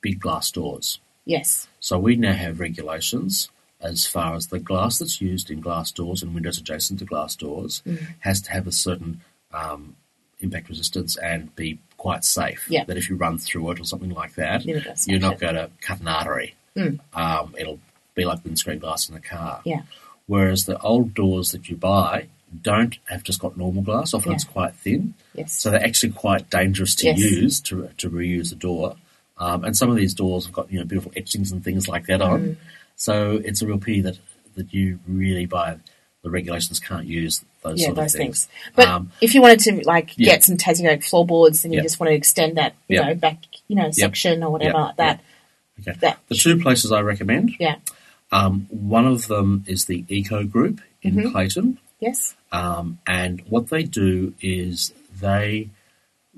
big 0.00 0.20
glass 0.20 0.52
doors. 0.52 1.00
Yes. 1.24 1.66
So 1.80 1.98
we 1.98 2.14
now 2.14 2.32
have 2.32 2.60
regulations 2.60 3.50
as 3.80 4.06
far 4.06 4.36
as 4.36 4.46
the 4.46 4.60
glass 4.60 4.98
that's 5.00 5.20
used 5.20 5.50
in 5.50 5.60
glass 5.60 5.90
doors 5.90 6.22
and 6.22 6.32
windows 6.32 6.58
adjacent 6.58 7.00
to 7.00 7.04
glass 7.04 7.34
doors 7.34 7.82
Mm. 7.84 8.06
has 8.20 8.40
to 8.42 8.52
have 8.52 8.68
a 8.68 8.72
certain 8.72 9.20
um, 9.52 9.96
impact 10.42 10.68
resistance 10.68 11.16
and 11.16 11.54
be 11.56 11.78
quite 11.96 12.24
safe. 12.24 12.66
Yeah. 12.68 12.84
That 12.84 12.96
if 12.96 13.08
you 13.08 13.16
run 13.16 13.38
through 13.38 13.70
it 13.70 13.80
or 13.80 13.84
something 13.84 14.10
like 14.10 14.34
that, 14.34 14.64
You're 14.64 14.76
not 14.78 14.84
gonna 14.84 14.96
you're 15.06 15.20
not 15.20 15.38
going 15.38 15.54
to 15.54 15.70
cut 15.80 16.00
an 16.00 16.08
artery. 16.08 16.54
Mm. 16.76 16.98
Um, 17.14 17.54
it'll 17.58 17.78
be 18.14 18.24
like 18.24 18.44
windscreen 18.44 18.78
glass 18.78 19.08
in 19.08 19.14
a 19.16 19.20
car. 19.20 19.60
Yeah. 19.64 19.82
Whereas 20.26 20.64
the 20.66 20.78
old 20.80 21.14
doors 21.14 21.52
that 21.52 21.68
you 21.68 21.76
buy 21.76 22.26
don't 22.60 22.98
have 23.08 23.22
just 23.22 23.40
got 23.40 23.56
normal 23.56 23.82
glass. 23.82 24.12
Often 24.14 24.32
Yeah. 24.32 24.34
it's 24.36 24.44
quite 24.44 24.74
thin. 24.74 25.14
Yes. 25.34 25.52
So 25.52 25.70
they're 25.70 25.84
actually 25.84 26.12
quite 26.12 26.50
dangerous 26.50 26.94
to 26.96 27.06
Yes. 27.06 27.18
use 27.18 27.60
to 27.62 27.88
to 27.98 28.10
reuse 28.10 28.52
a 28.52 28.56
door. 28.56 28.96
Um, 29.38 29.64
and 29.64 29.76
some 29.76 29.90
of 29.90 29.96
these 29.96 30.12
doors 30.14 30.44
have 30.46 30.52
got 30.54 30.70
you 30.72 30.78
know 30.78 30.84
beautiful 30.84 31.12
etchings 31.16 31.50
and 31.52 31.62
things 31.64 31.88
like 31.88 32.06
that 32.06 32.20
Mm. 32.20 32.28
on. 32.30 32.56
So 32.96 33.40
it's 33.44 33.62
a 33.62 33.66
real 33.66 33.78
pity 33.78 34.00
that 34.02 34.18
that 34.54 34.72
you 34.74 34.98
really 35.08 35.46
by 35.46 35.76
the 36.22 36.30
regulations 36.30 36.78
can't 36.78 37.06
use 37.06 37.44
those 37.62 37.80
yeah, 37.80 37.86
sort 37.86 37.96
those 37.96 38.12
things. 38.14 38.46
things. 38.46 38.72
But 38.76 38.88
Um, 38.88 39.12
if 39.20 39.34
you 39.34 39.42
wanted 39.42 39.58
to 39.60 39.82
like 39.86 40.12
yeah. 40.16 40.32
get 40.32 40.44
some 40.44 40.56
Tassie 40.56 40.88
Oak 40.88 41.02
floorboards 41.02 41.64
and 41.64 41.72
you 41.74 41.78
Yeah. 41.78 41.82
just 41.82 41.98
want 42.00 42.10
to 42.10 42.14
extend 42.14 42.56
that, 42.58 42.74
you 42.88 42.96
Yeah. 42.98 43.08
know, 43.08 43.14
back, 43.14 43.38
you 43.68 43.76
know, 43.76 43.90
section 43.90 44.42
or 44.42 44.50
whatever 44.50 44.78
like 44.78 44.96
that, 44.96 45.20
Okay. 45.80 45.98
that 46.00 46.18
The 46.28 46.36
two 46.36 46.58
places 46.60 46.92
I 46.92 47.00
recommend. 47.00 47.56
yeah. 47.58 47.76
Um, 48.30 48.66
one 48.70 49.06
of 49.06 49.26
them 49.26 49.64
is 49.66 49.86
the 49.86 50.04
Eco 50.08 50.44
Group 50.44 50.80
in 51.02 51.16
Mm-hmm. 51.16 51.32
Clayton, 51.32 51.78
Yes. 52.00 52.34
um, 52.52 52.98
and 53.06 53.42
what 53.48 53.68
they 53.68 53.82
do 53.82 54.34
is 54.40 54.92
they 55.20 55.70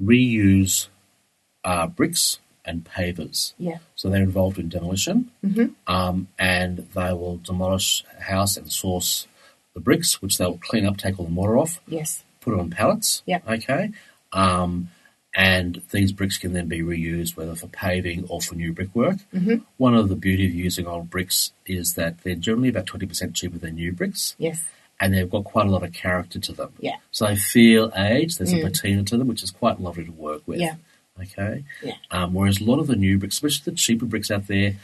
reuse 0.03 0.89
uh, 1.63 1.87
bricks 1.87 2.41
and 2.67 2.85
pavers. 2.85 3.55
Yeah. 3.59 3.79
So 3.95 4.11
they're 4.11 4.23
involved 4.23 4.59
in 4.59 4.69
demolition, 4.69 5.31
Mhm. 5.45 5.75
um, 5.87 6.29
and 6.39 6.79
they 6.95 7.13
will 7.13 7.37
demolish 7.39 8.05
a 8.19 8.23
house 8.25 8.57
and 8.59 8.71
source 8.71 9.27
the 9.75 9.81
bricks, 9.81 10.23
which 10.23 10.39
they'll 10.39 10.59
clean 10.59 10.87
up, 10.87 10.97
take 10.97 11.19
all 11.19 11.25
the 11.27 11.31
mortar 11.33 11.59
off, 11.59 11.81
Yes. 11.89 12.23
put 12.41 12.55
it 12.55 12.61
on 12.61 12.71
pallets. 12.71 13.23
Yeah. 13.27 13.41
Okay. 13.47 13.91
Um, 14.33 14.89
and 15.37 15.83
these 15.91 16.13
bricks 16.13 16.39
can 16.39 16.53
then 16.53 16.69
be 16.69 16.81
reused, 16.81 17.37
whether 17.37 17.55
for 17.57 17.67
paving 17.67 18.25
or 18.29 18.41
for 18.41 18.55
new 18.55 18.73
brickwork. 18.73 19.17
Mhm. 19.35 19.63
One 19.79 19.95
of 19.97 20.09
the 20.09 20.15
beauty 20.17 20.47
of 20.47 20.55
using 20.55 20.87
old 20.87 21.11
bricks 21.11 21.53
is 21.67 21.95
that 21.95 22.21
they're 22.23 22.37
generally 22.37 22.69
about 22.69 22.87
twenty 22.87 23.07
percent 23.07 23.35
cheaper 23.35 23.59
than 23.59 23.75
new 23.75 23.93
bricks, 23.93 24.37
Yes. 24.39 24.63
and 25.01 25.13
they've 25.13 25.29
got 25.29 25.43
quite 25.45 25.67
a 25.67 25.71
lot 25.71 25.83
of 25.83 25.93
character 25.93 26.39
to 26.39 26.53
them. 26.53 26.73
Yeah. 26.79 26.97
So 27.11 27.27
they 27.27 27.35
feel 27.37 27.91
aged. 27.97 28.39
There's 28.39 28.53
Mm. 28.55 28.61
a 28.61 28.63
patina 28.71 29.03
to 29.05 29.17
them, 29.17 29.27
which 29.27 29.43
is 29.43 29.51
quite 29.51 29.81
lovely 29.81 30.05
to 30.05 30.13
work 30.13 30.43
with. 30.47 30.61
Yeah. 30.61 30.77
Okay. 31.21 31.65
Yeah. 31.83 31.95
Um, 32.13 32.33
whereas 32.33 32.61
a 32.61 32.65
lot 32.65 32.79
of 32.79 32.87
the 32.87 32.95
new 32.97 33.19
bricks, 33.19 33.35
especially 33.37 33.73
the 33.73 33.77
cheaper 33.77 34.07
bricks 34.07 34.31
out 34.31 34.47
there, 34.47 34.77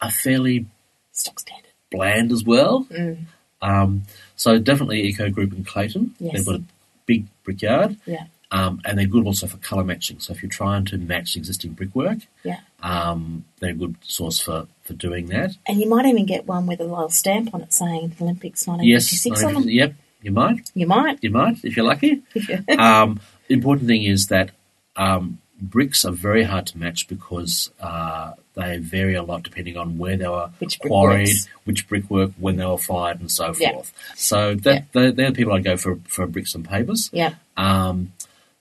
are 0.00 0.10
fairly 0.10 0.66
Stock 1.12 1.38
standard. 1.38 1.70
bland 1.92 2.32
as 2.32 2.42
well. 2.44 2.86
Mm. 2.90 3.26
Um, 3.60 4.02
so 4.42 4.58
definitely 4.58 5.02
Eco 5.04 5.30
Group 5.30 5.52
in 5.52 5.62
Clayton. 5.64 6.14
Yes. 6.18 6.32
They've 6.34 6.46
got 6.46 6.56
a 6.56 6.64
big 7.06 7.26
brickyard. 7.44 7.96
Yeah. 8.06 8.24
Um, 8.50 8.80
and 8.84 8.98
they're 8.98 9.06
good 9.06 9.24
also 9.24 9.46
for 9.46 9.56
colour 9.58 9.84
matching. 9.84 10.18
So 10.20 10.32
if 10.34 10.42
you're 10.42 10.50
trying 10.50 10.84
to 10.86 10.98
match 10.98 11.36
existing 11.36 11.72
brickwork, 11.72 12.18
Yeah. 12.44 12.58
um, 12.82 13.44
they're 13.60 13.70
a 13.70 13.74
good 13.84 13.94
source 14.02 14.38
for, 14.40 14.66
for 14.82 14.92
doing 14.94 15.26
that. 15.26 15.52
And 15.66 15.80
you 15.80 15.88
might 15.88 16.06
even 16.06 16.26
get 16.26 16.46
one 16.46 16.66
with 16.66 16.80
a 16.80 16.84
little 16.84 17.08
stamp 17.08 17.54
on 17.54 17.62
it 17.62 17.72
saying 17.72 18.14
Olympics 18.20 18.66
Yes, 18.66 19.10
1956 19.12 19.44
on 19.44 19.54
them. 19.54 19.68
yep, 19.70 19.94
you 20.20 20.32
might, 20.32 20.70
You 20.74 20.86
might. 20.86 21.18
you 21.22 21.30
might 21.30 21.64
if 21.64 21.76
you're 21.76 21.86
lucky. 21.86 22.22
um, 22.78 23.20
the 23.48 23.54
important 23.54 23.86
thing 23.88 24.02
is 24.02 24.26
that 24.26 24.50
um, 24.96 25.38
bricks 25.62 26.04
are 26.04 26.12
very 26.12 26.42
hard 26.42 26.66
to 26.66 26.76
match 26.78 27.06
because 27.08 27.70
uh, 27.80 28.32
they 28.54 28.78
vary 28.78 29.14
a 29.14 29.22
lot 29.22 29.42
depending 29.44 29.76
on 29.76 29.96
where 29.96 30.16
they 30.16 30.26
were 30.28 30.50
Which 30.58 30.78
quarried, 30.80 31.28
works. 31.28 31.48
which 31.64 31.88
brickwork, 31.88 32.32
when 32.38 32.56
they 32.56 32.66
were 32.66 32.76
fired, 32.78 33.20
and 33.20 33.30
so 33.30 33.54
Yeah. 33.58 33.72
forth. 33.72 33.92
So 34.16 34.54
that 34.56 34.86
they're, 34.92 35.12
they're 35.12 35.30
the 35.30 35.36
people 35.36 35.52
I'd 35.54 35.64
go 35.64 35.76
for 35.76 35.98
for 36.08 36.26
bricks 36.26 36.54
and 36.54 36.68
pavers. 36.68 37.08
yeah. 37.12 37.34
Um, 37.56 38.12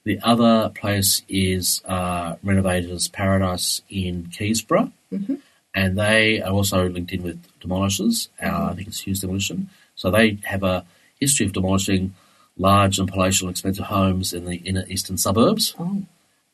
the 0.04 0.20
other 0.24 0.70
place 0.70 1.22
is 1.30 1.82
uh, 1.86 2.36
Renovators 2.44 3.08
Paradise 3.08 3.82
in 3.90 4.26
Keysborough, 4.28 4.92
Mm-hmm. 5.14 5.36
and 5.76 5.98
they 5.98 6.42
are 6.42 6.52
also 6.52 6.88
linked 6.88 7.12
in 7.12 7.22
with 7.24 7.40
demolishers. 7.60 8.30
Uh, 8.42 8.70
I 8.72 8.74
think 8.76 8.88
it's 8.88 9.02
Hughes 9.02 9.20
Demolition. 9.20 9.70
So 9.96 10.10
they 10.10 10.38
have 10.44 10.64
a 10.64 10.86
history 11.20 11.46
of 11.46 11.54
demolishing 11.54 12.14
large 12.58 12.98
and 13.00 13.08
palatial 13.12 13.48
and 13.48 13.54
expensive 13.56 13.86
homes 13.86 14.34
in 14.34 14.46
the 14.46 14.56
inner 14.58 14.86
eastern 14.88 15.18
suburbs. 15.18 15.76
Oh, 15.80 16.04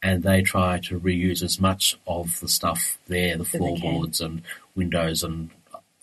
and 0.03 0.23
they 0.23 0.41
try 0.41 0.79
to 0.79 0.99
reuse 0.99 1.41
as 1.43 1.59
much 1.59 1.97
of 2.05 2.39
the 2.39 2.47
stuff 2.47 2.97
there, 3.07 3.37
the 3.37 3.43
floorboards 3.45 4.21
and 4.21 4.41
windows 4.75 5.23
and 5.23 5.49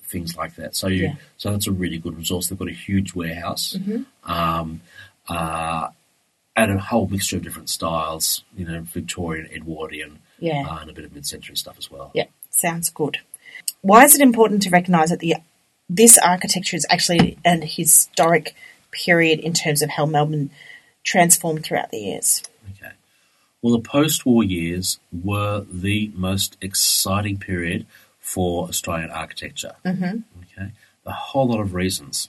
things 0.03 0.36
like 0.36 0.55
that. 0.57 0.74
So 0.76 0.88
you, 0.88 1.05
Yeah. 1.05 1.14
so 1.36 1.51
that's 1.53 1.66
a 1.66 1.72
really 1.72 1.99
good 1.99 2.16
resource. 2.16 2.49
They've 2.49 2.59
got 2.59 2.68
a 2.68 2.72
huge 2.72 3.14
warehouse, 3.14 3.74
Mm-hmm. 3.78 4.30
um, 4.30 4.80
uh, 5.28 5.88
and 6.57 6.72
a 6.72 6.78
whole 6.78 7.09
mixture 7.09 7.36
of 7.36 7.42
different 7.42 7.68
styles. 7.70 8.45
You 8.57 8.66
know, 8.66 8.80
Victorian, 8.82 9.49
Edwardian, 9.53 10.18
yeah. 10.38 10.66
uh, 10.68 10.78
and 10.80 10.90
a 10.90 10.92
bit 10.92 11.05
of 11.05 11.12
mid-century 11.14 11.57
stuff 11.57 11.76
as 11.78 11.90
well. 11.90 12.11
Yeah, 12.14 12.26
sounds 12.51 12.90
good. 12.90 13.18
Why 13.80 14.05
is 14.05 14.14
it 14.14 14.20
important 14.20 14.62
to 14.62 14.70
recognise 14.70 15.11
that 15.11 15.20
the 15.20 15.36
this 15.88 16.16
architecture 16.18 16.76
is 16.76 16.86
actually 16.90 17.38
an 17.45 17.62
historic 17.62 18.55
period 18.90 19.38
in 19.40 19.53
terms 19.53 19.82
of 19.82 19.90
how 19.90 20.07
Melbourne 20.07 20.51
transformed 21.03 21.64
throughout 21.64 21.90
the 21.90 21.99
years? 21.99 22.42
Okay. 22.76 22.92
Well, 23.65 23.73
the 23.73 23.89
post-war 23.89 24.45
years 24.45 24.99
were 25.11 25.65
the 25.73 26.12
most 26.15 26.59
exciting 26.61 27.39
period 27.39 27.87
for 28.21 28.69
Australian 28.69 29.11
architecture. 29.11 29.73
Mm-hmm. 29.87 30.19
Okay, 30.43 30.73
a 31.07 31.12
whole 31.12 31.49
lot 31.49 31.61
of 31.61 31.73
reasons. 31.73 32.29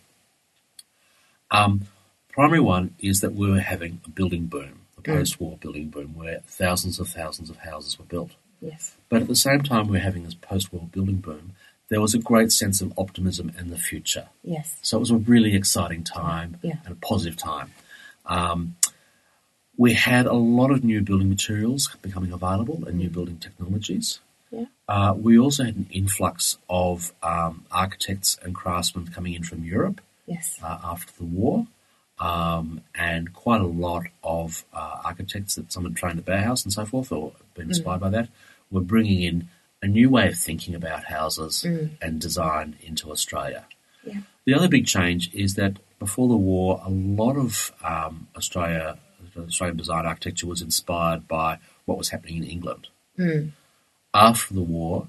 Um, 1.51 1.87
primary 2.29 2.61
one 2.61 2.95
is 2.99 3.19
that 3.19 3.35
we 3.35 3.51
were 3.51 3.59
having 3.59 3.99
a 4.05 4.09
building 4.11 4.45
boom, 4.45 4.83
a 4.97 5.01
post-war 5.01 5.57
building 5.59 5.89
boom, 5.89 6.15
where 6.15 6.39
thousands 6.47 7.01
of 7.01 7.09
thousands 7.09 7.49
of 7.49 7.57
houses 7.57 7.99
were 7.99 8.05
built. 8.05 8.31
Yes. 8.61 8.95
But 9.09 9.21
at 9.21 9.27
the 9.27 9.35
same 9.35 9.61
time, 9.61 9.87
we 9.87 9.97
were 9.97 10.03
having 10.03 10.23
this 10.23 10.35
post-war 10.35 10.87
building 10.89 11.17
boom. 11.17 11.51
There 11.89 11.99
was 11.99 12.13
a 12.13 12.17
great 12.19 12.53
sense 12.53 12.79
of 12.79 12.93
optimism 12.97 13.51
in 13.59 13.71
the 13.71 13.77
future. 13.77 14.29
Yes. 14.41 14.77
So 14.81 14.95
it 14.95 15.01
was 15.01 15.11
a 15.11 15.17
really 15.17 15.53
exciting 15.53 16.05
time 16.05 16.59
Yeah. 16.61 16.77
and 16.85 16.93
a 16.93 17.05
positive 17.05 17.35
time. 17.35 17.73
Um, 18.25 18.77
we 19.77 19.93
had 19.93 20.25
a 20.25 20.33
lot 20.33 20.71
of 20.71 20.83
new 20.83 21.01
building 21.01 21.29
materials 21.29 21.89
becoming 22.01 22.31
available 22.31 22.83
and 22.85 22.97
new 22.97 23.09
building 23.09 23.37
technologies. 23.37 24.19
Yeah. 24.51 24.65
Uh, 24.87 25.13
we 25.17 25.37
also 25.37 25.63
had 25.65 25.75
an 25.75 25.87
influx 25.91 26.57
of 26.69 27.13
um, 27.23 27.65
architects 27.71 28.37
and 28.43 28.55
craftsmen 28.55 29.07
coming 29.07 29.33
in 29.33 29.43
from 29.43 29.63
Europe 29.63 30.01
Yes. 30.27 30.57
uh, 30.63 30.79
after 30.83 31.11
the 31.17 31.25
war, 31.25 31.67
um, 32.19 32.81
and 32.95 33.33
quite 33.33 33.61
a 33.61 33.65
lot 33.67 34.03
of 34.23 34.63
uh, 34.73 35.01
architects 35.03 35.55
that 35.55 35.71
some 35.71 35.83
had 35.83 35.95
trained 35.95 36.19
at 36.19 36.25
Bauhaus 36.25 36.63
and 36.63 36.71
so 36.73 36.85
forth, 36.85 37.11
or 37.11 37.33
been 37.53 37.67
inspired 37.69 37.99
by 37.99 38.09
that, 38.09 38.29
were 38.71 38.81
bringing 38.81 39.21
in 39.21 39.49
a 39.81 39.87
new 39.87 40.09
way 40.09 40.27
of 40.27 40.35
thinking 40.35 40.73
about 40.73 41.05
houses 41.05 41.63
and 42.01 42.19
design 42.19 42.75
into 42.81 43.11
Australia. 43.11 43.65
Yeah. 44.03 44.21
The 44.45 44.53
other 44.53 44.67
big 44.67 44.85
change 44.87 45.33
is 45.33 45.55
that 45.55 45.77
before 45.99 46.27
the 46.27 46.37
war, 46.37 46.81
a 46.83 46.89
lot 46.89 47.35
of 47.35 47.71
um, 47.83 48.27
Australia, 48.35 48.97
Australian 49.37 49.77
design 49.77 50.05
architecture 50.05 50.47
was 50.47 50.61
inspired 50.61 51.27
by 51.27 51.59
what 51.85 51.97
was 51.97 52.09
happening 52.09 52.37
in 52.37 52.43
England. 52.45 52.87
After 54.13 54.53
the 54.53 54.61
war, 54.61 55.07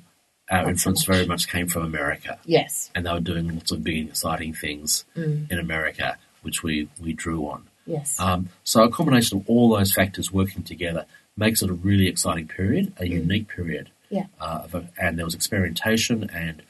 our 0.50 0.58
Not 0.58 0.64
so 0.66 0.70
influence 0.70 1.08
much. 1.08 1.16
very 1.16 1.26
much 1.26 1.48
came 1.48 1.68
from 1.68 1.82
America 1.84 2.38
Yes. 2.44 2.90
and 2.94 3.06
they 3.06 3.12
were 3.12 3.20
doing 3.20 3.52
lots 3.54 3.70
of 3.72 3.82
big 3.84 4.08
exciting 4.08 4.52
things 4.54 5.04
Mm. 5.16 5.50
in 5.50 5.58
America, 5.58 6.18
which 6.42 6.62
we, 6.62 6.88
we 7.00 7.12
drew 7.12 7.46
on. 7.48 7.64
Yes. 7.86 8.18
Um, 8.20 8.48
so 8.64 8.82
a 8.84 8.90
combination 8.90 9.38
of 9.38 9.48
all 9.48 9.68
those 9.76 9.92
factors 9.92 10.32
working 10.32 10.62
together 10.62 11.06
makes 11.36 11.62
it 11.62 11.70
a 11.70 11.74
really 11.74 12.06
exciting 12.08 12.48
period, 12.48 12.92
a 12.98 13.06
unique 13.08 13.48
period. 13.48 13.86
Mm. 13.86 13.90
Yeah. 14.16 14.26
Uh, 14.40 14.60
of 14.64 14.74
a, 14.74 14.88
and 15.00 15.18
there 15.18 15.24
was 15.24 15.34
experimentation, 15.34 16.30
and 16.30 16.62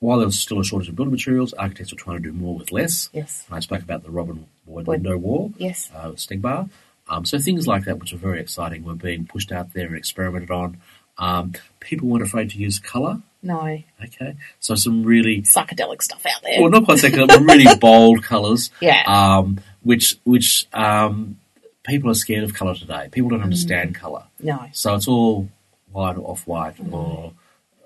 while 0.00 0.18
there 0.18 0.26
was 0.26 0.38
still 0.38 0.60
a 0.60 0.64
shortage 0.64 0.88
of 0.90 0.96
building 0.96 1.12
materials, 1.12 1.54
architects 1.54 1.92
were 1.92 1.98
trying 1.98 2.18
to 2.18 2.22
do 2.22 2.32
more 2.32 2.54
with 2.54 2.72
less. 2.72 3.08
yes. 3.14 3.44
And 3.48 3.56
I 3.56 3.60
spoke 3.60 3.82
about 3.82 4.02
the 4.02 4.10
Robin 4.10 4.46
Boyd 4.66 4.84
Boyd. 4.84 5.02
window 5.02 5.16
wall, 5.16 5.52
Yes. 5.56 5.90
uh, 5.94 6.08
with 6.10 6.18
Stegbar. 6.20 6.68
Um, 7.08 7.24
so 7.26 7.38
things 7.38 7.66
like 7.66 7.84
that, 7.84 7.98
which 7.98 8.12
are 8.12 8.16
very 8.18 8.40
exciting, 8.40 8.84
were 8.84 8.94
being 8.94 9.26
pushed 9.26 9.52
out 9.52 9.72
there 9.74 9.86
and 9.86 9.96
experimented 9.96 10.50
on. 10.50 10.78
Um, 11.18 11.52
people 11.80 12.08
weren't 12.08 12.24
afraid 12.24 12.50
to 12.50 12.58
use 12.58 12.78
colour. 12.78 13.20
No. 13.42 13.60
Okay, 14.02 14.36
so 14.58 14.74
some 14.74 15.04
really 15.04 15.42
Psychedelic 15.42 16.02
stuff 16.02 16.24
out 16.26 16.42
there. 16.42 16.60
well, 16.60 16.70
not 16.70 16.86
quite 16.86 16.98
second, 16.98 17.26
but 17.28 17.40
really 17.42 17.66
bold 17.80 18.22
colours. 18.22 18.70
Yeah. 18.80 19.02
Um, 19.06 19.60
which 19.82 20.16
which 20.24 20.66
um, 20.72 21.38
people 21.84 22.10
are 22.10 22.14
scared 22.14 22.42
of 22.44 22.54
colour 22.54 22.74
today. 22.74 23.08
People 23.12 23.28
don't 23.30 23.40
Mm. 23.40 23.44
understand 23.44 23.94
colour, 23.94 24.24
no. 24.40 24.64
so 24.72 24.94
it's 24.94 25.06
all 25.06 25.48
white 25.92 26.16
or 26.16 26.30
off 26.30 26.46
white 26.46 26.76
or, 26.90 27.32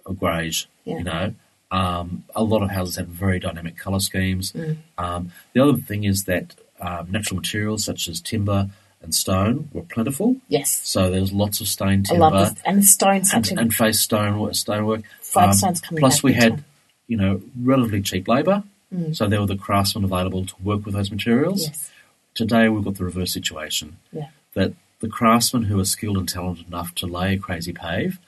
or 0.06 0.14
greyish. 0.14 0.66
Mm. 0.66 0.68
Yeah. 0.84 0.98
You 0.98 1.04
know, 1.04 1.34
um, 1.72 2.24
a 2.36 2.42
lot 2.44 2.62
of 2.62 2.70
houses 2.70 2.94
have 2.96 3.08
very 3.08 3.40
dynamic 3.40 3.76
colour 3.76 3.98
schemes. 4.00 4.52
Mm. 4.52 4.76
Um, 4.96 5.32
the 5.54 5.60
other 5.62 5.76
thing 5.76 6.04
is 6.04 6.24
that 6.24 6.54
um, 6.80 7.10
natural 7.10 7.36
materials 7.36 7.84
such 7.84 8.06
as 8.08 8.20
timber 8.20 8.70
and 9.02 9.14
stone 9.14 9.68
were 9.72 9.82
plentiful. 9.82 10.36
Yes. 10.48 10.80
So 10.84 11.10
there's 11.10 11.32
lots 11.32 11.60
of 11.60 11.68
stained 11.68 12.06
I 12.08 12.12
timber 12.14 12.30
love 12.30 12.54
this. 12.54 12.62
And 12.64 12.84
stone, 12.84 13.22
and, 13.32 13.52
a 13.52 13.60
and 13.60 13.74
face 13.74 14.00
stone 14.00 14.52
stonework. 14.54 15.02
Flagstone's 15.20 15.80
coming 15.80 16.00
Plus, 16.00 16.22
we 16.22 16.32
had 16.34 16.52
time. 16.56 16.64
you 17.06 17.16
know 17.16 17.40
relatively 17.60 18.02
cheap 18.02 18.28
labour, 18.28 18.62
Mm. 18.94 19.14
so 19.14 19.28
there 19.28 19.38
were 19.38 19.46
the 19.46 19.54
craftsmen 19.56 20.02
available 20.04 20.46
to 20.46 20.54
work 20.62 20.86
with 20.86 20.94
those 20.94 21.10
materials. 21.10 21.66
Yes. 21.66 21.90
Today, 22.34 22.70
we've 22.70 22.82
got 22.84 22.94
the 22.94 23.04
reverse 23.04 23.32
situation 23.34 23.98
Yeah. 24.12 24.28
that 24.54 24.72
the 25.00 25.08
craftsmen 25.08 25.64
who 25.64 25.78
are 25.78 25.84
skilled 25.84 26.16
and 26.16 26.26
talented 26.26 26.66
enough 26.68 26.94
to 26.94 27.06
lay 27.06 27.34
a 27.34 27.38
crazy 27.38 27.74
pave 27.74 28.18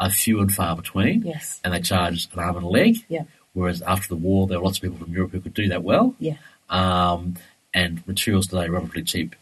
are 0.00 0.10
few 0.10 0.40
and 0.40 0.52
far 0.52 0.74
between, 0.74 1.22
Yes. 1.22 1.60
and 1.62 1.72
they 1.72 1.80
charge 1.80 2.26
an 2.32 2.38
arm 2.40 2.56
and 2.56 2.64
a 2.64 2.68
leg. 2.68 2.96
Yeah. 3.08 3.22
Whereas 3.52 3.80
after 3.82 4.08
the 4.08 4.16
war, 4.16 4.48
there 4.48 4.58
were 4.58 4.64
lots 4.64 4.78
of 4.78 4.82
people 4.82 4.98
from 4.98 5.12
Europe 5.12 5.30
who 5.30 5.40
could 5.40 5.54
do 5.54 5.68
that 5.68 5.84
well, 5.84 6.16
Yeah. 6.18 6.34
um, 6.68 7.36
and 7.72 8.04
materials 8.08 8.48
today 8.48 8.66
are 8.66 8.72
relatively 8.72 9.04
cheap 9.04 9.36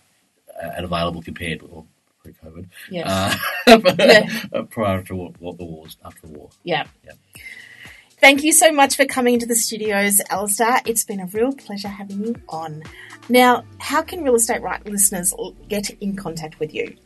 and 0.61 0.85
available 0.85 1.23
compared 1.23 1.63
with 1.63 1.85
pre-COVID. 2.23 2.67
Yes. 2.91 3.39
Uh, 3.67 4.63
prior 4.71 5.03
to 5.03 5.17
what, 5.17 5.41
what 5.41 5.57
the 5.59 5.65
wars 5.65 5.97
after 6.05 6.27
the 6.27 6.33
war. 6.39 6.51
Yeah. 6.65 6.85
Yeah. 7.05 7.13
Thank 8.19 8.43
you 8.45 8.53
so 8.53 8.73
much 8.73 8.97
for 8.97 9.05
coming 9.05 9.35
into 9.35 9.45
the 9.47 9.55
studios, 9.55 10.21
Alistair. 10.31 10.81
It's 10.87 11.05
been 11.05 11.21
a 11.21 11.27
real 11.27 11.53
pleasure 11.53 11.89
having 11.89 12.25
you 12.25 12.35
on. 12.49 12.83
Now, 13.29 13.65
how 13.79 14.01
can 14.03 14.23
Real 14.25 14.37
Estate 14.37 14.63
Right 14.63 14.83
listeners 14.87 15.35
get 15.69 15.91
in 16.01 16.17
contact 16.17 16.59
with 16.59 16.73
you? 16.75 16.97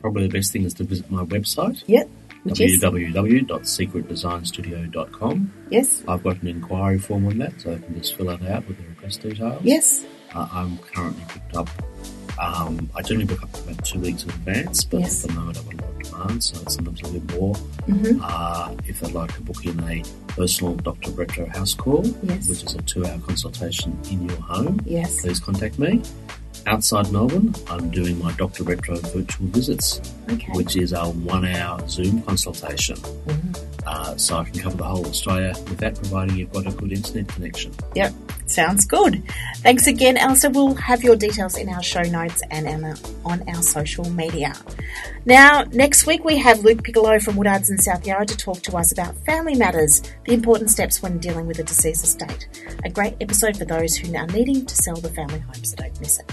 Probably 0.00 0.26
the 0.26 0.32
best 0.32 0.52
thing 0.52 0.64
is 0.64 0.74
to 0.74 0.84
visit 0.84 1.10
my 1.10 1.24
website, 1.24 1.82
Yep. 1.86 2.10
Which 2.44 2.60
is? 2.60 2.82
www.secretdesignsstudio.com. 2.82 5.52
Yes. 5.70 6.02
I've 6.08 6.22
got 6.22 6.40
an 6.42 6.48
inquiry 6.48 6.98
form 6.98 7.26
on 7.26 7.38
that, 7.38 7.58
so 7.60 7.74
they 7.74 7.82
can 7.84 7.94
just 7.96 8.14
fill 8.16 8.28
it 8.30 8.42
out 8.46 8.66
with 8.68 8.78
their 8.78 8.90
address 8.92 9.16
details. 9.16 9.60
Yes. 9.62 10.04
Uh, 10.34 10.46
I'm 10.52 10.78
currently 10.78 11.24
booked 11.34 11.56
up. 11.56 11.68
Um, 12.40 12.88
I 12.96 13.02
generally 13.02 13.26
book 13.26 13.42
up 13.42 13.54
about 13.54 13.84
two 13.84 14.00
weeks 14.00 14.22
in 14.24 14.30
advance, 14.30 14.84
but 14.84 15.00
Yes. 15.00 15.24
at 15.24 15.30
the 15.30 15.36
moment 15.36 15.58
I've 15.58 15.64
got 15.66 15.74
a 15.74 15.76
lot 15.84 15.90
of 15.90 16.02
demand, 16.10 16.44
so 16.44 16.60
it's 16.62 16.74
sometimes 16.74 17.00
a 17.02 17.08
bit 17.12 17.38
more. 17.38 17.54
Mm-hmm. 17.54 18.20
Uh, 18.22 18.74
if 18.86 19.00
they'd 19.00 19.12
like 19.12 19.34
to 19.34 19.42
book 19.42 19.64
in 19.66 19.78
a 19.80 20.02
personal 20.28 20.74
Dr. 20.76 21.10
Retro 21.10 21.46
house 21.50 21.74
call, 21.74 22.06
Yes. 22.22 22.48
which 22.48 22.64
is 22.64 22.74
a 22.74 22.82
two-hour 22.82 23.18
consultation 23.20 23.98
in 24.10 24.26
your 24.28 24.38
home, 24.40 24.80
Yes. 24.86 25.20
please 25.20 25.38
contact 25.38 25.78
me. 25.78 26.02
Outside 26.66 27.10
Melbourne, 27.10 27.54
I'm 27.68 27.90
doing 27.90 28.18
my 28.18 28.32
Dr. 28.32 28.64
Retro 28.64 28.96
virtual 28.96 29.46
visits, 29.48 30.00
Okay. 30.30 30.52
which 30.52 30.76
is 30.76 30.92
a 30.92 31.04
one-hour 31.04 31.88
Zoom 31.88 32.22
consultation. 32.22 32.96
Mhm. 32.96 33.56
Uh, 33.86 34.16
so 34.16 34.36
I 34.38 34.44
can 34.44 34.60
cover 34.60 34.76
the 34.76 34.84
whole 34.84 35.00
of 35.00 35.06
Australia 35.10 35.54
with 35.68 35.78
that, 35.78 35.94
providing 35.96 36.36
you've 36.36 36.52
got 36.52 36.66
a 36.66 36.70
good 36.70 36.92
internet 36.92 37.28
connection. 37.28 37.72
Yep. 37.94 38.12
Sounds 38.46 38.84
good. 38.84 39.22
Thanks 39.58 39.86
again, 39.86 40.16
Alistair. 40.16 40.50
We'll 40.50 40.74
have 40.74 41.02
your 41.02 41.16
details 41.16 41.56
in 41.56 41.68
our 41.68 41.82
show 41.82 42.02
notes 42.02 42.42
and 42.50 42.66
on 42.68 42.84
our, 42.84 42.96
on 43.24 43.48
our 43.48 43.62
social 43.62 44.08
media. 44.10 44.54
Now, 45.24 45.64
next 45.72 46.06
week 46.06 46.24
we 46.24 46.36
have 46.38 46.60
Luke 46.64 46.82
Piccolo 46.82 47.18
from 47.20 47.36
Woodards 47.36 47.70
in 47.70 47.78
South 47.78 48.06
Yarra 48.06 48.26
to 48.26 48.36
talk 48.36 48.60
to 48.62 48.76
us 48.76 48.92
about 48.92 49.14
family 49.24 49.54
matters, 49.54 50.02
the 50.26 50.34
important 50.34 50.70
steps 50.70 51.00
when 51.00 51.18
dealing 51.18 51.46
with 51.46 51.58
a 51.58 51.64
deceased 51.64 52.04
estate. 52.04 52.48
A 52.84 52.90
great 52.90 53.14
episode 53.20 53.56
for 53.56 53.64
those 53.64 53.96
who 53.96 54.14
are 54.16 54.26
needing 54.26 54.66
to 54.66 54.74
sell 54.76 54.96
the 54.96 55.10
family 55.10 55.38
home, 55.38 55.64
so 55.64 55.76
don't 55.76 56.00
miss 56.00 56.18
it. 56.18 56.30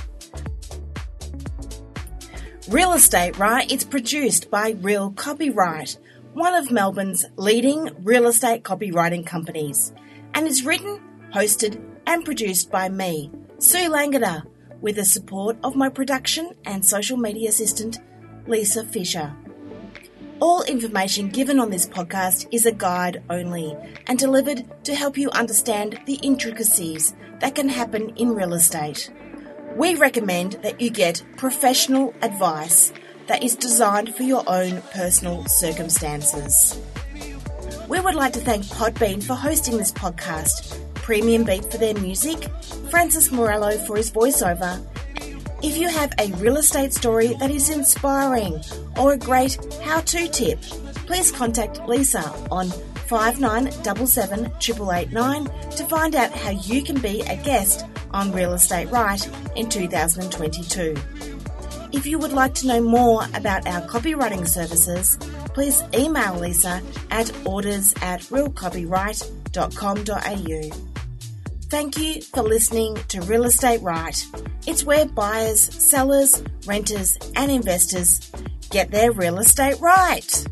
Real 2.69 2.91
Estate 2.91 3.37
Right, 3.37 3.71
it's 3.71 3.85
produced 3.85 4.51
by 4.51 4.71
Real 4.81 5.11
Copyright, 5.11 5.97
one 6.33 6.53
of 6.53 6.69
Melbourne's 6.69 7.25
leading 7.37 7.91
real 8.03 8.27
estate 8.27 8.63
copywriting 8.63 9.25
companies, 9.25 9.93
and 10.33 10.45
is 10.45 10.65
written, 10.65 10.99
hosted, 11.33 11.81
and 12.05 12.25
produced 12.25 12.69
by 12.69 12.89
me, 12.89 13.31
Sue 13.57 13.89
Langelaan, 13.89 14.47
with 14.81 14.97
the 14.97 15.05
support 15.05 15.55
of 15.63 15.77
my 15.77 15.87
production 15.87 16.51
and 16.65 16.85
social 16.85 17.15
media 17.15 17.47
assistant, 17.47 17.99
Lisa 18.47 18.83
Fisher. 18.83 19.33
All 20.41 20.61
information 20.63 21.29
given 21.29 21.61
on 21.61 21.69
this 21.69 21.87
podcast 21.87 22.49
is 22.51 22.65
a 22.65 22.73
guide 22.73 23.23
only 23.29 23.77
and 24.07 24.19
delivered 24.19 24.65
to 24.83 24.93
help 24.93 25.17
you 25.17 25.29
understand 25.29 26.01
the 26.05 26.15
intricacies 26.15 27.15
that 27.39 27.55
can 27.55 27.69
happen 27.69 28.09
in 28.17 28.35
real 28.35 28.53
estate. 28.53 29.09
We 29.77 29.93
recommend 29.93 30.53
that 30.63 30.81
you 30.81 30.89
get 30.89 31.23
professional 31.35 32.11
advice 32.23 32.91
that 33.27 33.43
is 33.43 33.55
designed 33.55 34.15
for 34.15 34.23
your 34.23 34.43
own 34.47 34.81
personal 34.91 35.45
circumstances. 35.45 36.81
We 37.87 37.99
would 37.99 38.15
like 38.15 38.33
to 38.33 38.39
thank 38.39 38.63
Podbean 38.65 39.21
for 39.21 39.35
hosting 39.35 39.77
this 39.77 39.91
podcast, 39.91 40.83
Premium 40.95 41.43
Beat 41.43 41.63
for 41.71 41.77
their 41.77 41.93
music, 41.93 42.49
Francis 42.89 43.31
Morello 43.31 43.77
for 43.85 43.97
his 43.97 44.09
voiceover, 44.09 44.83
If 45.61 45.77
you 45.77 45.89
have 45.89 46.11
a 46.17 46.31
real 46.37 46.57
estate 46.57 46.95
story 46.95 47.35
that 47.35 47.51
is 47.51 47.69
inspiring 47.69 48.59
or 48.99 49.13
a 49.13 49.17
great 49.17 49.59
how 49.83 50.01
to 50.01 50.27
tip, 50.27 50.59
please 51.05 51.31
contact 51.31 51.87
Lisa 51.87 52.33
on 52.49 52.71
5977 53.07 54.51
to 55.71 55.83
find 55.85 56.15
out 56.15 56.31
how 56.31 56.51
you 56.51 56.83
can 56.83 56.99
be 56.99 57.21
a 57.21 57.37
guest 57.37 57.83
on 58.11 58.31
Real 58.31 58.53
Estate 58.53 58.91
Right 58.91 59.27
in 59.55 59.67
2022. 59.69 60.95
If 61.93 62.05
you 62.05 62.19
would 62.19 62.33
like 62.33 62.53
to 62.55 62.67
know 62.67 62.81
more 62.81 63.23
about 63.33 63.65
our 63.65 63.79
copywriting 63.87 64.45
services, 64.47 65.17
please 65.53 65.81
email 65.93 66.35
Lisa 66.35 66.81
at 67.09 67.31
orders 67.45 67.93
at 68.01 68.19
realcopyright.com.au. 68.21 70.87
Thank 71.69 71.97
you 71.97 72.21
for 72.21 72.43
listening 72.43 72.95
to 73.09 73.19
Real 73.21 73.43
Estate 73.45 73.81
Right. 73.81 74.25
It's 74.65 74.83
where 74.83 75.05
buyers, 75.05 75.61
sellers, 75.61 76.43
renters, 76.65 77.17
and 77.35 77.51
investors 77.51 78.31
get 78.69 78.91
their 78.91 79.11
real 79.11 79.39
estate 79.39 79.79
right. 79.79 80.45